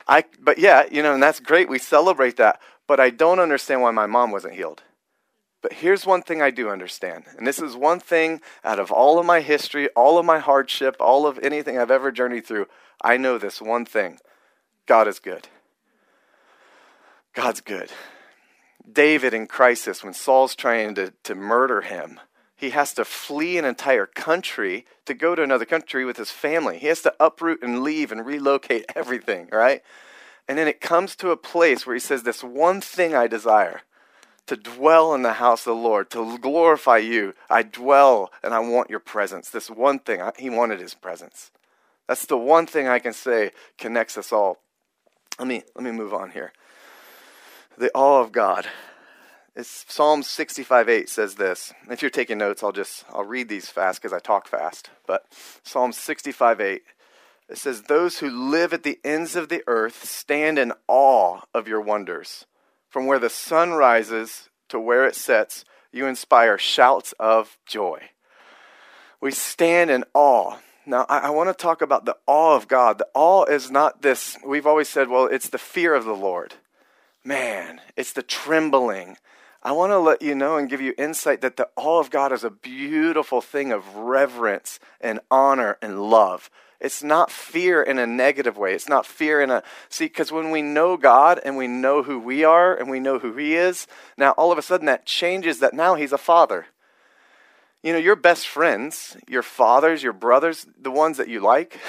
I 0.08 0.26
but 0.40 0.58
yeah, 0.58 0.86
you 0.92 1.04
know, 1.04 1.14
and 1.14 1.24
that's 1.24 1.40
great. 1.40 1.70
We 1.70 1.80
celebrate 1.80 2.38
that. 2.38 2.62
But 2.88 3.00
I 3.00 3.10
don't 3.10 3.40
understand 3.40 3.82
why 3.82 3.92
my 3.92 4.06
mom 4.06 4.32
wasn't 4.32 4.56
healed. 4.56 4.84
But 5.62 5.74
here's 5.74 6.06
one 6.06 6.24
thing 6.24 6.42
I 6.42 6.50
do 6.50 6.70
understand. 6.70 7.26
And 7.38 7.46
this 7.46 7.60
is 7.60 7.76
one 7.76 8.00
thing 8.00 8.42
out 8.64 8.80
of 8.80 8.92
all 8.92 9.20
of 9.20 9.26
my 9.26 9.42
history, 9.42 9.88
all 9.90 10.18
of 10.18 10.26
my 10.26 10.40
hardship, 10.40 10.96
all 11.00 11.28
of 11.28 11.40
anything 11.40 11.78
I've 11.78 11.92
ever 11.92 12.12
journeyed 12.12 12.46
through. 12.46 12.68
I 13.02 13.18
know 13.18 13.38
this 13.38 13.62
one 13.62 13.86
thing 13.86 14.20
God 14.88 15.08
is 15.08 15.20
good. 15.20 15.48
God's 17.34 17.62
good. 17.62 17.92
David 18.92 19.34
in 19.34 19.48
crisis, 19.48 20.04
when 20.04 20.14
Saul's 20.14 20.56
trying 20.56 20.96
to, 20.96 21.14
to 21.24 21.36
murder 21.36 21.82
him, 21.82 22.20
he 22.62 22.69
has 22.69 22.93
to 22.93 23.04
flee 23.04 23.58
an 23.58 23.65
entire 23.65 24.06
country 24.06 24.86
to 25.06 25.15
go 25.15 25.34
to 25.34 25.41
another 25.41 25.65
country 25.65 26.06
with 26.06 26.17
his 26.17 26.30
family. 26.30 26.78
He 26.78 26.86
has 26.88 27.02
to 27.02 27.15
uproot 27.19 27.63
and 27.63 27.82
leave 27.82 28.12
and 28.12 28.24
relocate 28.24 28.86
everything, 28.95 29.50
right? 29.52 29.82
And 30.47 30.60
then 30.60 30.67
it 30.67 30.80
comes 30.80 31.15
to 31.15 31.32
a 31.32 31.38
place 31.38 31.88
where 31.88 31.95
he 31.95 32.00
says, 32.00 32.21
This 32.21 32.43
one 32.43 32.80
thing 32.80 33.15
I 33.15 33.26
desire 33.26 33.82
to 34.45 34.56
dwell 34.56 35.15
in 35.15 35.24
the 35.24 35.34
house 35.34 35.62
of 35.62 35.76
the 35.76 35.82
Lord, 35.82 36.12
to 36.12 36.38
glorify 36.38 36.97
you. 36.97 37.34
I 37.50 37.63
dwell 37.63 38.32
and 38.43 38.54
I 38.54 38.60
want 38.60 38.91
your 38.91 39.00
presence. 39.00 39.50
This 39.50 39.69
one 39.69 39.97
thing, 39.97 40.21
he 40.38 40.52
wanted 40.52 40.80
his 40.80 40.93
presence. 40.93 41.50
That's 42.08 42.28
the 42.28 42.38
one 42.38 42.67
thing 42.67 42.88
I 42.88 43.00
can 43.00 43.13
say 43.13 43.52
connects 43.80 44.19
us 44.19 44.32
all. 44.32 44.60
Let 45.39 45.47
me, 45.47 45.63
let 45.74 45.84
me 45.84 45.91
move 45.91 46.13
on 46.13 46.30
here. 46.30 46.54
The 47.78 47.89
awe 47.95 48.21
of 48.21 48.32
God. 48.32 48.67
It's 49.56 49.86
Psalm 49.90 50.24
65 50.24 50.88
8 50.88 51.10
says 51.10 51.36
this. 51.36 51.74
If 51.90 52.02
you're 52.02 52.10
taking 52.10 52.38
notes, 52.38 52.64
I'll 52.64 52.72
just 52.72 53.04
I'll 53.10 53.26
read 53.26 53.50
these 53.50 53.68
fast 53.68 54.02
because 54.02 54.14
I 54.14 54.20
talk 54.20 54.48
fast. 54.48 54.90
But 55.06 55.26
Psalm 55.64 55.92
65 55.92 56.62
8 56.62 56.82
it 57.52 57.58
says, 57.58 57.84
Those 57.84 58.20
who 58.20 58.30
live 58.30 58.72
at 58.72 58.84
the 58.84 59.00
ends 59.04 59.36
of 59.36 59.50
the 59.50 59.62
earth 59.68 60.06
stand 60.06 60.58
in 60.58 60.72
awe 60.88 61.42
of 61.54 61.68
your 61.68 61.82
wonders. 61.82 62.46
From 62.90 63.06
where 63.06 63.20
the 63.20 63.30
sun 63.30 63.72
rises 63.72 64.50
to 64.70 64.80
where 64.80 65.06
it 65.06 65.16
sets, 65.16 65.66
you 65.92 66.08
inspire 66.08 66.58
shouts 66.58 67.14
of 67.20 67.58
joy. 67.66 68.10
We 69.20 69.32
stand 69.32 69.92
in 69.92 70.06
awe. 70.14 70.60
Now, 70.86 71.06
I, 71.10 71.20
I 71.20 71.30
want 71.30 71.50
to 71.50 71.54
talk 71.54 71.82
about 71.82 72.06
the 72.06 72.16
awe 72.26 72.56
of 72.56 72.70
God. 72.70 72.98
The 72.98 73.08
awe 73.14 73.44
is 73.44 73.70
not 73.70 74.02
this, 74.02 74.38
we've 74.46 74.66
always 74.66 74.88
said, 74.88 75.10
well, 75.10 75.26
it's 75.26 75.50
the 75.50 75.58
fear 75.58 75.94
of 75.94 76.06
the 76.06 76.16
Lord. 76.16 76.56
Man, 77.24 77.82
it's 77.98 78.14
the 78.14 78.24
trembling. 78.24 79.18
I 79.63 79.74
want 79.74 79.91
to 79.91 80.00
let 80.00 80.24
you 80.24 80.34
know 80.34 80.58
and 80.58 80.69
give 80.69 80.82
you 80.82 80.95
insight 80.97 81.41
that 81.41 81.56
the 81.56 81.69
awe 81.76 82.00
of 82.00 82.10
God 82.10 82.32
is 82.32 82.43
a 82.43 82.50
beautiful 82.50 83.41
thing 83.41 83.71
of 83.71 83.95
reverence 83.95 84.80
and 85.00 85.19
honor 85.30 85.78
and 85.82 86.02
love. 86.02 86.50
It's 86.80 87.04
not 87.04 87.30
fear 87.30 87.84
in 87.84 88.00
a 88.00 88.08
negative 88.08 88.58
way. 88.58 88.74
It's 88.74 88.89
not 88.89 89.06
fear 89.06 89.39
in 89.39 89.52
a. 89.52 89.62
See, 89.88 90.06
because 90.06 90.32
when 90.32 90.50
we 90.50 90.63
know 90.63 90.97
God 90.97 91.39
and 91.45 91.56
we 91.56 91.67
know 91.67 92.02
who 92.02 92.17
we 92.17 92.43
are 92.43 92.76
and 92.76 92.89
we 92.89 93.00
know 93.00 93.19
who 93.19 93.38
He 93.38 93.56
is, 93.56 93.86
now 94.17 94.32
all 94.32 94.52
of 94.52 94.58
a 94.58 94.63
sudden 94.63 94.88
that 94.88 95.06
changes 95.06 95.60
that 95.60 95.76
now 95.76 95.93
He's 95.93 96.12
a 96.12 96.17
father. 96.17 96.65
You 97.84 97.93
know, 97.93 98.00
your 98.00 98.15
best 98.15 98.47
friends, 98.47 99.15
your 99.28 99.43
fathers, 99.43 100.02
your 100.02 100.13
brothers, 100.13 100.65
the 100.80 100.91
ones 100.91 101.17
that 101.17 101.28
you 101.28 101.39
like, 101.39 101.80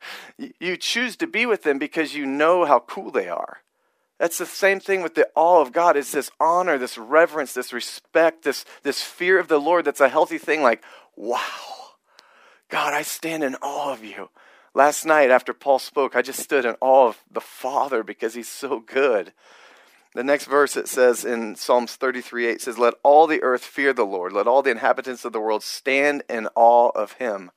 you 0.60 0.76
choose 0.76 1.16
to 1.16 1.28
be 1.28 1.46
with 1.46 1.62
them 1.62 1.78
because 1.78 2.14
you 2.14 2.26
know 2.26 2.64
how 2.64 2.80
cool 2.80 3.12
they 3.12 3.28
are. 3.28 3.58
That's 4.20 4.36
the 4.36 4.44
same 4.44 4.80
thing 4.80 5.00
with 5.00 5.14
the 5.14 5.30
awe 5.34 5.62
of 5.62 5.72
God. 5.72 5.96
It's 5.96 6.12
this 6.12 6.30
honor, 6.38 6.76
this 6.76 6.98
reverence, 6.98 7.54
this 7.54 7.72
respect, 7.72 8.42
this, 8.42 8.66
this 8.82 9.00
fear 9.00 9.38
of 9.38 9.48
the 9.48 9.58
Lord 9.58 9.86
that's 9.86 10.02
a 10.02 10.10
healthy 10.10 10.36
thing 10.36 10.62
like, 10.62 10.84
wow, 11.16 11.40
God, 12.68 12.92
I 12.92 13.00
stand 13.00 13.42
in 13.42 13.54
awe 13.62 13.94
of 13.94 14.04
you. 14.04 14.28
Last 14.74 15.06
night, 15.06 15.30
after 15.30 15.54
Paul 15.54 15.78
spoke, 15.78 16.14
I 16.14 16.20
just 16.20 16.38
stood 16.38 16.66
in 16.66 16.76
awe 16.82 17.08
of 17.08 17.24
the 17.30 17.40
Father 17.40 18.02
because 18.02 18.34
he's 18.34 18.46
so 18.46 18.80
good. 18.80 19.32
The 20.14 20.22
next 20.22 20.44
verse 20.44 20.76
it 20.76 20.86
says 20.86 21.24
in 21.24 21.56
Psalms 21.56 21.96
33 21.96 22.46
8 22.46 22.60
says, 22.60 22.78
Let 22.78 22.94
all 23.02 23.26
the 23.26 23.42
earth 23.42 23.64
fear 23.64 23.94
the 23.94 24.04
Lord. 24.04 24.34
Let 24.34 24.46
all 24.46 24.60
the 24.60 24.70
inhabitants 24.70 25.24
of 25.24 25.32
the 25.32 25.40
world 25.40 25.62
stand 25.62 26.24
in 26.28 26.46
awe 26.54 26.90
of 26.90 27.12
him. 27.12 27.52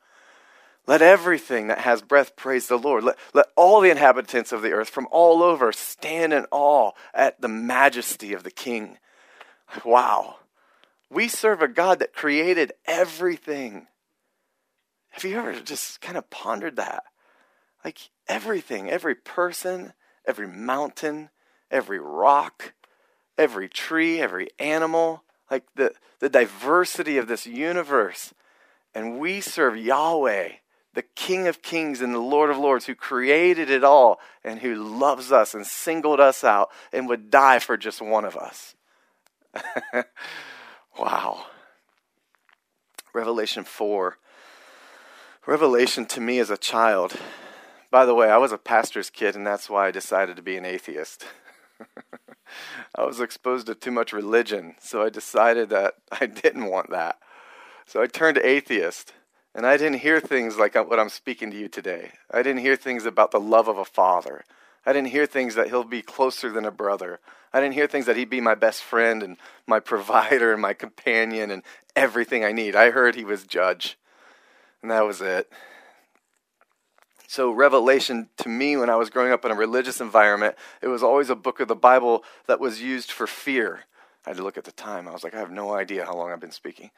Let 0.86 1.02
everything 1.02 1.68
that 1.68 1.80
has 1.80 2.02
breath 2.02 2.36
praise 2.36 2.68
the 2.68 2.78
Lord. 2.78 3.06
Let, 3.06 3.18
let 3.34 3.48
all 3.56 3.80
the 3.80 3.90
inhabitants 3.90 4.52
of 4.52 4.62
the 4.62 4.72
earth 4.72 4.90
from 4.90 5.08
all 5.12 5.42
over 5.42 5.72
stand 5.72 6.34
in 6.34 6.46
awe 6.52 6.92
at 7.14 7.40
the 7.40 7.48
majesty 7.48 8.34
of 8.34 8.44
the 8.44 8.52
King. 8.52 8.98
Wow. 9.86 10.38
We 11.10 11.28
serve 11.28 11.62
a 11.62 11.68
God 11.68 12.00
that 12.00 12.14
created 12.14 12.74
everything. 12.86 13.88
Have 15.12 15.24
you 15.24 15.38
ever 15.38 15.54
just 15.60 16.02
kind 16.02 16.18
of 16.18 16.30
pondered 16.30 16.76
that? 16.76 17.04
Like 17.86 18.10
everything, 18.28 18.90
every 18.90 19.16
person, 19.16 19.94
every 20.26 20.48
mountain, 20.48 21.30
every 21.72 22.00
rock, 22.00 22.74
every 23.38 23.70
tree, 23.70 24.20
every 24.20 24.50
animal, 24.60 25.24
like 25.50 25.64
the, 25.76 25.94
the 26.20 26.30
diversity 26.30 27.18
of 27.18 27.28
this 27.28 27.46
universe. 27.46 28.34
And 28.96 29.20
we 29.20 29.40
serve 29.40 29.78
Yahweh, 29.78 30.50
the 30.94 31.02
King 31.02 31.48
of 31.48 31.62
Kings 31.62 32.02
and 32.02 32.14
the 32.14 32.20
Lord 32.20 32.50
of 32.50 32.58
Lords, 32.58 32.86
who 32.86 32.96
created 32.96 33.70
it 33.70 33.84
all 33.84 34.20
and 34.44 34.60
who 34.60 34.76
loves 34.76 35.32
us 35.32 35.54
and 35.54 35.66
singled 35.66 36.20
us 36.20 36.44
out 36.44 36.70
and 36.92 37.08
would 37.08 37.32
die 37.32 37.60
for 37.60 37.78
just 37.78 38.02
one 38.02 38.26
of 38.26 38.36
us. 38.36 38.76
wow. 41.00 41.46
Revelation 43.14 43.64
4 43.64 44.18
Revelation 45.46 46.06
to 46.06 46.22
me 46.22 46.40
as 46.40 46.50
a 46.50 46.58
child. 46.58 47.18
By 47.92 48.06
the 48.06 48.16
way, 48.16 48.30
I 48.30 48.38
was 48.38 48.54
a 48.54 48.58
pastor's 48.58 49.10
kid, 49.10 49.36
and 49.36 49.46
that's 49.46 49.70
why 49.70 49.88
I 49.88 49.92
decided 49.92 50.38
to 50.38 50.42
be 50.42 50.56
an 50.56 50.66
atheist. 50.66 51.26
I 52.96 53.04
was 53.04 53.20
exposed 53.20 53.68
to 53.68 53.76
too 53.76 53.92
much 53.92 54.14
religion, 54.14 54.76
so 54.80 55.04
I 55.04 55.10
decided 55.10 55.70
that 55.70 55.96
I 56.12 56.28
didn't 56.28 56.68
want 56.68 56.92
that. 56.92 57.18
So 57.86 58.02
I 58.02 58.08
turned 58.08 58.38
atheist, 58.38 59.14
and 59.56 59.66
I 59.66 59.78
didn't 59.78 60.00
hear 60.00 60.20
things 60.20 60.58
like 60.58 60.76
uh, 60.76 60.84
what 60.84 61.00
I'm 61.00 61.10
speaking 61.10 61.52
to 61.52 61.58
you 61.58 61.68
today. 61.68 62.12
I 62.32 62.42
didn't 62.42 62.62
hear 62.62 62.76
things 62.76 63.06
about 63.06 63.32
the 63.32 63.40
love 63.40 63.68
of 63.68 63.78
a 63.78 63.86
father. 63.86 64.44
I 64.86 64.94
didn't 64.94 65.10
hear 65.10 65.26
things 65.26 65.56
that 65.56 65.68
he'll 65.68 65.84
be 65.84 66.02
closer 66.02 66.52
than 66.52 66.66
a 66.66 66.72
brother. 66.72 67.20
I 67.54 67.62
didn't 67.62 67.76
hear 67.76 67.88
things 67.88 68.08
that 68.08 68.18
he'd 68.18 68.30
be 68.30 68.42
my 68.42 68.56
best 68.56 68.84
friend 68.84 69.22
and 69.22 69.38
my 69.68 69.80
provider 69.92 70.54
and 70.54 70.62
my 70.62 70.74
companion 70.74 71.52
and 71.52 71.64
everything 71.96 72.44
I 72.44 72.52
need. 72.52 72.76
I 72.76 72.92
heard 72.92 73.16
he 73.16 73.26
was 73.26 73.46
judge. 73.46 73.98
And 74.82 74.92
that 74.92 75.06
was 75.06 75.22
it. 75.22 75.52
So, 77.28 77.52
Revelation 77.52 78.30
to 78.38 78.50
me, 78.50 78.78
when 78.78 78.90
I 78.90 78.96
was 78.96 79.10
growing 79.10 79.32
up 79.32 79.44
in 79.44 79.50
a 79.50 79.56
religious 79.56 80.00
environment, 80.02 80.56
it 80.82 80.88
was 80.88 81.02
always 81.02 81.32
a 81.32 81.36
book 81.36 81.60
of 81.60 81.68
the 81.68 81.76
Bible 81.76 82.24
that 82.46 82.60
was 82.60 82.82
used 82.82 83.12
for 83.12 83.26
fear. 83.26 83.86
I 84.26 84.30
had 84.30 84.38
to 84.38 84.44
look 84.44 84.58
at 84.58 84.66
the 84.66 84.72
time. 84.72 85.08
I 85.08 85.12
was 85.12 85.24
like, 85.24 85.34
I 85.34 85.40
have 85.40 85.50
no 85.50 85.74
idea 85.74 86.06
how 86.06 86.16
long 86.16 86.32
I've 86.32 86.40
been 86.40 86.52
speaking. 86.52 86.92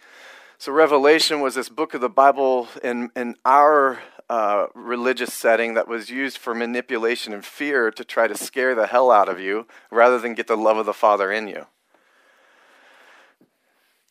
So, 0.66 0.72
Revelation 0.72 1.42
was 1.42 1.54
this 1.54 1.70
book 1.70 1.94
of 1.94 2.02
the 2.02 2.10
Bible 2.10 2.68
in, 2.84 3.12
in 3.16 3.36
our 3.46 4.00
uh, 4.28 4.66
religious 4.74 5.32
setting 5.32 5.76
that 5.76 5.88
was 5.88 6.10
used 6.10 6.40
for 6.40 6.56
manipulation 6.56 7.34
and 7.34 7.46
fear 7.46 7.92
to 7.92 8.04
try 8.04 8.26
to 8.26 8.36
scare 8.36 8.74
the 8.74 8.88
hell 8.88 9.12
out 9.12 9.30
of 9.30 9.40
you 9.40 9.68
rather 9.92 10.18
than 10.18 10.34
get 10.34 10.48
the 10.48 10.58
love 10.58 10.78
of 10.78 10.88
the 10.88 10.92
Father 10.92 11.32
in 11.32 11.48
you. 11.48 11.68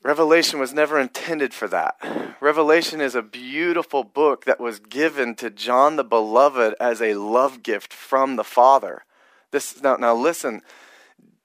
Revelation 0.04 0.60
was 0.60 0.72
never 0.72 1.00
intended 1.00 1.52
for 1.52 1.66
that. 1.66 1.96
Revelation 2.40 3.00
is 3.00 3.16
a 3.16 3.22
beautiful 3.22 4.04
book 4.04 4.44
that 4.44 4.60
was 4.60 4.78
given 4.78 5.34
to 5.34 5.50
John 5.50 5.96
the 5.96 6.04
Beloved 6.04 6.76
as 6.78 7.02
a 7.02 7.14
love 7.14 7.64
gift 7.64 7.92
from 7.92 8.36
the 8.36 8.44
Father. 8.44 9.02
This 9.50 9.82
now, 9.82 9.96
now 9.96 10.14
listen, 10.14 10.62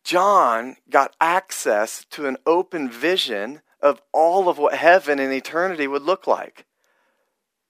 John 0.03 0.75
got 0.87 1.15
access 1.19 2.05
to 2.11 2.27
an 2.27 2.37
open 2.45 2.91
vision 2.91 3.61
of 3.81 4.01
all 4.13 4.49
of 4.49 4.57
what 4.57 4.75
heaven 4.75 5.19
and 5.19 5.33
eternity 5.33 5.87
would 5.87 6.03
look 6.03 6.27
like. 6.27 6.65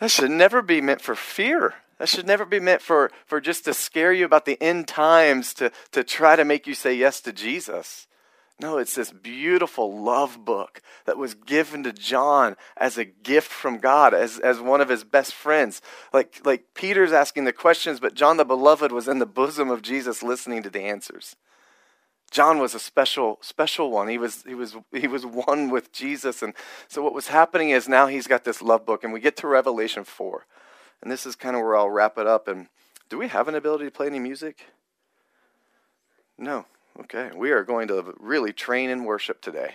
that 0.00 0.10
should 0.10 0.30
never 0.30 0.62
be 0.62 0.80
meant 0.80 1.00
for 1.00 1.14
fear. 1.14 1.74
That 1.98 2.08
should 2.08 2.26
never 2.26 2.44
be 2.44 2.60
meant 2.60 2.82
for, 2.82 3.10
for 3.26 3.40
just 3.40 3.64
to 3.64 3.74
scare 3.74 4.12
you 4.12 4.24
about 4.24 4.44
the 4.44 4.60
end 4.62 4.86
times 4.86 5.54
to, 5.54 5.72
to 5.92 6.04
try 6.04 6.36
to 6.36 6.44
make 6.44 6.66
you 6.66 6.74
say 6.74 6.94
yes 6.94 7.20
to 7.22 7.32
Jesus. 7.32 8.06
No, 8.58 8.78
it's 8.78 8.94
this 8.94 9.12
beautiful 9.12 10.02
love 10.02 10.44
book 10.44 10.80
that 11.04 11.18
was 11.18 11.34
given 11.34 11.82
to 11.82 11.92
John 11.92 12.56
as 12.76 12.96
a 12.96 13.04
gift 13.04 13.50
from 13.50 13.78
God, 13.78 14.14
as, 14.14 14.38
as 14.38 14.60
one 14.60 14.80
of 14.80 14.88
his 14.88 15.04
best 15.04 15.34
friends. 15.34 15.82
Like, 16.12 16.40
like 16.44 16.64
Peter's 16.74 17.12
asking 17.12 17.44
the 17.44 17.52
questions, 17.52 18.00
but 18.00 18.14
John 18.14 18.38
the 18.38 18.46
Beloved 18.46 18.92
was 18.92 19.08
in 19.08 19.18
the 19.18 19.26
bosom 19.26 19.70
of 19.70 19.82
Jesus 19.82 20.22
listening 20.22 20.62
to 20.62 20.70
the 20.70 20.80
answers. 20.80 21.36
John 22.30 22.58
was 22.58 22.74
a 22.74 22.78
special, 22.78 23.38
special 23.40 23.90
one. 23.90 24.08
He 24.08 24.18
was, 24.18 24.42
he 24.42 24.54
was, 24.54 24.76
he 24.92 25.06
was 25.06 25.24
one 25.24 25.70
with 25.70 25.92
Jesus. 25.92 26.42
And 26.42 26.54
so 26.88 27.02
what 27.02 27.14
was 27.14 27.28
happening 27.28 27.70
is 27.70 27.88
now 27.88 28.08
he's 28.08 28.26
got 28.26 28.44
this 28.44 28.60
love 28.60 28.84
book, 28.84 29.04
and 29.04 29.12
we 29.12 29.20
get 29.20 29.36
to 29.38 29.46
Revelation 29.46 30.04
4. 30.04 30.46
And 31.02 31.10
this 31.10 31.24
is 31.24 31.36
kind 31.36 31.56
of 31.56 31.62
where 31.62 31.76
I'll 31.76 31.90
wrap 31.90 32.18
it 32.18 32.26
up. 32.26 32.48
And 32.48 32.66
do 33.08 33.18
we 33.18 33.28
have 33.28 33.48
an 33.48 33.54
ability 33.54 33.84
to 33.84 33.90
play 33.90 34.06
any 34.06 34.18
music? 34.18 34.66
No. 36.38 36.66
Okay, 36.98 37.30
we 37.36 37.50
are 37.50 37.62
going 37.62 37.88
to 37.88 38.14
really 38.18 38.54
train 38.54 38.88
in 38.88 39.04
worship 39.04 39.42
today. 39.42 39.74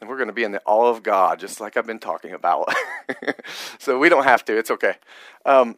And 0.00 0.08
we're 0.08 0.16
going 0.16 0.28
to 0.28 0.34
be 0.34 0.42
in 0.42 0.50
the 0.50 0.62
awe 0.66 0.88
of 0.90 1.02
God, 1.02 1.38
just 1.38 1.60
like 1.60 1.76
I've 1.76 1.86
been 1.86 2.00
talking 2.00 2.32
about. 2.32 2.72
so 3.78 3.98
we 3.98 4.08
don't 4.08 4.24
have 4.24 4.44
to, 4.46 4.58
it's 4.58 4.70
okay. 4.70 4.94
Um, 5.44 5.76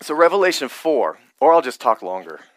so, 0.00 0.14
Revelation 0.14 0.68
4, 0.68 1.18
or 1.40 1.52
I'll 1.52 1.62
just 1.62 1.80
talk 1.80 2.02
longer. 2.02 2.40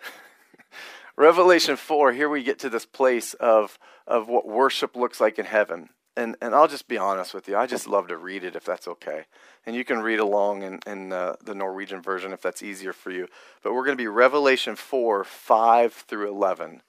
Revelation 1.17 1.75
4, 1.77 2.11
here 2.11 2.29
we 2.29 2.43
get 2.43 2.59
to 2.59 2.69
this 2.69 2.85
place 2.85 3.33
of, 3.35 3.79
of 4.05 4.27
what 4.27 4.47
worship 4.47 4.95
looks 4.95 5.21
like 5.21 5.39
in 5.39 5.45
heaven. 5.45 5.89
And, 6.17 6.35
and 6.41 6.55
I'll 6.55 6.67
just 6.67 6.87
be 6.87 6.97
honest 6.97 7.33
with 7.33 7.47
you, 7.47 7.57
I 7.57 7.67
just 7.67 7.87
love 7.87 8.07
to 8.07 8.17
read 8.17 8.43
it 8.43 8.55
if 8.55 8.63
that's 8.63 8.87
okay. 8.87 9.25
And 9.65 9.75
you 9.75 9.83
can 9.83 9.99
read 9.99 10.19
along 10.19 10.63
in, 10.63 10.79
in 10.87 11.11
uh, 11.11 11.35
the 11.43 11.55
Norwegian 11.55 12.01
version 12.01 12.31
if 12.31 12.41
that's 12.41 12.63
easier 12.63 12.93
for 12.93 13.11
you. 13.11 13.27
But 13.63 13.73
we're 13.73 13.85
going 13.85 13.97
to 13.97 14.01
be 14.01 14.07
Revelation 14.07 14.75
4, 14.75 15.23
5 15.23 15.93
through 15.93 16.29
11 16.29 16.81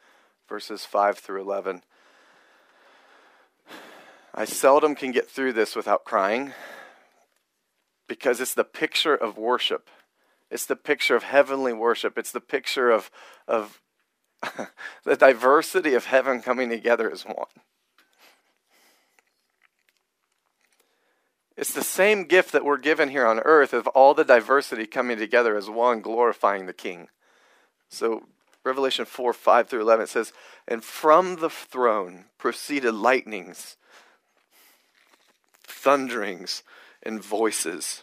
verses 0.49 0.85
5 0.85 1.19
through 1.19 1.43
11. 1.43 1.83
I 4.35 4.45
seldom 4.45 4.95
can 4.95 5.13
get 5.13 5.29
through 5.29 5.55
this 5.55 5.75
without 5.75 6.05
crying 6.05 6.53
because 8.07 8.41
it's 8.41 8.55
the 8.55 8.65
picture 8.65 9.15
of 9.15 9.39
worship. 9.39 9.89
It's 10.51 10.67
the 10.67 10.77
picture 10.77 11.17
of 11.17 11.25
heavenly 11.25 11.73
worship. 11.73 12.17
It's 12.17 12.33
the 12.33 12.41
picture 12.41 12.91
of, 12.91 13.11
of 13.49 13.81
the 15.05 15.17
diversity 15.17 15.95
of 15.95 16.07
heaven 16.07 16.41
coming 16.41 16.69
together 16.69 17.11
as 17.11 17.25
one. 17.25 17.47
It's 21.57 21.73
the 21.73 21.83
same 21.83 22.25
gift 22.25 22.53
that 22.53 22.65
we're 22.65 22.77
given 22.77 23.09
here 23.09 23.27
on 23.27 23.41
earth 23.41 23.73
of 23.73 23.87
all 23.89 24.13
the 24.13 24.25
diversity 24.25 24.87
coming 24.87 25.19
together 25.19 25.57
as 25.57 25.71
one, 25.71 26.01
glorifying 26.01 26.67
the 26.67 26.75
King. 26.75 27.09
So 27.89 28.25
Revelation 28.63 29.07
4 29.07 29.33
5 29.33 29.69
through 29.69 29.81
11, 29.81 30.05
it 30.05 30.09
says, 30.09 30.33
And 30.69 30.85
from 30.85 31.37
the 31.37 31.49
throne 31.49 32.27
proceeded 32.37 32.93
lightnings, 32.93 33.77
thunderings, 35.63 36.63
and 37.03 37.23
voices. 37.23 38.03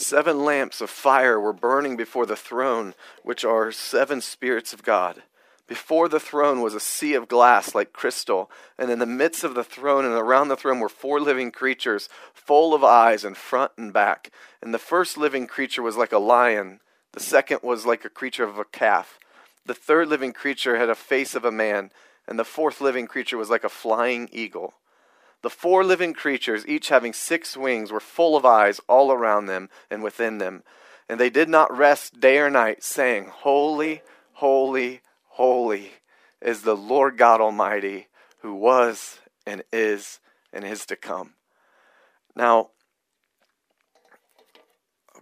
Seven 0.00 0.46
lamps 0.46 0.80
of 0.80 0.88
fire 0.88 1.38
were 1.38 1.52
burning 1.52 1.94
before 1.94 2.24
the 2.24 2.34
throne, 2.34 2.94
which 3.22 3.44
are 3.44 3.70
seven 3.70 4.22
spirits 4.22 4.72
of 4.72 4.82
God. 4.82 5.24
Before 5.66 6.08
the 6.08 6.18
throne 6.18 6.62
was 6.62 6.74
a 6.74 6.80
sea 6.80 7.12
of 7.12 7.28
glass 7.28 7.74
like 7.74 7.92
crystal, 7.92 8.50
and 8.78 8.90
in 8.90 8.98
the 8.98 9.04
midst 9.04 9.44
of 9.44 9.54
the 9.54 9.62
throne 9.62 10.06
and 10.06 10.14
around 10.14 10.48
the 10.48 10.56
throne 10.56 10.80
were 10.80 10.88
four 10.88 11.20
living 11.20 11.52
creatures, 11.52 12.08
full 12.32 12.72
of 12.72 12.82
eyes 12.82 13.26
in 13.26 13.34
front 13.34 13.72
and 13.76 13.92
back. 13.92 14.32
And 14.62 14.72
the 14.72 14.78
first 14.78 15.18
living 15.18 15.46
creature 15.46 15.82
was 15.82 15.98
like 15.98 16.12
a 16.12 16.18
lion. 16.18 16.80
The 17.12 17.20
second 17.20 17.60
was 17.62 17.84
like 17.84 18.06
a 18.06 18.08
creature 18.08 18.44
of 18.44 18.58
a 18.58 18.64
calf. 18.64 19.18
The 19.66 19.74
third 19.74 20.08
living 20.08 20.32
creature 20.32 20.78
had 20.78 20.88
a 20.88 20.94
face 20.94 21.34
of 21.34 21.44
a 21.44 21.52
man, 21.52 21.90
and 22.26 22.38
the 22.38 22.44
fourth 22.44 22.80
living 22.80 23.06
creature 23.06 23.36
was 23.36 23.50
like 23.50 23.64
a 23.64 23.68
flying 23.68 24.30
eagle. 24.32 24.72
The 25.42 25.50
four 25.50 25.84
living 25.84 26.12
creatures, 26.12 26.66
each 26.66 26.88
having 26.88 27.12
six 27.12 27.56
wings, 27.56 27.90
were 27.90 28.00
full 28.00 28.36
of 28.36 28.44
eyes 28.44 28.80
all 28.88 29.10
around 29.10 29.46
them 29.46 29.70
and 29.90 30.02
within 30.02 30.38
them. 30.38 30.62
And 31.08 31.18
they 31.18 31.30
did 31.30 31.48
not 31.48 31.76
rest 31.76 32.20
day 32.20 32.38
or 32.38 32.50
night, 32.50 32.82
saying, 32.82 33.26
Holy, 33.26 34.02
holy, 34.34 35.00
holy 35.28 35.92
is 36.40 36.62
the 36.62 36.76
Lord 36.76 37.16
God 37.16 37.40
Almighty, 37.40 38.08
who 38.40 38.54
was 38.54 39.18
and 39.46 39.62
is 39.72 40.20
and 40.52 40.64
is 40.64 40.84
to 40.86 40.96
come. 40.96 41.34
Now, 42.36 42.70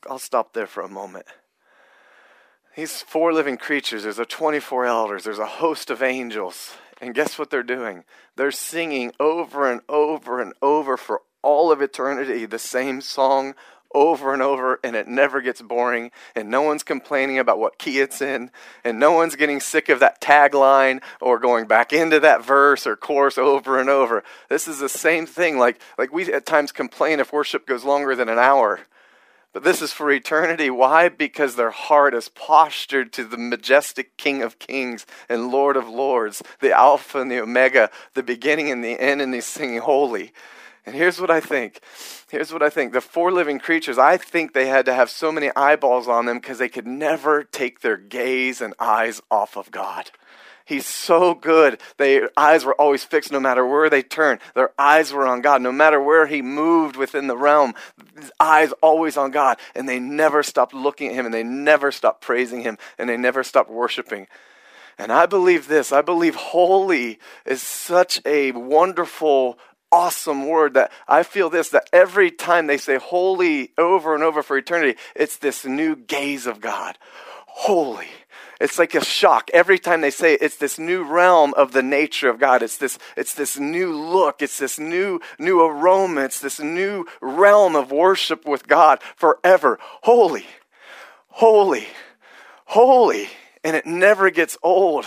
I'll 0.08 0.18
stop 0.18 0.52
there 0.52 0.66
for 0.66 0.82
a 0.82 0.88
moment. 0.88 1.26
These 2.76 3.02
four 3.02 3.32
living 3.32 3.56
creatures, 3.56 4.04
there's 4.04 4.20
a 4.20 4.24
24 4.24 4.86
elders, 4.86 5.24
there's 5.24 5.38
a 5.38 5.46
host 5.46 5.90
of 5.90 6.02
angels. 6.02 6.74
And 7.00 7.14
guess 7.14 7.38
what 7.38 7.50
they're 7.50 7.62
doing? 7.62 8.04
They're 8.36 8.50
singing 8.50 9.12
over 9.20 9.70
and 9.70 9.80
over 9.88 10.40
and 10.40 10.52
over 10.60 10.96
for 10.96 11.22
all 11.42 11.70
of 11.70 11.80
eternity 11.80 12.44
the 12.44 12.58
same 12.58 13.00
song 13.00 13.54
over 13.94 14.32
and 14.32 14.42
over, 14.42 14.78
and 14.84 14.94
it 14.94 15.08
never 15.08 15.40
gets 15.40 15.62
boring, 15.62 16.10
and 16.34 16.50
no 16.50 16.62
one's 16.62 16.82
complaining 16.82 17.38
about 17.38 17.58
what 17.58 17.78
key 17.78 18.00
it's 18.00 18.20
in, 18.20 18.50
and 18.84 18.98
no 18.98 19.12
one's 19.12 19.36
getting 19.36 19.60
sick 19.60 19.88
of 19.88 20.00
that 20.00 20.20
tagline 20.20 21.00
or 21.20 21.38
going 21.38 21.66
back 21.66 21.92
into 21.92 22.20
that 22.20 22.44
verse 22.44 22.86
or 22.86 22.96
chorus 22.96 23.38
over 23.38 23.78
and 23.78 23.88
over. 23.88 24.22
This 24.48 24.68
is 24.68 24.78
the 24.78 24.88
same 24.88 25.26
thing. 25.26 25.58
Like, 25.58 25.80
like 25.96 26.12
we 26.12 26.32
at 26.32 26.46
times 26.46 26.72
complain 26.72 27.20
if 27.20 27.32
worship 27.32 27.66
goes 27.66 27.84
longer 27.84 28.14
than 28.14 28.28
an 28.28 28.38
hour. 28.38 28.80
But 29.58 29.64
this 29.64 29.82
is 29.82 29.92
for 29.92 30.08
eternity. 30.12 30.70
Why? 30.70 31.08
Because 31.08 31.56
their 31.56 31.72
heart 31.72 32.14
is 32.14 32.28
postured 32.28 33.12
to 33.14 33.24
the 33.24 33.36
majestic 33.36 34.16
King 34.16 34.40
of 34.40 34.60
Kings 34.60 35.04
and 35.28 35.50
Lord 35.50 35.76
of 35.76 35.88
Lords, 35.88 36.44
the 36.60 36.70
Alpha 36.70 37.20
and 37.20 37.28
the 37.28 37.40
Omega, 37.40 37.90
the 38.14 38.22
beginning 38.22 38.70
and 38.70 38.84
the 38.84 39.00
end, 39.00 39.20
and 39.20 39.34
he's 39.34 39.46
singing 39.46 39.80
holy. 39.80 40.32
And 40.86 40.94
here's 40.94 41.20
what 41.20 41.28
I 41.28 41.40
think. 41.40 41.80
Here's 42.30 42.52
what 42.52 42.62
I 42.62 42.70
think. 42.70 42.92
The 42.92 43.00
four 43.00 43.32
living 43.32 43.58
creatures, 43.58 43.98
I 43.98 44.16
think 44.16 44.52
they 44.52 44.68
had 44.68 44.86
to 44.86 44.94
have 44.94 45.10
so 45.10 45.32
many 45.32 45.50
eyeballs 45.56 46.06
on 46.06 46.26
them 46.26 46.38
because 46.38 46.58
they 46.58 46.68
could 46.68 46.86
never 46.86 47.42
take 47.42 47.80
their 47.80 47.96
gaze 47.96 48.60
and 48.60 48.74
eyes 48.78 49.20
off 49.28 49.56
of 49.56 49.72
God. 49.72 50.12
He's 50.68 50.84
so 50.84 51.32
good. 51.32 51.80
Their 51.96 52.28
eyes 52.36 52.62
were 52.62 52.74
always 52.74 53.02
fixed 53.02 53.32
no 53.32 53.40
matter 53.40 53.66
where 53.66 53.88
they 53.88 54.02
turned. 54.02 54.40
Their 54.54 54.70
eyes 54.78 55.14
were 55.14 55.26
on 55.26 55.40
God. 55.40 55.62
No 55.62 55.72
matter 55.72 55.98
where 55.98 56.26
he 56.26 56.42
moved 56.42 56.94
within 56.94 57.26
the 57.26 57.38
realm, 57.38 57.72
his 58.14 58.30
eyes 58.38 58.72
always 58.82 59.16
on 59.16 59.30
God. 59.30 59.56
And 59.74 59.88
they 59.88 59.98
never 59.98 60.42
stopped 60.42 60.74
looking 60.74 61.08
at 61.08 61.14
him 61.14 61.24
and 61.24 61.32
they 61.32 61.42
never 61.42 61.90
stopped 61.90 62.20
praising 62.20 62.60
him 62.60 62.76
and 62.98 63.08
they 63.08 63.16
never 63.16 63.42
stopped 63.42 63.70
worshiping. 63.70 64.26
And 64.98 65.10
I 65.10 65.24
believe 65.24 65.68
this. 65.68 65.90
I 65.90 66.02
believe 66.02 66.34
holy 66.34 67.18
is 67.46 67.62
such 67.62 68.20
a 68.26 68.52
wonderful 68.52 69.58
awesome 69.90 70.46
word 70.46 70.74
that 70.74 70.92
I 71.08 71.22
feel 71.22 71.48
this 71.48 71.70
that 71.70 71.88
every 71.94 72.30
time 72.30 72.66
they 72.66 72.76
say 72.76 72.98
holy 72.98 73.72
over 73.78 74.14
and 74.14 74.22
over 74.22 74.42
for 74.42 74.58
eternity, 74.58 74.98
it's 75.16 75.38
this 75.38 75.64
new 75.64 75.96
gaze 75.96 76.46
of 76.46 76.60
God. 76.60 76.98
Holy, 77.46 78.08
it's 78.60 78.78
like 78.78 78.94
a 78.94 79.04
shock 79.04 79.50
every 79.54 79.78
time 79.78 80.00
they 80.00 80.10
say 80.10 80.34
it, 80.34 80.42
it's 80.42 80.56
this 80.56 80.78
new 80.78 81.04
realm 81.04 81.54
of 81.54 81.72
the 81.72 81.82
nature 81.82 82.28
of 82.28 82.40
God. 82.40 82.62
It's 82.62 82.76
this, 82.76 82.98
it's 83.16 83.34
this 83.34 83.58
new 83.58 83.94
look. 83.94 84.42
It's 84.42 84.58
this 84.58 84.78
new, 84.78 85.20
new 85.38 85.60
aroma. 85.60 86.22
It's 86.22 86.40
this 86.40 86.58
new 86.58 87.06
realm 87.20 87.76
of 87.76 87.92
worship 87.92 88.46
with 88.46 88.66
God 88.66 89.00
forever. 89.16 89.78
Holy, 90.02 90.46
holy, 91.28 91.86
holy. 92.66 93.28
And 93.62 93.76
it 93.76 93.86
never 93.86 94.30
gets 94.30 94.58
old. 94.62 95.06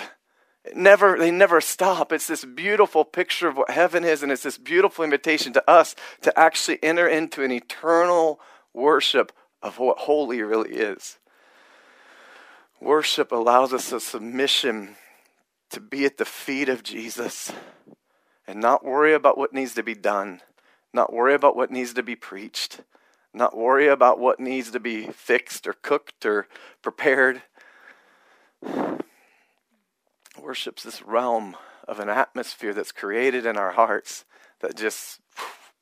It 0.64 0.78
never, 0.78 1.18
they 1.18 1.32
never 1.32 1.60
stop. 1.60 2.12
It's 2.12 2.28
this 2.28 2.45
beautiful 2.45 3.04
picture 3.04 3.47
of 3.47 3.58
what 3.58 3.72
heaven 3.72 4.04
is, 4.04 4.22
and 4.22 4.32
it's 4.32 4.43
this 4.43 4.58
beautiful 4.58 5.04
invitation 5.04 5.54
to 5.54 5.70
us 5.70 5.95
to 6.22 6.38
actually 6.39 6.82
enter 6.84 7.08
into 7.08 7.43
an 7.43 7.52
eternal 7.52 8.39
worship 8.74 9.32
of 9.62 9.80
what 9.80 9.97
holy 9.99 10.41
really 10.41 10.72
is. 10.72 11.18
Worship 12.82 13.32
allows 13.32 13.73
us 13.73 13.91
a 13.91 13.99
submission 13.99 14.95
to 15.69 15.79
be 15.79 16.03
at 16.03 16.17
the 16.17 16.25
feet 16.25 16.67
of 16.67 16.82
Jesus 16.82 17.53
and 18.47 18.59
not 18.59 18.84
worry 18.84 19.13
about 19.13 19.38
what 19.38 19.53
needs 19.53 19.75
to 19.75 19.84
be 19.84 19.93
done, 19.93 20.41
not 20.91 21.13
worry 21.13 21.36
about 21.36 21.55
what 21.55 21.69
needs 21.69 21.93
to 21.93 22.01
be 22.01 22.15
preached, 22.15 22.82
not 23.36 23.55
worry 23.55 23.88
about 23.88 24.17
what 24.17 24.39
needs 24.39 24.71
to 24.71 24.79
be 24.79 25.05
fixed 25.05 25.67
or 25.67 25.73
cooked 25.73 26.25
or 26.25 26.47
prepared. 26.82 27.43
Worship's 30.41 30.82
this 30.82 31.03
realm 31.03 31.55
of 31.88 31.99
an 31.99 32.09
atmosphere 32.09 32.73
that's 32.73 32.91
created 32.91 33.45
in 33.45 33.57
our 33.57 33.71
hearts 33.71 34.25
that 34.59 34.75
just 34.75 35.19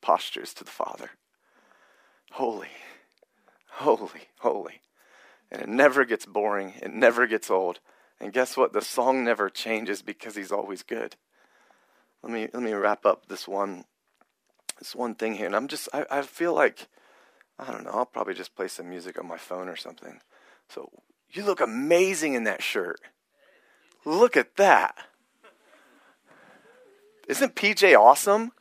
postures 0.02 0.52
to 0.52 0.64
the 0.64 0.70
Father. 0.70 1.12
Holy, 2.32 2.68
holy, 3.68 4.28
holy. 4.40 4.82
And 5.50 5.62
it 5.62 5.68
never 5.68 6.04
gets 6.04 6.26
boring, 6.26 6.74
it 6.80 6.92
never 6.92 7.26
gets 7.26 7.50
old. 7.50 7.80
And 8.20 8.32
guess 8.32 8.56
what? 8.56 8.72
The 8.72 8.82
song 8.82 9.24
never 9.24 9.48
changes 9.48 10.02
because 10.02 10.36
he's 10.36 10.52
always 10.52 10.82
good. 10.82 11.16
Let 12.22 12.32
me 12.32 12.48
let 12.52 12.62
me 12.62 12.72
wrap 12.72 13.06
up 13.06 13.26
this 13.26 13.48
one 13.48 13.84
this 14.78 14.94
one 14.94 15.14
thing 15.14 15.34
here. 15.34 15.46
And 15.46 15.56
I'm 15.56 15.68
just 15.68 15.88
I, 15.92 16.04
I 16.10 16.22
feel 16.22 16.54
like 16.54 16.88
I 17.58 17.72
don't 17.72 17.84
know, 17.84 17.90
I'll 17.92 18.06
probably 18.06 18.34
just 18.34 18.54
play 18.54 18.68
some 18.68 18.88
music 18.88 19.18
on 19.18 19.26
my 19.26 19.38
phone 19.38 19.68
or 19.68 19.76
something. 19.76 20.20
So 20.68 20.90
you 21.30 21.44
look 21.44 21.60
amazing 21.60 22.34
in 22.34 22.44
that 22.44 22.62
shirt. 22.62 23.00
Look 24.04 24.36
at 24.36 24.56
that. 24.56 24.96
Isn't 27.28 27.54
PJ 27.54 27.98
awesome? 27.98 28.52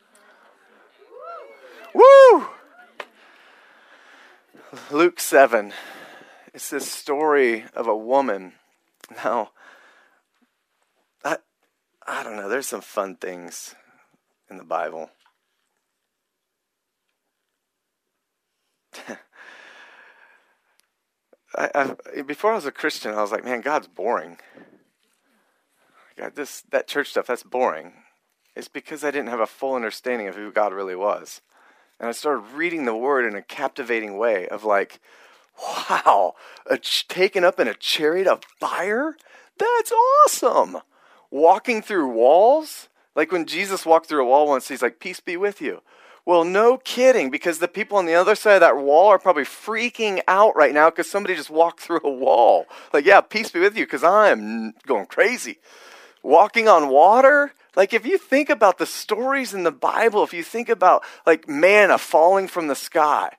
Woo! 1.94 2.48
Luke 4.92 5.20
7. 5.20 5.74
It's 6.54 6.70
this 6.70 6.90
story 6.90 7.66
of 7.76 7.88
a 7.88 7.96
woman. 7.96 8.54
Now, 9.24 9.52
I, 11.24 11.38
I 12.08 12.24
don't 12.24 12.36
know, 12.36 12.50
there's 12.50 12.68
some 12.68 12.82
fun 12.82 13.16
things 13.16 13.76
in 14.50 14.58
the 14.58 14.64
Bible. 14.64 15.10
I, 21.56 21.96
I, 22.16 22.22
before 22.22 22.52
I 22.52 22.56
was 22.56 22.66
a 22.66 22.72
Christian, 22.72 23.14
I 23.14 23.22
was 23.22 23.32
like, 23.32 23.44
man, 23.44 23.62
God's 23.62 23.88
boring. 23.88 24.38
God, 26.18 26.36
this 26.36 26.62
that 26.70 26.88
church 26.88 27.10
stuff, 27.10 27.28
that's 27.28 27.44
boring. 27.44 27.94
It's 28.56 28.68
because 28.68 29.04
I 29.04 29.12
didn't 29.12 29.30
have 29.30 29.40
a 29.40 29.48
full 29.48 29.76
understanding 29.76 30.28
of 30.28 30.36
who 30.36 30.52
God 30.52 30.74
really 30.74 30.96
was. 30.96 31.42
And 32.00 32.10
I 32.10 32.12
started 32.12 32.54
reading 32.54 32.86
the 32.86 32.96
word 32.96 33.26
in 33.26 33.36
a 33.36 33.42
captivating 33.42 34.18
way 34.18 34.48
of 34.48 34.64
like, 34.64 35.00
wow, 35.62 36.36
ch- 36.82 37.08
taken 37.08 37.44
up 37.44 37.60
in 37.60 37.68
a 37.68 37.74
chariot 37.74 38.28
of 38.28 38.44
fire? 38.60 39.18
That's 39.58 39.92
awesome. 39.92 40.78
Walking 41.32 41.82
through 41.82 42.10
walls? 42.10 42.90
Like 43.16 43.32
when 43.32 43.46
Jesus 43.46 43.86
walked 43.86 44.08
through 44.08 44.24
a 44.24 44.28
wall 44.28 44.48
once, 44.48 44.68
he's 44.68 44.82
like, 44.82 45.00
peace 45.00 45.20
be 45.20 45.38
with 45.38 45.62
you. 45.62 45.82
Well, 46.26 46.44
no 46.44 46.78
kidding, 46.78 47.32
because 47.32 47.58
the 47.58 47.68
people 47.68 47.98
on 47.98 48.06
the 48.06 48.14
other 48.14 48.36
side 48.36 48.56
of 48.56 48.60
that 48.62 48.78
wall 48.78 49.08
are 49.08 49.18
probably 49.18 49.46
freaking 49.46 50.22
out 50.28 50.56
right 50.56 50.74
now 50.74 50.90
because 50.90 51.10
somebody 51.10 51.36
just 51.36 51.50
walked 51.50 51.80
through 51.80 52.02
a 52.04 52.12
wall. 52.12 52.66
Like, 52.94 53.06
yeah, 53.06 53.22
peace 53.22 53.50
be 53.50 53.60
with 53.60 53.76
you, 53.76 53.86
because 53.86 54.04
I'm 54.04 54.74
going 54.86 55.08
crazy. 55.08 55.58
Walking 56.22 56.68
on 56.68 56.90
water? 56.90 57.54
Like, 57.76 57.94
if 57.94 58.06
you 58.06 58.18
think 58.18 58.50
about 58.50 58.78
the 58.78 58.86
stories 58.86 59.54
in 59.54 59.64
the 59.64 59.72
Bible, 59.72 60.24
if 60.24 60.34
you 60.34 60.44
think 60.44 60.70
about 60.70 61.04
like 61.26 61.48
manna 61.48 61.98
falling 61.98 62.48
from 62.48 62.68
the 62.68 62.76
sky, 62.76 63.38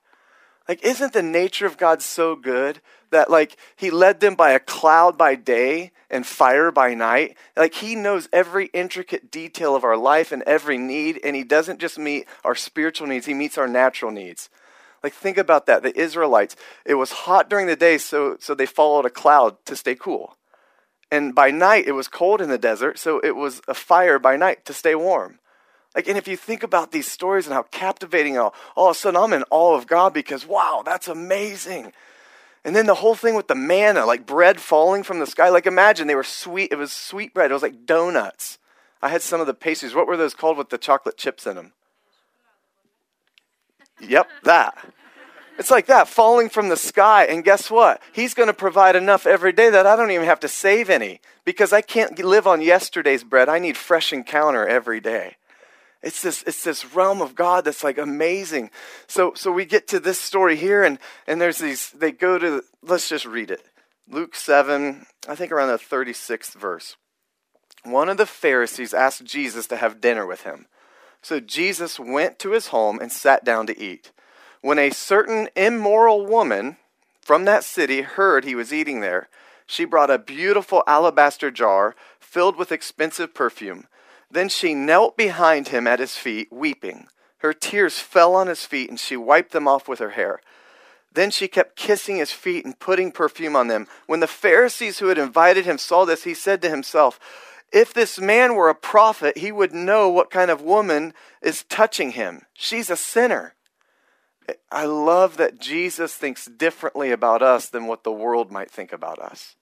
like, 0.70 0.84
isn't 0.84 1.12
the 1.12 1.20
nature 1.20 1.66
of 1.66 1.76
God 1.76 2.00
so 2.00 2.36
good 2.36 2.80
that, 3.10 3.28
like, 3.28 3.56
He 3.74 3.90
led 3.90 4.20
them 4.20 4.36
by 4.36 4.52
a 4.52 4.60
cloud 4.60 5.18
by 5.18 5.34
day 5.34 5.90
and 6.08 6.24
fire 6.24 6.70
by 6.70 6.94
night? 6.94 7.36
Like, 7.56 7.74
He 7.74 7.96
knows 7.96 8.28
every 8.32 8.66
intricate 8.66 9.32
detail 9.32 9.74
of 9.74 9.82
our 9.82 9.96
life 9.96 10.30
and 10.30 10.44
every 10.44 10.78
need, 10.78 11.18
and 11.24 11.34
He 11.34 11.42
doesn't 11.42 11.80
just 11.80 11.98
meet 11.98 12.28
our 12.44 12.54
spiritual 12.54 13.08
needs, 13.08 13.26
He 13.26 13.34
meets 13.34 13.58
our 13.58 13.66
natural 13.66 14.12
needs. 14.12 14.48
Like, 15.02 15.12
think 15.12 15.38
about 15.38 15.66
that. 15.66 15.82
The 15.82 15.98
Israelites, 15.98 16.54
it 16.86 16.94
was 16.94 17.10
hot 17.10 17.50
during 17.50 17.66
the 17.66 17.74
day, 17.74 17.98
so, 17.98 18.36
so 18.38 18.54
they 18.54 18.64
followed 18.64 19.06
a 19.06 19.10
cloud 19.10 19.56
to 19.64 19.74
stay 19.74 19.96
cool. 19.96 20.36
And 21.10 21.34
by 21.34 21.50
night, 21.50 21.88
it 21.88 21.96
was 21.98 22.06
cold 22.06 22.40
in 22.40 22.48
the 22.48 22.58
desert, 22.58 22.96
so 22.96 23.18
it 23.24 23.34
was 23.34 23.60
a 23.66 23.74
fire 23.74 24.20
by 24.20 24.36
night 24.36 24.64
to 24.66 24.72
stay 24.72 24.94
warm. 24.94 25.39
Like, 25.94 26.08
and 26.08 26.16
if 26.16 26.28
you 26.28 26.36
think 26.36 26.62
about 26.62 26.92
these 26.92 27.10
stories 27.10 27.46
and 27.46 27.54
how 27.54 27.64
captivating, 27.64 28.38
all, 28.38 28.54
all 28.76 28.90
of 28.90 28.96
a 28.96 28.98
sudden 28.98 29.20
I'm 29.20 29.32
in 29.32 29.44
awe 29.50 29.76
of 29.76 29.86
God 29.86 30.14
because, 30.14 30.46
wow, 30.46 30.82
that's 30.84 31.08
amazing. 31.08 31.92
And 32.64 32.76
then 32.76 32.86
the 32.86 32.94
whole 32.96 33.14
thing 33.14 33.34
with 33.34 33.48
the 33.48 33.54
manna, 33.54 34.06
like 34.06 34.26
bread 34.26 34.60
falling 34.60 35.02
from 35.02 35.18
the 35.18 35.26
sky. 35.26 35.48
Like, 35.48 35.66
imagine 35.66 36.06
they 36.06 36.14
were 36.14 36.22
sweet. 36.22 36.70
It 36.70 36.78
was 36.78 36.92
sweet 36.92 37.34
bread. 37.34 37.50
It 37.50 37.54
was 37.54 37.62
like 37.62 37.86
donuts. 37.86 38.58
I 39.02 39.08
had 39.08 39.22
some 39.22 39.40
of 39.40 39.46
the 39.46 39.54
pastries. 39.54 39.94
What 39.94 40.06
were 40.06 40.16
those 40.16 40.34
called 40.34 40.58
with 40.58 40.68
the 40.68 40.78
chocolate 40.78 41.16
chips 41.16 41.46
in 41.46 41.56
them? 41.56 41.72
Yep, 44.00 44.28
that. 44.44 44.92
It's 45.58 45.70
like 45.70 45.86
that 45.86 46.08
falling 46.08 46.48
from 46.48 46.68
the 46.68 46.76
sky. 46.76 47.24
And 47.24 47.44
guess 47.44 47.70
what? 47.70 48.00
He's 48.12 48.34
going 48.34 48.46
to 48.46 48.54
provide 48.54 48.94
enough 48.96 49.26
every 49.26 49.52
day 49.52 49.70
that 49.70 49.86
I 49.86 49.96
don't 49.96 50.10
even 50.10 50.26
have 50.26 50.40
to 50.40 50.48
save 50.48 50.88
any 50.88 51.20
because 51.44 51.72
I 51.72 51.82
can't 51.82 52.18
live 52.18 52.46
on 52.46 52.60
yesterday's 52.60 53.24
bread. 53.24 53.48
I 53.48 53.58
need 53.58 53.76
fresh 53.76 54.12
encounter 54.12 54.66
every 54.66 55.00
day. 55.00 55.36
It's 56.02 56.22
this, 56.22 56.42
it's 56.46 56.64
this 56.64 56.94
realm 56.94 57.20
of 57.20 57.34
God 57.34 57.64
that's 57.64 57.84
like 57.84 57.98
amazing. 57.98 58.70
So, 59.06 59.34
so 59.34 59.52
we 59.52 59.64
get 59.64 59.86
to 59.88 60.00
this 60.00 60.18
story 60.18 60.56
here, 60.56 60.82
and, 60.82 60.98
and 61.26 61.40
there's 61.40 61.58
these, 61.58 61.90
they 61.90 62.10
go 62.12 62.38
to, 62.38 62.64
let's 62.82 63.08
just 63.08 63.26
read 63.26 63.50
it. 63.50 63.64
Luke 64.08 64.34
7, 64.34 65.06
I 65.28 65.34
think 65.34 65.52
around 65.52 65.68
the 65.68 65.76
36th 65.76 66.54
verse. 66.54 66.96
One 67.84 68.08
of 68.08 68.16
the 68.16 68.26
Pharisees 68.26 68.92
asked 68.94 69.24
Jesus 69.24 69.66
to 69.68 69.76
have 69.76 70.00
dinner 70.00 70.26
with 70.26 70.42
him. 70.42 70.66
So 71.22 71.38
Jesus 71.38 72.00
went 72.00 72.38
to 72.40 72.52
his 72.52 72.68
home 72.68 72.98
and 72.98 73.12
sat 73.12 73.44
down 73.44 73.66
to 73.66 73.78
eat. 73.78 74.10
When 74.62 74.78
a 74.78 74.90
certain 74.90 75.48
immoral 75.54 76.26
woman 76.26 76.76
from 77.20 77.44
that 77.44 77.64
city 77.64 78.02
heard 78.02 78.44
he 78.44 78.54
was 78.54 78.72
eating 78.72 79.00
there, 79.00 79.28
she 79.66 79.84
brought 79.84 80.10
a 80.10 80.18
beautiful 80.18 80.82
alabaster 80.86 81.50
jar 81.50 81.94
filled 82.18 82.56
with 82.56 82.72
expensive 82.72 83.34
perfume. 83.34 83.86
Then 84.30 84.48
she 84.48 84.74
knelt 84.74 85.16
behind 85.16 85.68
him 85.68 85.86
at 85.86 85.98
his 85.98 86.16
feet, 86.16 86.48
weeping. 86.52 87.08
Her 87.38 87.52
tears 87.52 87.98
fell 87.98 88.34
on 88.34 88.46
his 88.46 88.64
feet, 88.64 88.90
and 88.90 89.00
she 89.00 89.16
wiped 89.16 89.52
them 89.52 89.66
off 89.66 89.88
with 89.88 89.98
her 89.98 90.10
hair. 90.10 90.40
Then 91.12 91.30
she 91.30 91.48
kept 91.48 91.76
kissing 91.76 92.16
his 92.16 92.30
feet 92.30 92.64
and 92.64 92.78
putting 92.78 93.10
perfume 93.10 93.56
on 93.56 93.66
them. 93.66 93.88
When 94.06 94.20
the 94.20 94.26
Pharisees 94.26 94.98
who 94.98 95.08
had 95.08 95.18
invited 95.18 95.64
him 95.64 95.78
saw 95.78 96.04
this, 96.04 96.24
he 96.24 96.34
said 96.34 96.62
to 96.62 96.70
himself, 96.70 97.18
If 97.72 97.92
this 97.92 98.20
man 98.20 98.54
were 98.54 98.68
a 98.68 98.74
prophet, 98.74 99.38
he 99.38 99.50
would 99.50 99.72
know 99.72 100.08
what 100.08 100.30
kind 100.30 100.50
of 100.50 100.62
woman 100.62 101.12
is 101.42 101.64
touching 101.64 102.12
him. 102.12 102.42
She's 102.52 102.90
a 102.90 102.96
sinner. 102.96 103.54
I 104.70 104.84
love 104.84 105.36
that 105.38 105.60
Jesus 105.60 106.14
thinks 106.14 106.46
differently 106.46 107.10
about 107.10 107.42
us 107.42 107.68
than 107.68 107.86
what 107.86 108.04
the 108.04 108.12
world 108.12 108.50
might 108.50 108.70
think 108.70 108.92
about 108.92 109.18
us. 109.18 109.56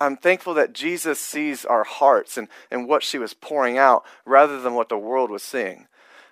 I'm 0.00 0.16
thankful 0.16 0.54
that 0.54 0.72
Jesus 0.72 1.20
sees 1.20 1.64
our 1.64 1.84
hearts 1.84 2.36
and, 2.36 2.48
and 2.70 2.88
what 2.88 3.02
she 3.02 3.18
was 3.18 3.34
pouring 3.34 3.78
out 3.78 4.04
rather 4.24 4.60
than 4.60 4.74
what 4.74 4.88
the 4.88 4.98
world 4.98 5.30
was 5.30 5.42
seeing. 5.42 5.86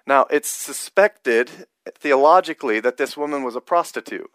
Now, 0.06 0.26
it's 0.30 0.48
suspected 0.48 1.66
theologically 1.94 2.80
that 2.80 2.96
this 2.96 3.16
woman 3.16 3.42
was 3.42 3.56
a 3.56 3.60
prostitute. 3.60 4.30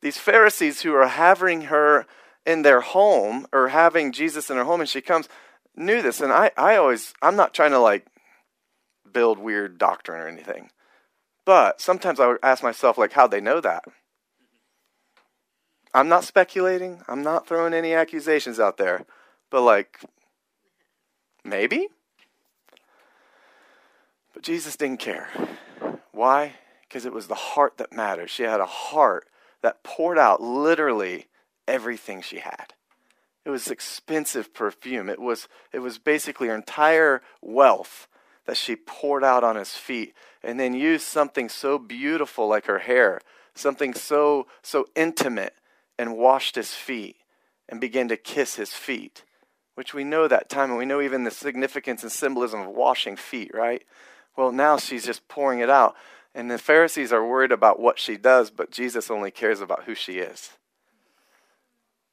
These 0.00 0.18
Pharisees 0.18 0.82
who 0.82 0.94
are 0.94 1.08
having 1.08 1.62
her 1.62 2.06
in 2.44 2.62
their 2.62 2.80
home 2.80 3.46
or 3.52 3.68
having 3.68 4.12
Jesus 4.12 4.50
in 4.50 4.56
her 4.56 4.64
home 4.64 4.80
and 4.80 4.88
she 4.88 5.00
comes 5.00 5.28
knew 5.76 6.02
this. 6.02 6.20
And 6.20 6.32
I, 6.32 6.50
I 6.56 6.76
always, 6.76 7.14
I'm 7.22 7.36
not 7.36 7.54
trying 7.54 7.72
to 7.72 7.78
like 7.78 8.06
build 9.12 9.38
weird 9.38 9.78
doctrine 9.78 10.20
or 10.20 10.28
anything. 10.28 10.70
But 11.44 11.80
sometimes 11.80 12.20
I 12.20 12.26
would 12.26 12.38
ask 12.42 12.62
myself, 12.62 12.98
like, 12.98 13.12
how'd 13.12 13.30
they 13.30 13.40
know 13.40 13.60
that? 13.60 13.84
I'm 15.98 16.08
not 16.08 16.22
speculating. 16.22 17.02
I'm 17.08 17.24
not 17.24 17.48
throwing 17.48 17.74
any 17.74 17.92
accusations 17.92 18.60
out 18.60 18.76
there. 18.76 19.04
But, 19.50 19.62
like, 19.62 19.98
maybe? 21.44 21.88
But 24.32 24.44
Jesus 24.44 24.76
didn't 24.76 25.00
care. 25.00 25.28
Why? 26.12 26.52
Because 26.82 27.04
it 27.04 27.12
was 27.12 27.26
the 27.26 27.34
heart 27.34 27.78
that 27.78 27.92
mattered. 27.92 28.30
She 28.30 28.44
had 28.44 28.60
a 28.60 28.64
heart 28.64 29.26
that 29.60 29.82
poured 29.82 30.18
out 30.18 30.40
literally 30.40 31.26
everything 31.66 32.22
she 32.22 32.38
had. 32.38 32.74
It 33.44 33.50
was 33.50 33.66
expensive 33.66 34.54
perfume. 34.54 35.08
It 35.08 35.20
was, 35.20 35.48
it 35.72 35.80
was 35.80 35.98
basically 35.98 36.46
her 36.46 36.54
entire 36.54 37.22
wealth 37.42 38.06
that 38.46 38.56
she 38.56 38.76
poured 38.76 39.24
out 39.24 39.42
on 39.42 39.56
his 39.56 39.72
feet 39.72 40.14
and 40.44 40.60
then 40.60 40.74
used 40.74 41.08
something 41.08 41.48
so 41.48 41.76
beautiful 41.76 42.46
like 42.46 42.66
her 42.66 42.78
hair, 42.78 43.20
something 43.52 43.94
so 43.94 44.46
so 44.62 44.86
intimate 44.94 45.54
and 45.98 46.16
washed 46.16 46.54
his 46.54 46.72
feet 46.74 47.16
and 47.68 47.80
began 47.80 48.08
to 48.08 48.16
kiss 48.16 48.54
his 48.54 48.72
feet, 48.72 49.24
which 49.74 49.92
we 49.92 50.04
know 50.04 50.28
that 50.28 50.48
time 50.48 50.70
and 50.70 50.78
we 50.78 50.86
know 50.86 51.00
even 51.00 51.24
the 51.24 51.30
significance 51.30 52.02
and 52.02 52.12
symbolism 52.12 52.60
of 52.60 52.68
washing 52.68 53.16
feet, 53.16 53.50
right? 53.52 53.84
Well, 54.36 54.52
now 54.52 54.78
she's 54.78 55.04
just 55.04 55.28
pouring 55.28 55.58
it 55.58 55.70
out. 55.70 55.96
And 56.34 56.50
the 56.50 56.58
Pharisees 56.58 57.12
are 57.12 57.26
worried 57.26 57.52
about 57.52 57.80
what 57.80 57.98
she 57.98 58.16
does, 58.16 58.50
but 58.50 58.70
Jesus 58.70 59.10
only 59.10 59.30
cares 59.30 59.60
about 59.60 59.84
who 59.84 59.94
she 59.94 60.18
is. 60.18 60.50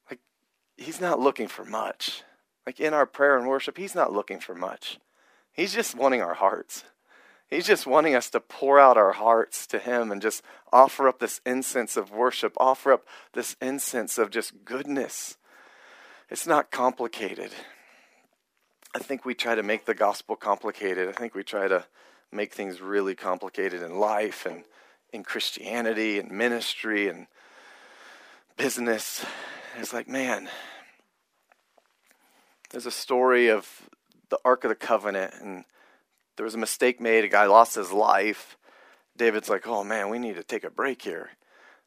Like, 0.09 0.19
he's 0.77 0.99
not 0.99 1.19
looking 1.19 1.47
for 1.47 1.63
much. 1.63 2.23
Like 2.65 2.79
in 2.79 2.93
our 2.93 3.05
prayer 3.05 3.37
and 3.37 3.47
worship, 3.47 3.77
he's 3.77 3.93
not 3.93 4.11
looking 4.11 4.39
for 4.39 4.55
much. 4.55 4.99
He's 5.51 5.73
just 5.73 5.95
wanting 5.95 6.21
our 6.21 6.33
hearts. 6.33 6.83
He's 7.49 7.67
just 7.67 7.85
wanting 7.85 8.15
us 8.15 8.29
to 8.31 8.39
pour 8.39 8.79
out 8.79 8.97
our 8.97 9.13
hearts 9.13 9.67
to 9.67 9.79
Him 9.79 10.11
and 10.11 10.21
just 10.21 10.41
offer 10.73 11.07
up 11.07 11.19
this 11.19 11.41
incense 11.45 11.95
of 11.95 12.11
worship, 12.11 12.53
offer 12.57 12.91
up 12.91 13.05
this 13.33 13.55
incense 13.61 14.17
of 14.17 14.31
just 14.31 14.65
goodness. 14.65 15.37
It's 16.29 16.47
not 16.47 16.71
complicated. 16.71 17.51
I 18.95 18.99
think 18.99 19.25
we 19.25 19.35
try 19.35 19.55
to 19.55 19.63
make 19.63 19.85
the 19.85 19.93
gospel 19.93 20.35
complicated. 20.35 21.07
I 21.07 21.11
think 21.11 21.35
we 21.35 21.43
try 21.43 21.67
to 21.67 21.85
make 22.31 22.53
things 22.53 22.81
really 22.81 23.13
complicated 23.13 23.81
in 23.81 23.99
life 23.99 24.45
and 24.45 24.63
in 25.13 25.23
Christianity 25.23 26.17
and 26.19 26.31
ministry 26.31 27.07
and 27.07 27.27
business. 28.57 29.25
it's 29.77 29.93
like, 29.93 30.07
man, 30.07 30.49
there's 32.71 32.85
a 32.85 32.91
story 32.91 33.49
of 33.49 33.89
the 34.29 34.39
Ark 34.43 34.63
of 34.63 34.69
the 34.69 34.75
Covenant 34.75 35.33
and 35.41 35.65
there 36.35 36.43
was 36.43 36.55
a 36.55 36.59
mistake 36.59 36.99
made, 36.99 37.23
a 37.23 37.29
guy 37.29 37.45
lost 37.45 37.75
his 37.75 37.91
life. 37.91 38.57
David's 39.17 39.49
like, 39.49 39.67
oh 39.67 39.83
man, 39.83 40.09
we 40.09 40.19
need 40.19 40.35
to 40.35 40.43
take 40.43 40.63
a 40.63 40.69
break 40.69 41.01
here. 41.01 41.29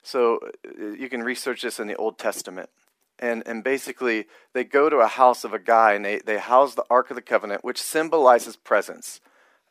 So 0.03 0.41
uh, 0.67 0.93
you 0.93 1.09
can 1.09 1.23
research 1.23 1.63
this 1.63 1.79
in 1.79 1.89
the 1.89 1.97
Old 1.97 2.19
Testament. 2.19 2.71
And, 3.19 3.43
and 3.47 3.65
basically, 3.65 4.27
they 4.53 4.65
go 4.65 4.89
to 4.89 4.99
a 4.99 5.09
house 5.09 5.45
of 5.45 5.53
a 5.53 5.59
guy 5.59 5.95
and 5.95 6.05
they, 6.05 6.21
they 6.21 6.39
house 6.39 6.75
the 6.75 6.85
Ark 6.89 7.11
of 7.11 7.17
the 7.17 7.23
Covenant, 7.23 7.65
which 7.65 7.83
symbolizes 7.83 8.57
presence, 8.57 9.21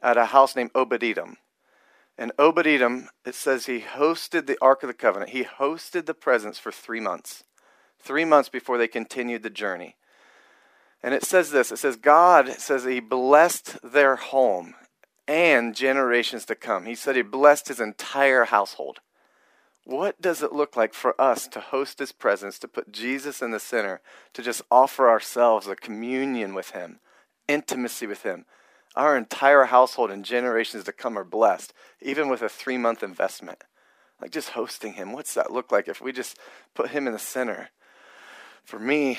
at 0.01 0.17
a 0.17 0.25
house 0.25 0.55
named 0.55 0.71
Obed-Edom. 0.75 1.37
And 2.17 2.31
Obed-Edom, 2.37 3.09
it 3.25 3.35
says 3.35 3.65
he 3.65 3.79
hosted 3.79 4.47
the 4.47 4.57
Ark 4.61 4.83
of 4.83 4.87
the 4.87 4.93
Covenant. 4.93 5.31
He 5.31 5.43
hosted 5.43 6.05
the 6.05 6.13
presence 6.13 6.59
for 6.59 6.71
three 6.71 6.99
months, 6.99 7.43
three 7.99 8.25
months 8.25 8.49
before 8.49 8.77
they 8.77 8.87
continued 8.87 9.43
the 9.43 9.49
journey. 9.49 9.95
And 11.03 11.13
it 11.13 11.23
says 11.23 11.51
this 11.51 11.71
it 11.71 11.77
says, 11.77 11.95
God 11.95 12.49
says 12.53 12.83
he 12.83 12.99
blessed 12.99 13.77
their 13.83 14.15
home 14.15 14.75
and 15.27 15.75
generations 15.75 16.45
to 16.45 16.55
come. 16.55 16.85
He 16.85 16.95
said 16.95 17.15
he 17.15 17.21
blessed 17.21 17.67
his 17.67 17.79
entire 17.79 18.45
household. 18.45 18.99
What 19.83 20.21
does 20.21 20.43
it 20.43 20.51
look 20.51 20.75
like 20.75 20.93
for 20.93 21.19
us 21.19 21.47
to 21.47 21.61
host 21.61 21.99
his 21.99 22.11
presence, 22.11 22.59
to 22.59 22.67
put 22.67 22.91
Jesus 22.91 23.41
in 23.41 23.51
the 23.51 23.59
center, 23.59 24.01
to 24.33 24.41
just 24.41 24.61
offer 24.69 25.09
ourselves 25.09 25.65
a 25.67 25.77
communion 25.77 26.53
with 26.53 26.71
him, 26.71 26.99
intimacy 27.47 28.05
with 28.05 28.23
him? 28.23 28.45
Our 28.97 29.15
entire 29.15 29.65
household 29.65 30.11
and 30.11 30.25
generations 30.25 30.83
to 30.85 30.91
come 30.91 31.17
are 31.17 31.23
blessed, 31.23 31.73
even 32.01 32.27
with 32.27 32.41
a 32.41 32.49
three 32.49 32.77
month 32.77 33.03
investment. 33.03 33.63
Like 34.21 34.31
just 34.31 34.49
hosting 34.49 34.93
him. 34.93 35.13
What's 35.13 35.35
that 35.35 35.53
look 35.53 35.71
like 35.71 35.87
if 35.87 36.01
we 36.01 36.11
just 36.11 36.37
put 36.73 36.89
him 36.89 37.07
in 37.07 37.13
the 37.13 37.19
center? 37.19 37.69
For 38.67 38.79
me, 38.79 39.17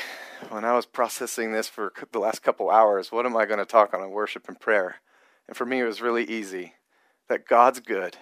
when 0.51 0.67
I 0.67 0.75
was 0.75 0.85
processing 0.85 1.53
this 1.53 1.69
for 1.69 1.95
the 2.13 2.19
last 2.19 2.43
couple 2.43 2.69
hours, 2.69 3.11
what 3.11 3.25
am 3.25 3.35
I 3.35 3.47
going 3.47 3.61
to 3.61 3.65
talk 3.65 3.95
on 3.95 4.03
in 4.03 4.11
worship 4.11 4.47
and 4.47 4.61
prayer? 4.61 4.97
And 5.49 5.57
for 5.57 5.65
me, 5.65 5.81
it 5.81 5.85
was 5.85 6.03
really 6.03 6.25
easy 6.25 6.75
that 7.31 7.49
God's 7.49 7.81
good. 7.81 8.19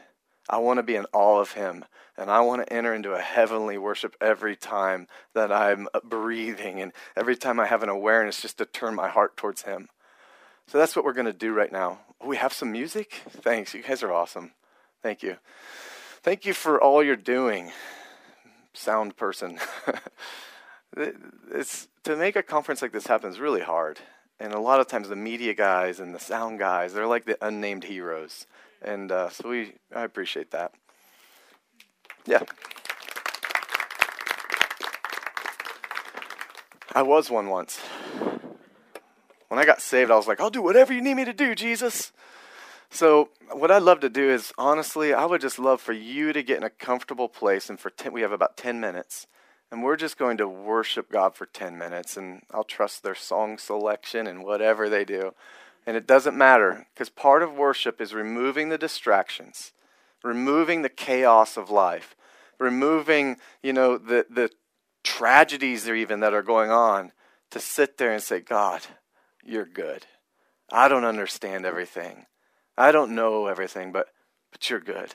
I 0.48 0.58
want 0.58 0.76
to 0.76 0.84
be 0.84 0.94
in 0.94 1.04
awe 1.12 1.40
of 1.40 1.54
Him. 1.54 1.84
And 2.16 2.30
I 2.30 2.42
want 2.42 2.64
to 2.64 2.72
enter 2.72 2.94
into 2.94 3.12
a 3.12 3.20
heavenly 3.20 3.76
worship 3.76 4.14
every 4.20 4.54
time 4.54 5.08
that 5.34 5.50
I'm 5.50 5.88
uh, 5.92 5.98
breathing 6.04 6.80
and 6.80 6.92
every 7.16 7.34
time 7.34 7.58
I 7.58 7.66
have 7.66 7.82
an 7.82 7.88
awareness 7.88 8.40
just 8.40 8.58
to 8.58 8.64
turn 8.64 8.94
my 8.94 9.08
heart 9.08 9.36
towards 9.36 9.62
Him. 9.62 9.88
So 10.68 10.78
that's 10.78 10.94
what 10.94 11.04
we're 11.04 11.12
going 11.12 11.26
to 11.26 11.32
do 11.32 11.52
right 11.52 11.72
now. 11.72 11.98
We 12.24 12.36
have 12.36 12.52
some 12.52 12.70
music? 12.70 13.22
Thanks. 13.28 13.74
You 13.74 13.82
guys 13.82 14.04
are 14.04 14.12
awesome. 14.12 14.52
Thank 15.02 15.24
you. 15.24 15.38
Thank 16.22 16.46
you 16.46 16.54
for 16.54 16.80
all 16.80 17.02
you're 17.02 17.16
doing, 17.16 17.72
sound 18.74 19.16
person. 19.16 19.58
it's 20.96 21.88
to 22.04 22.16
make 22.16 22.36
a 22.36 22.42
conference 22.42 22.82
like 22.82 22.92
this 22.92 23.06
happen 23.06 23.30
is 23.30 23.38
really 23.38 23.60
hard. 23.60 23.98
And 24.38 24.52
a 24.52 24.60
lot 24.60 24.80
of 24.80 24.86
times 24.86 25.08
the 25.08 25.16
media 25.16 25.54
guys 25.54 25.98
and 25.98 26.14
the 26.14 26.18
sound 26.18 26.58
guys, 26.58 26.92
they're 26.92 27.06
like 27.06 27.24
the 27.24 27.38
unnamed 27.44 27.84
heroes. 27.84 28.46
And 28.82 29.10
uh, 29.10 29.30
so 29.30 29.48
we 29.48 29.74
I 29.94 30.02
appreciate 30.02 30.50
that. 30.50 30.72
Yeah. 32.26 32.42
I 36.92 37.02
was 37.02 37.30
one 37.30 37.48
once. 37.48 37.80
When 39.48 39.60
I 39.60 39.64
got 39.64 39.80
saved, 39.80 40.10
I 40.10 40.16
was 40.16 40.26
like, 40.26 40.40
I'll 40.40 40.50
do 40.50 40.62
whatever 40.62 40.92
you 40.92 41.00
need 41.00 41.14
me 41.14 41.24
to 41.24 41.32
do, 41.32 41.54
Jesus. 41.54 42.12
So, 42.90 43.28
what 43.52 43.70
I'd 43.70 43.82
love 43.82 44.00
to 44.00 44.08
do 44.08 44.30
is, 44.30 44.52
honestly, 44.56 45.12
I 45.12 45.24
would 45.26 45.40
just 45.40 45.58
love 45.58 45.80
for 45.80 45.92
you 45.92 46.32
to 46.32 46.42
get 46.42 46.56
in 46.56 46.62
a 46.62 46.70
comfortable 46.70 47.28
place. 47.28 47.68
And 47.68 47.78
for 47.78 47.90
10, 47.90 48.12
we 48.12 48.22
have 48.22 48.32
about 48.32 48.56
10 48.56 48.80
minutes. 48.80 49.26
And 49.70 49.82
we're 49.82 49.96
just 49.96 50.18
going 50.18 50.36
to 50.38 50.48
worship 50.48 51.10
God 51.10 51.34
for 51.34 51.46
10 51.46 51.76
minutes. 51.76 52.16
And 52.16 52.42
I'll 52.52 52.64
trust 52.64 53.02
their 53.02 53.14
song 53.14 53.58
selection 53.58 54.26
and 54.26 54.44
whatever 54.44 54.88
they 54.88 55.04
do. 55.04 55.34
And 55.86 55.96
it 55.96 56.06
doesn't 56.06 56.36
matter 56.36 56.86
because 56.94 57.08
part 57.08 57.42
of 57.42 57.54
worship 57.54 58.00
is 58.00 58.14
removing 58.14 58.68
the 58.68 58.78
distractions, 58.78 59.72
removing 60.22 60.82
the 60.82 60.88
chaos 60.88 61.56
of 61.56 61.70
life, 61.70 62.16
removing, 62.58 63.36
you 63.62 63.72
know, 63.72 63.98
the, 63.98 64.26
the 64.28 64.50
tragedies 65.04 65.88
even 65.88 66.20
that 66.20 66.34
are 66.34 66.42
going 66.42 66.70
on 66.70 67.12
to 67.50 67.60
sit 67.60 67.98
there 67.98 68.12
and 68.12 68.22
say, 68.22 68.40
God, 68.40 68.82
you're 69.44 69.66
good. 69.66 70.06
I 70.70 70.88
don't 70.88 71.04
understand 71.04 71.64
everything. 71.64 72.26
I 72.76 72.92
don't 72.92 73.14
know 73.14 73.46
everything, 73.46 73.92
but 73.92 74.08
but 74.50 74.70
you're 74.70 74.80
good. 74.80 75.14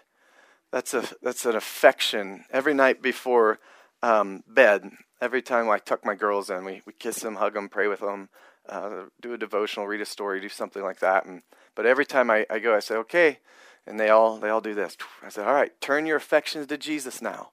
That's 0.72 0.94
a 0.94 1.04
that's 1.22 1.46
an 1.46 1.56
affection. 1.56 2.46
Every 2.52 2.74
night 2.74 3.02
before 3.02 3.60
um, 4.04 4.44
bed, 4.48 4.92
every 5.22 5.42
time 5.42 5.70
I 5.70 5.78
tuck 5.78 6.06
my 6.06 6.16
girls 6.16 6.50
in, 6.50 6.66
we, 6.66 6.82
we 6.86 6.94
kiss 6.94 7.20
them, 7.22 7.36
hug 7.36 7.54
them, 7.54 7.70
pray 7.70 7.88
with 7.88 8.00
them, 8.00 8.30
uh, 8.68 9.04
do 9.22 9.34
a 9.34 9.38
devotional, 9.38 9.88
read 9.88 10.02
a 10.02 10.06
story, 10.06 10.40
do 10.40 10.50
something 10.50 10.84
like 10.84 11.00
that. 11.00 11.26
And 11.26 11.42
but 11.76 11.86
every 11.86 12.06
time 12.06 12.30
I, 12.30 12.46
I 12.50 12.60
go, 12.60 12.76
I 12.76 12.80
say, 12.80 12.96
okay, 12.96 13.40
and 13.86 14.00
they 14.00 14.10
all 14.10 14.38
they 14.38 14.50
all 14.50 14.62
do 14.62 14.74
this. 14.74 14.98
I 15.24 15.30
said, 15.30 15.48
all 15.48 15.54
right, 15.54 15.72
turn 15.82 16.06
your 16.06 16.18
affections 16.18 16.68
to 16.68 16.78
Jesus 16.78 17.22
now. 17.22 17.50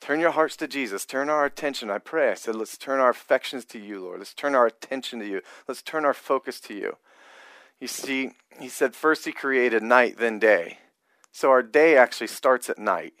Turn 0.00 0.18
your 0.18 0.30
hearts 0.30 0.56
to 0.56 0.66
Jesus. 0.66 1.04
Turn 1.04 1.28
our 1.28 1.44
attention. 1.44 1.90
I 1.90 1.98
pray. 1.98 2.30
I 2.30 2.34
said, 2.34 2.56
let's 2.56 2.78
turn 2.78 3.00
our 3.00 3.10
affections 3.10 3.66
to 3.66 3.78
you, 3.78 4.00
Lord. 4.00 4.20
Let's 4.20 4.32
turn 4.32 4.54
our 4.54 4.66
attention 4.66 5.18
to 5.20 5.26
you. 5.26 5.42
Let's 5.68 5.82
turn 5.82 6.06
our 6.06 6.14
focus 6.14 6.58
to 6.60 6.74
you. 6.74 6.96
You 7.80 7.86
see, 7.86 8.30
he 8.58 8.68
said, 8.68 8.94
first 8.94 9.26
he 9.26 9.32
created 9.32 9.82
night, 9.82 10.16
then 10.16 10.38
day. 10.38 10.78
So 11.32 11.50
our 11.50 11.62
day 11.62 11.96
actually 11.98 12.28
starts 12.28 12.70
at 12.70 12.78
night. 12.78 13.12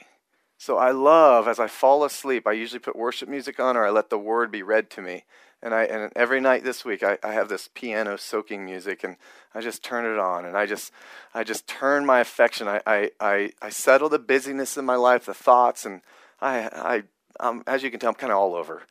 So 0.60 0.76
I 0.76 0.90
love, 0.90 1.48
as 1.48 1.58
I 1.58 1.68
fall 1.68 2.04
asleep, 2.04 2.46
I 2.46 2.52
usually 2.52 2.80
put 2.80 2.94
worship 2.94 3.30
music 3.30 3.58
on 3.58 3.78
or 3.78 3.86
I 3.86 3.88
let 3.88 4.10
the 4.10 4.18
word 4.18 4.50
be 4.50 4.62
read 4.62 4.90
to 4.90 5.00
me. 5.00 5.24
And 5.62 5.72
I 5.72 5.84
and 5.84 6.12
every 6.14 6.38
night 6.38 6.64
this 6.64 6.84
week 6.84 7.02
I, 7.02 7.16
I 7.22 7.32
have 7.32 7.48
this 7.48 7.70
piano 7.72 8.18
soaking 8.18 8.66
music 8.66 9.02
and 9.02 9.16
I 9.54 9.62
just 9.62 9.82
turn 9.82 10.04
it 10.04 10.18
on 10.18 10.44
and 10.44 10.58
I 10.58 10.66
just 10.66 10.92
I 11.32 11.44
just 11.44 11.66
turn 11.66 12.04
my 12.04 12.20
affection. 12.20 12.68
I, 12.68 12.82
I, 12.86 13.10
I, 13.18 13.52
I 13.62 13.70
settle 13.70 14.10
the 14.10 14.18
busyness 14.18 14.76
in 14.76 14.84
my 14.84 14.96
life, 14.96 15.24
the 15.24 15.32
thoughts 15.32 15.86
and 15.86 16.02
I, 16.42 16.68
I, 16.74 17.02
um, 17.42 17.64
as 17.66 17.82
you 17.82 17.90
can 17.90 17.98
tell, 17.98 18.10
I'm 18.10 18.16
kind 18.16 18.30
of 18.30 18.38
all 18.38 18.54
over. 18.54 18.82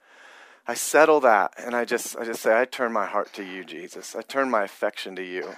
I 0.67 0.74
settle 0.74 1.20
that, 1.20 1.53
and 1.57 1.76
I 1.76 1.86
just, 1.86 2.17
I 2.17 2.26
just 2.26 2.41
say, 2.41 2.59
I 2.59 2.65
turn 2.65 2.91
my 2.93 3.05
heart 3.05 3.32
to 3.34 3.43
you, 3.43 3.63
Jesus. 3.63 4.15
I 4.15 4.22
turn 4.22 4.49
my 4.49 4.63
affection 4.63 5.15
to 5.17 5.24
you. 5.24 5.55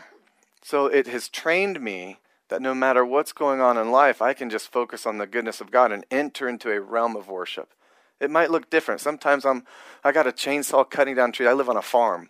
So 0.62 0.88
it 0.88 1.08
has 1.08 1.30
trained 1.30 1.80
me 1.80 2.18
that 2.52 2.62
no 2.62 2.76
matter 2.76 3.06
what's 3.06 3.32
going 3.32 3.62
on 3.62 3.78
in 3.78 3.92
life, 3.92 4.22
I 4.22 4.34
can 4.34 4.50
just 4.50 4.72
focus 4.74 5.06
on 5.06 5.18
the 5.18 5.26
goodness 5.26 5.62
of 5.62 5.72
God 5.72 5.94
and 5.94 6.06
enter 6.12 6.50
into 6.50 6.70
a 6.70 6.82
realm 6.82 7.16
of 7.16 7.30
worship. 7.30 7.74
It 8.20 8.30
might 8.30 8.52
look 8.52 8.70
different. 8.70 9.00
Sometimes 9.00 9.46
I'm, 9.46 9.64
I 10.04 10.12
got 10.12 10.28
a 10.28 10.34
chainsaw 10.34 10.88
cutting 10.88 11.16
down 11.16 11.32
trees. 11.32 11.48
I 11.48 11.54
live 11.54 11.70
on 11.70 11.78
a 11.78 11.82
farm, 11.82 12.30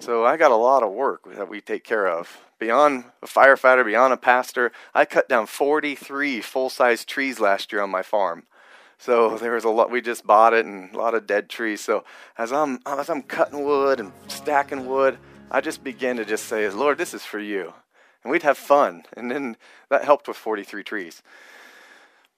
so 0.00 0.26
I 0.26 0.36
got 0.36 0.50
a 0.50 0.56
lot 0.56 0.82
of 0.82 0.92
work 0.92 1.22
that 1.36 1.48
we 1.48 1.60
take 1.60 1.84
care 1.84 2.08
of. 2.08 2.40
Beyond 2.58 3.04
a 3.22 3.26
firefighter, 3.26 3.84
beyond 3.86 4.12
a 4.12 4.16
pastor, 4.16 4.72
I 4.92 5.04
cut 5.04 5.28
down 5.28 5.46
43 5.46 6.40
full-size 6.40 7.04
trees 7.04 7.38
last 7.38 7.72
year 7.72 7.80
on 7.80 7.90
my 7.90 8.02
farm. 8.02 8.42
So 8.98 9.38
there 9.38 9.52
was 9.52 9.64
a 9.64 9.70
lot. 9.70 9.88
We 9.88 10.00
just 10.00 10.26
bought 10.26 10.52
it 10.52 10.66
and 10.66 10.92
a 10.92 10.98
lot 10.98 11.14
of 11.14 11.28
dead 11.28 11.48
trees. 11.48 11.80
So 11.80 12.04
as 12.36 12.52
I'm 12.52 12.80
as 12.84 13.08
I'm 13.08 13.22
cutting 13.22 13.64
wood 13.64 14.00
and 14.00 14.12
stacking 14.26 14.86
wood, 14.86 15.16
I 15.48 15.60
just 15.60 15.84
begin 15.84 16.16
to 16.16 16.24
just 16.24 16.46
say, 16.46 16.68
"Lord, 16.68 16.98
this 16.98 17.14
is 17.14 17.24
for 17.24 17.38
you," 17.38 17.72
and 18.22 18.30
we'd 18.30 18.42
have 18.42 18.58
fun. 18.58 19.04
And 19.16 19.30
then 19.30 19.56
that 19.88 20.04
helped 20.04 20.28
with 20.28 20.36
43 20.36 20.82
trees. 20.82 21.22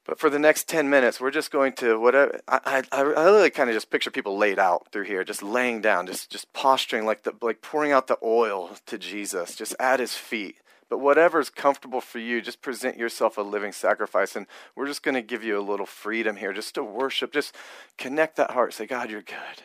But 0.04 0.18
for 0.18 0.28
the 0.28 0.38
next 0.38 0.68
10 0.68 0.90
minutes, 0.90 1.20
we're 1.20 1.30
just 1.30 1.52
going 1.52 1.74
to 1.74 1.98
whatever. 1.98 2.40
I, 2.48 2.82
I, 2.90 2.98
I 2.98 3.02
really 3.02 3.50
kind 3.50 3.70
of 3.70 3.74
just 3.74 3.90
picture 3.90 4.10
people 4.10 4.36
laid 4.36 4.58
out 4.58 4.88
through 4.90 5.04
here, 5.04 5.22
just 5.22 5.42
laying 5.42 5.80
down, 5.80 6.08
just, 6.08 6.30
just 6.30 6.52
posturing 6.52 7.06
like 7.06 7.22
the, 7.22 7.32
like 7.40 7.62
pouring 7.62 7.92
out 7.92 8.08
the 8.08 8.18
oil 8.22 8.76
to 8.86 8.98
Jesus, 8.98 9.54
just 9.54 9.76
at 9.78 10.00
his 10.00 10.14
feet. 10.14 10.56
But 10.88 10.98
whatever 10.98 11.38
is 11.38 11.50
comfortable 11.50 12.00
for 12.00 12.18
you, 12.18 12.42
just 12.42 12.60
present 12.60 12.98
yourself 12.98 13.38
a 13.38 13.42
living 13.42 13.72
sacrifice. 13.72 14.34
And 14.34 14.46
we're 14.74 14.88
just 14.88 15.04
going 15.04 15.14
to 15.14 15.22
give 15.22 15.44
you 15.44 15.58
a 15.58 15.62
little 15.62 15.86
freedom 15.86 16.36
here 16.36 16.52
just 16.52 16.74
to 16.74 16.82
worship. 16.82 17.32
Just 17.32 17.54
connect 17.96 18.36
that 18.36 18.50
heart. 18.50 18.74
Say, 18.74 18.86
God, 18.86 19.08
you're 19.08 19.22
good. 19.22 19.62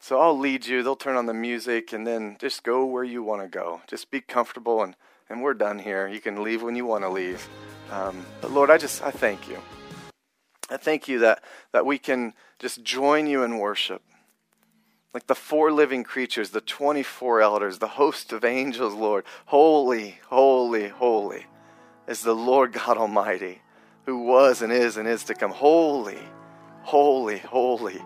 So 0.00 0.20
I'll 0.20 0.38
lead 0.38 0.66
you. 0.66 0.82
They'll 0.82 0.96
turn 0.96 1.16
on 1.16 1.26
the 1.26 1.34
music 1.34 1.92
and 1.92 2.06
then 2.06 2.36
just 2.40 2.62
go 2.62 2.84
where 2.84 3.04
you 3.04 3.22
want 3.22 3.42
to 3.42 3.48
go. 3.48 3.82
Just 3.86 4.10
be 4.10 4.20
comfortable 4.20 4.82
and, 4.82 4.96
and 5.30 5.42
we're 5.42 5.54
done 5.54 5.78
here. 5.78 6.08
You 6.08 6.20
can 6.20 6.42
leave 6.42 6.62
when 6.62 6.76
you 6.76 6.86
want 6.86 7.04
to 7.04 7.08
leave. 7.08 7.48
Um, 7.90 8.24
but 8.40 8.50
Lord, 8.50 8.70
I 8.70 8.78
just, 8.78 9.02
I 9.02 9.10
thank 9.10 9.48
you. 9.48 9.58
I 10.70 10.76
thank 10.76 11.08
you 11.08 11.20
that, 11.20 11.42
that 11.72 11.86
we 11.86 11.98
can 11.98 12.34
just 12.58 12.82
join 12.82 13.26
you 13.26 13.42
in 13.42 13.58
worship 13.58 14.02
like 15.14 15.26
the 15.26 15.34
four 15.34 15.72
living 15.72 16.04
creatures, 16.04 16.50
the 16.50 16.60
24 16.60 17.40
elders, 17.40 17.78
the 17.78 17.88
host 17.88 18.32
of 18.32 18.44
angels, 18.44 18.94
Lord. 18.94 19.24
Holy, 19.46 20.18
holy, 20.26 20.88
holy 20.88 21.46
is 22.06 22.22
the 22.22 22.34
Lord 22.34 22.72
God 22.72 22.96
Almighty, 22.98 23.60
who 24.06 24.18
was 24.18 24.62
and 24.62 24.72
is 24.72 24.96
and 24.96 25.08
is 25.08 25.24
to 25.24 25.34
come. 25.34 25.50
Holy, 25.50 26.18
holy, 26.82 27.38
holy. 27.38 28.00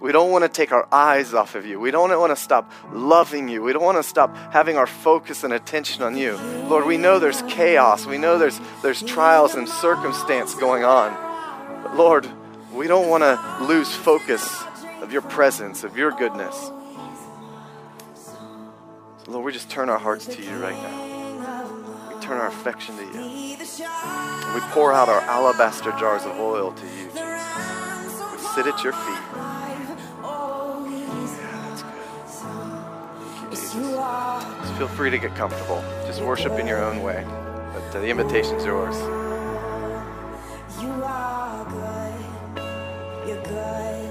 We 0.00 0.12
don't 0.12 0.30
want 0.30 0.44
to 0.44 0.48
take 0.48 0.72
our 0.72 0.86
eyes 0.92 1.34
off 1.34 1.54
of 1.54 1.64
you. 1.64 1.80
We 1.80 1.90
don't 1.90 2.10
want 2.18 2.30
to 2.30 2.36
stop 2.36 2.70
loving 2.92 3.48
you. 3.48 3.62
We 3.62 3.72
don't 3.72 3.82
want 3.82 3.96
to 3.98 4.02
stop 4.02 4.36
having 4.52 4.76
our 4.76 4.86
focus 4.86 5.44
and 5.44 5.52
attention 5.52 6.02
on 6.02 6.16
you. 6.16 6.36
Lord, 6.68 6.84
we 6.84 6.96
know 6.96 7.18
there's 7.18 7.42
chaos. 7.42 8.04
We 8.04 8.18
know 8.18 8.38
there's, 8.38 8.60
there's 8.82 9.02
trials 9.02 9.54
and 9.54 9.68
circumstance 9.68 10.54
going 10.54 10.84
on. 10.84 11.82
But 11.82 11.96
Lord, 11.96 12.28
we 12.72 12.86
don't 12.86 13.08
want 13.08 13.22
to 13.22 13.64
lose 13.64 13.94
focus 13.94 14.62
of 15.00 15.12
your 15.12 15.22
presence, 15.22 15.84
of 15.84 15.96
your 15.96 16.10
goodness. 16.10 16.54
So, 18.16 18.32
Lord, 19.28 19.44
we 19.44 19.52
just 19.52 19.70
turn 19.70 19.88
our 19.88 19.98
hearts 19.98 20.26
to 20.26 20.42
you 20.42 20.56
right 20.56 20.76
now. 20.76 22.14
We 22.14 22.20
turn 22.20 22.38
our 22.40 22.48
affection 22.48 22.96
to 22.96 23.04
you. 23.04 23.56
we 24.54 24.60
pour 24.72 24.92
out 24.92 25.08
our 25.08 25.20
alabaster 25.20 25.92
jars 25.92 26.24
of 26.24 26.38
oil 26.38 26.72
to 26.72 26.86
you, 26.86 27.06
Jesus. 27.06 28.32
We 28.32 28.38
sit 28.54 28.66
at 28.66 28.82
your 28.82 28.92
feet. 28.92 29.33
Feel 33.74 34.88
free 34.88 35.10
to 35.10 35.18
get 35.18 35.34
comfortable. 35.34 35.82
Just 36.06 36.22
worship 36.22 36.58
in 36.58 36.66
your 36.66 36.84
own 36.84 37.02
way. 37.02 37.24
But 37.72 37.96
uh, 37.96 38.00
the 38.00 38.10
invitation's 38.10 38.64
yours. 38.64 38.96
You 40.80 40.90
are 41.02 41.64
good. 41.64 42.14
You're 43.26 43.42
good. 43.42 44.10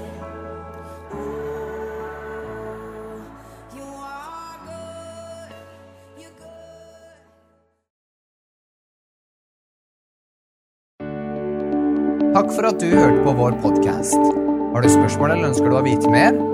You 3.74 3.84
are 3.84 4.58
good. 4.68 5.54
You're 6.20 6.36
good. 6.38 7.14
Takk 12.34 12.52
for 12.52 12.66
at 12.66 12.80
du 12.80 12.90
hørte 12.90 13.22
på 13.24 13.32
vår 13.32 13.52
podkast. 13.62 14.18
Har 14.74 14.82
du 14.82 14.88
spørsmål 14.88 15.30
eller 15.30 15.48
ønsker 15.52 15.70
du 15.70 15.76
å 15.78 15.86
vite 15.86 16.10
mer? 16.10 16.53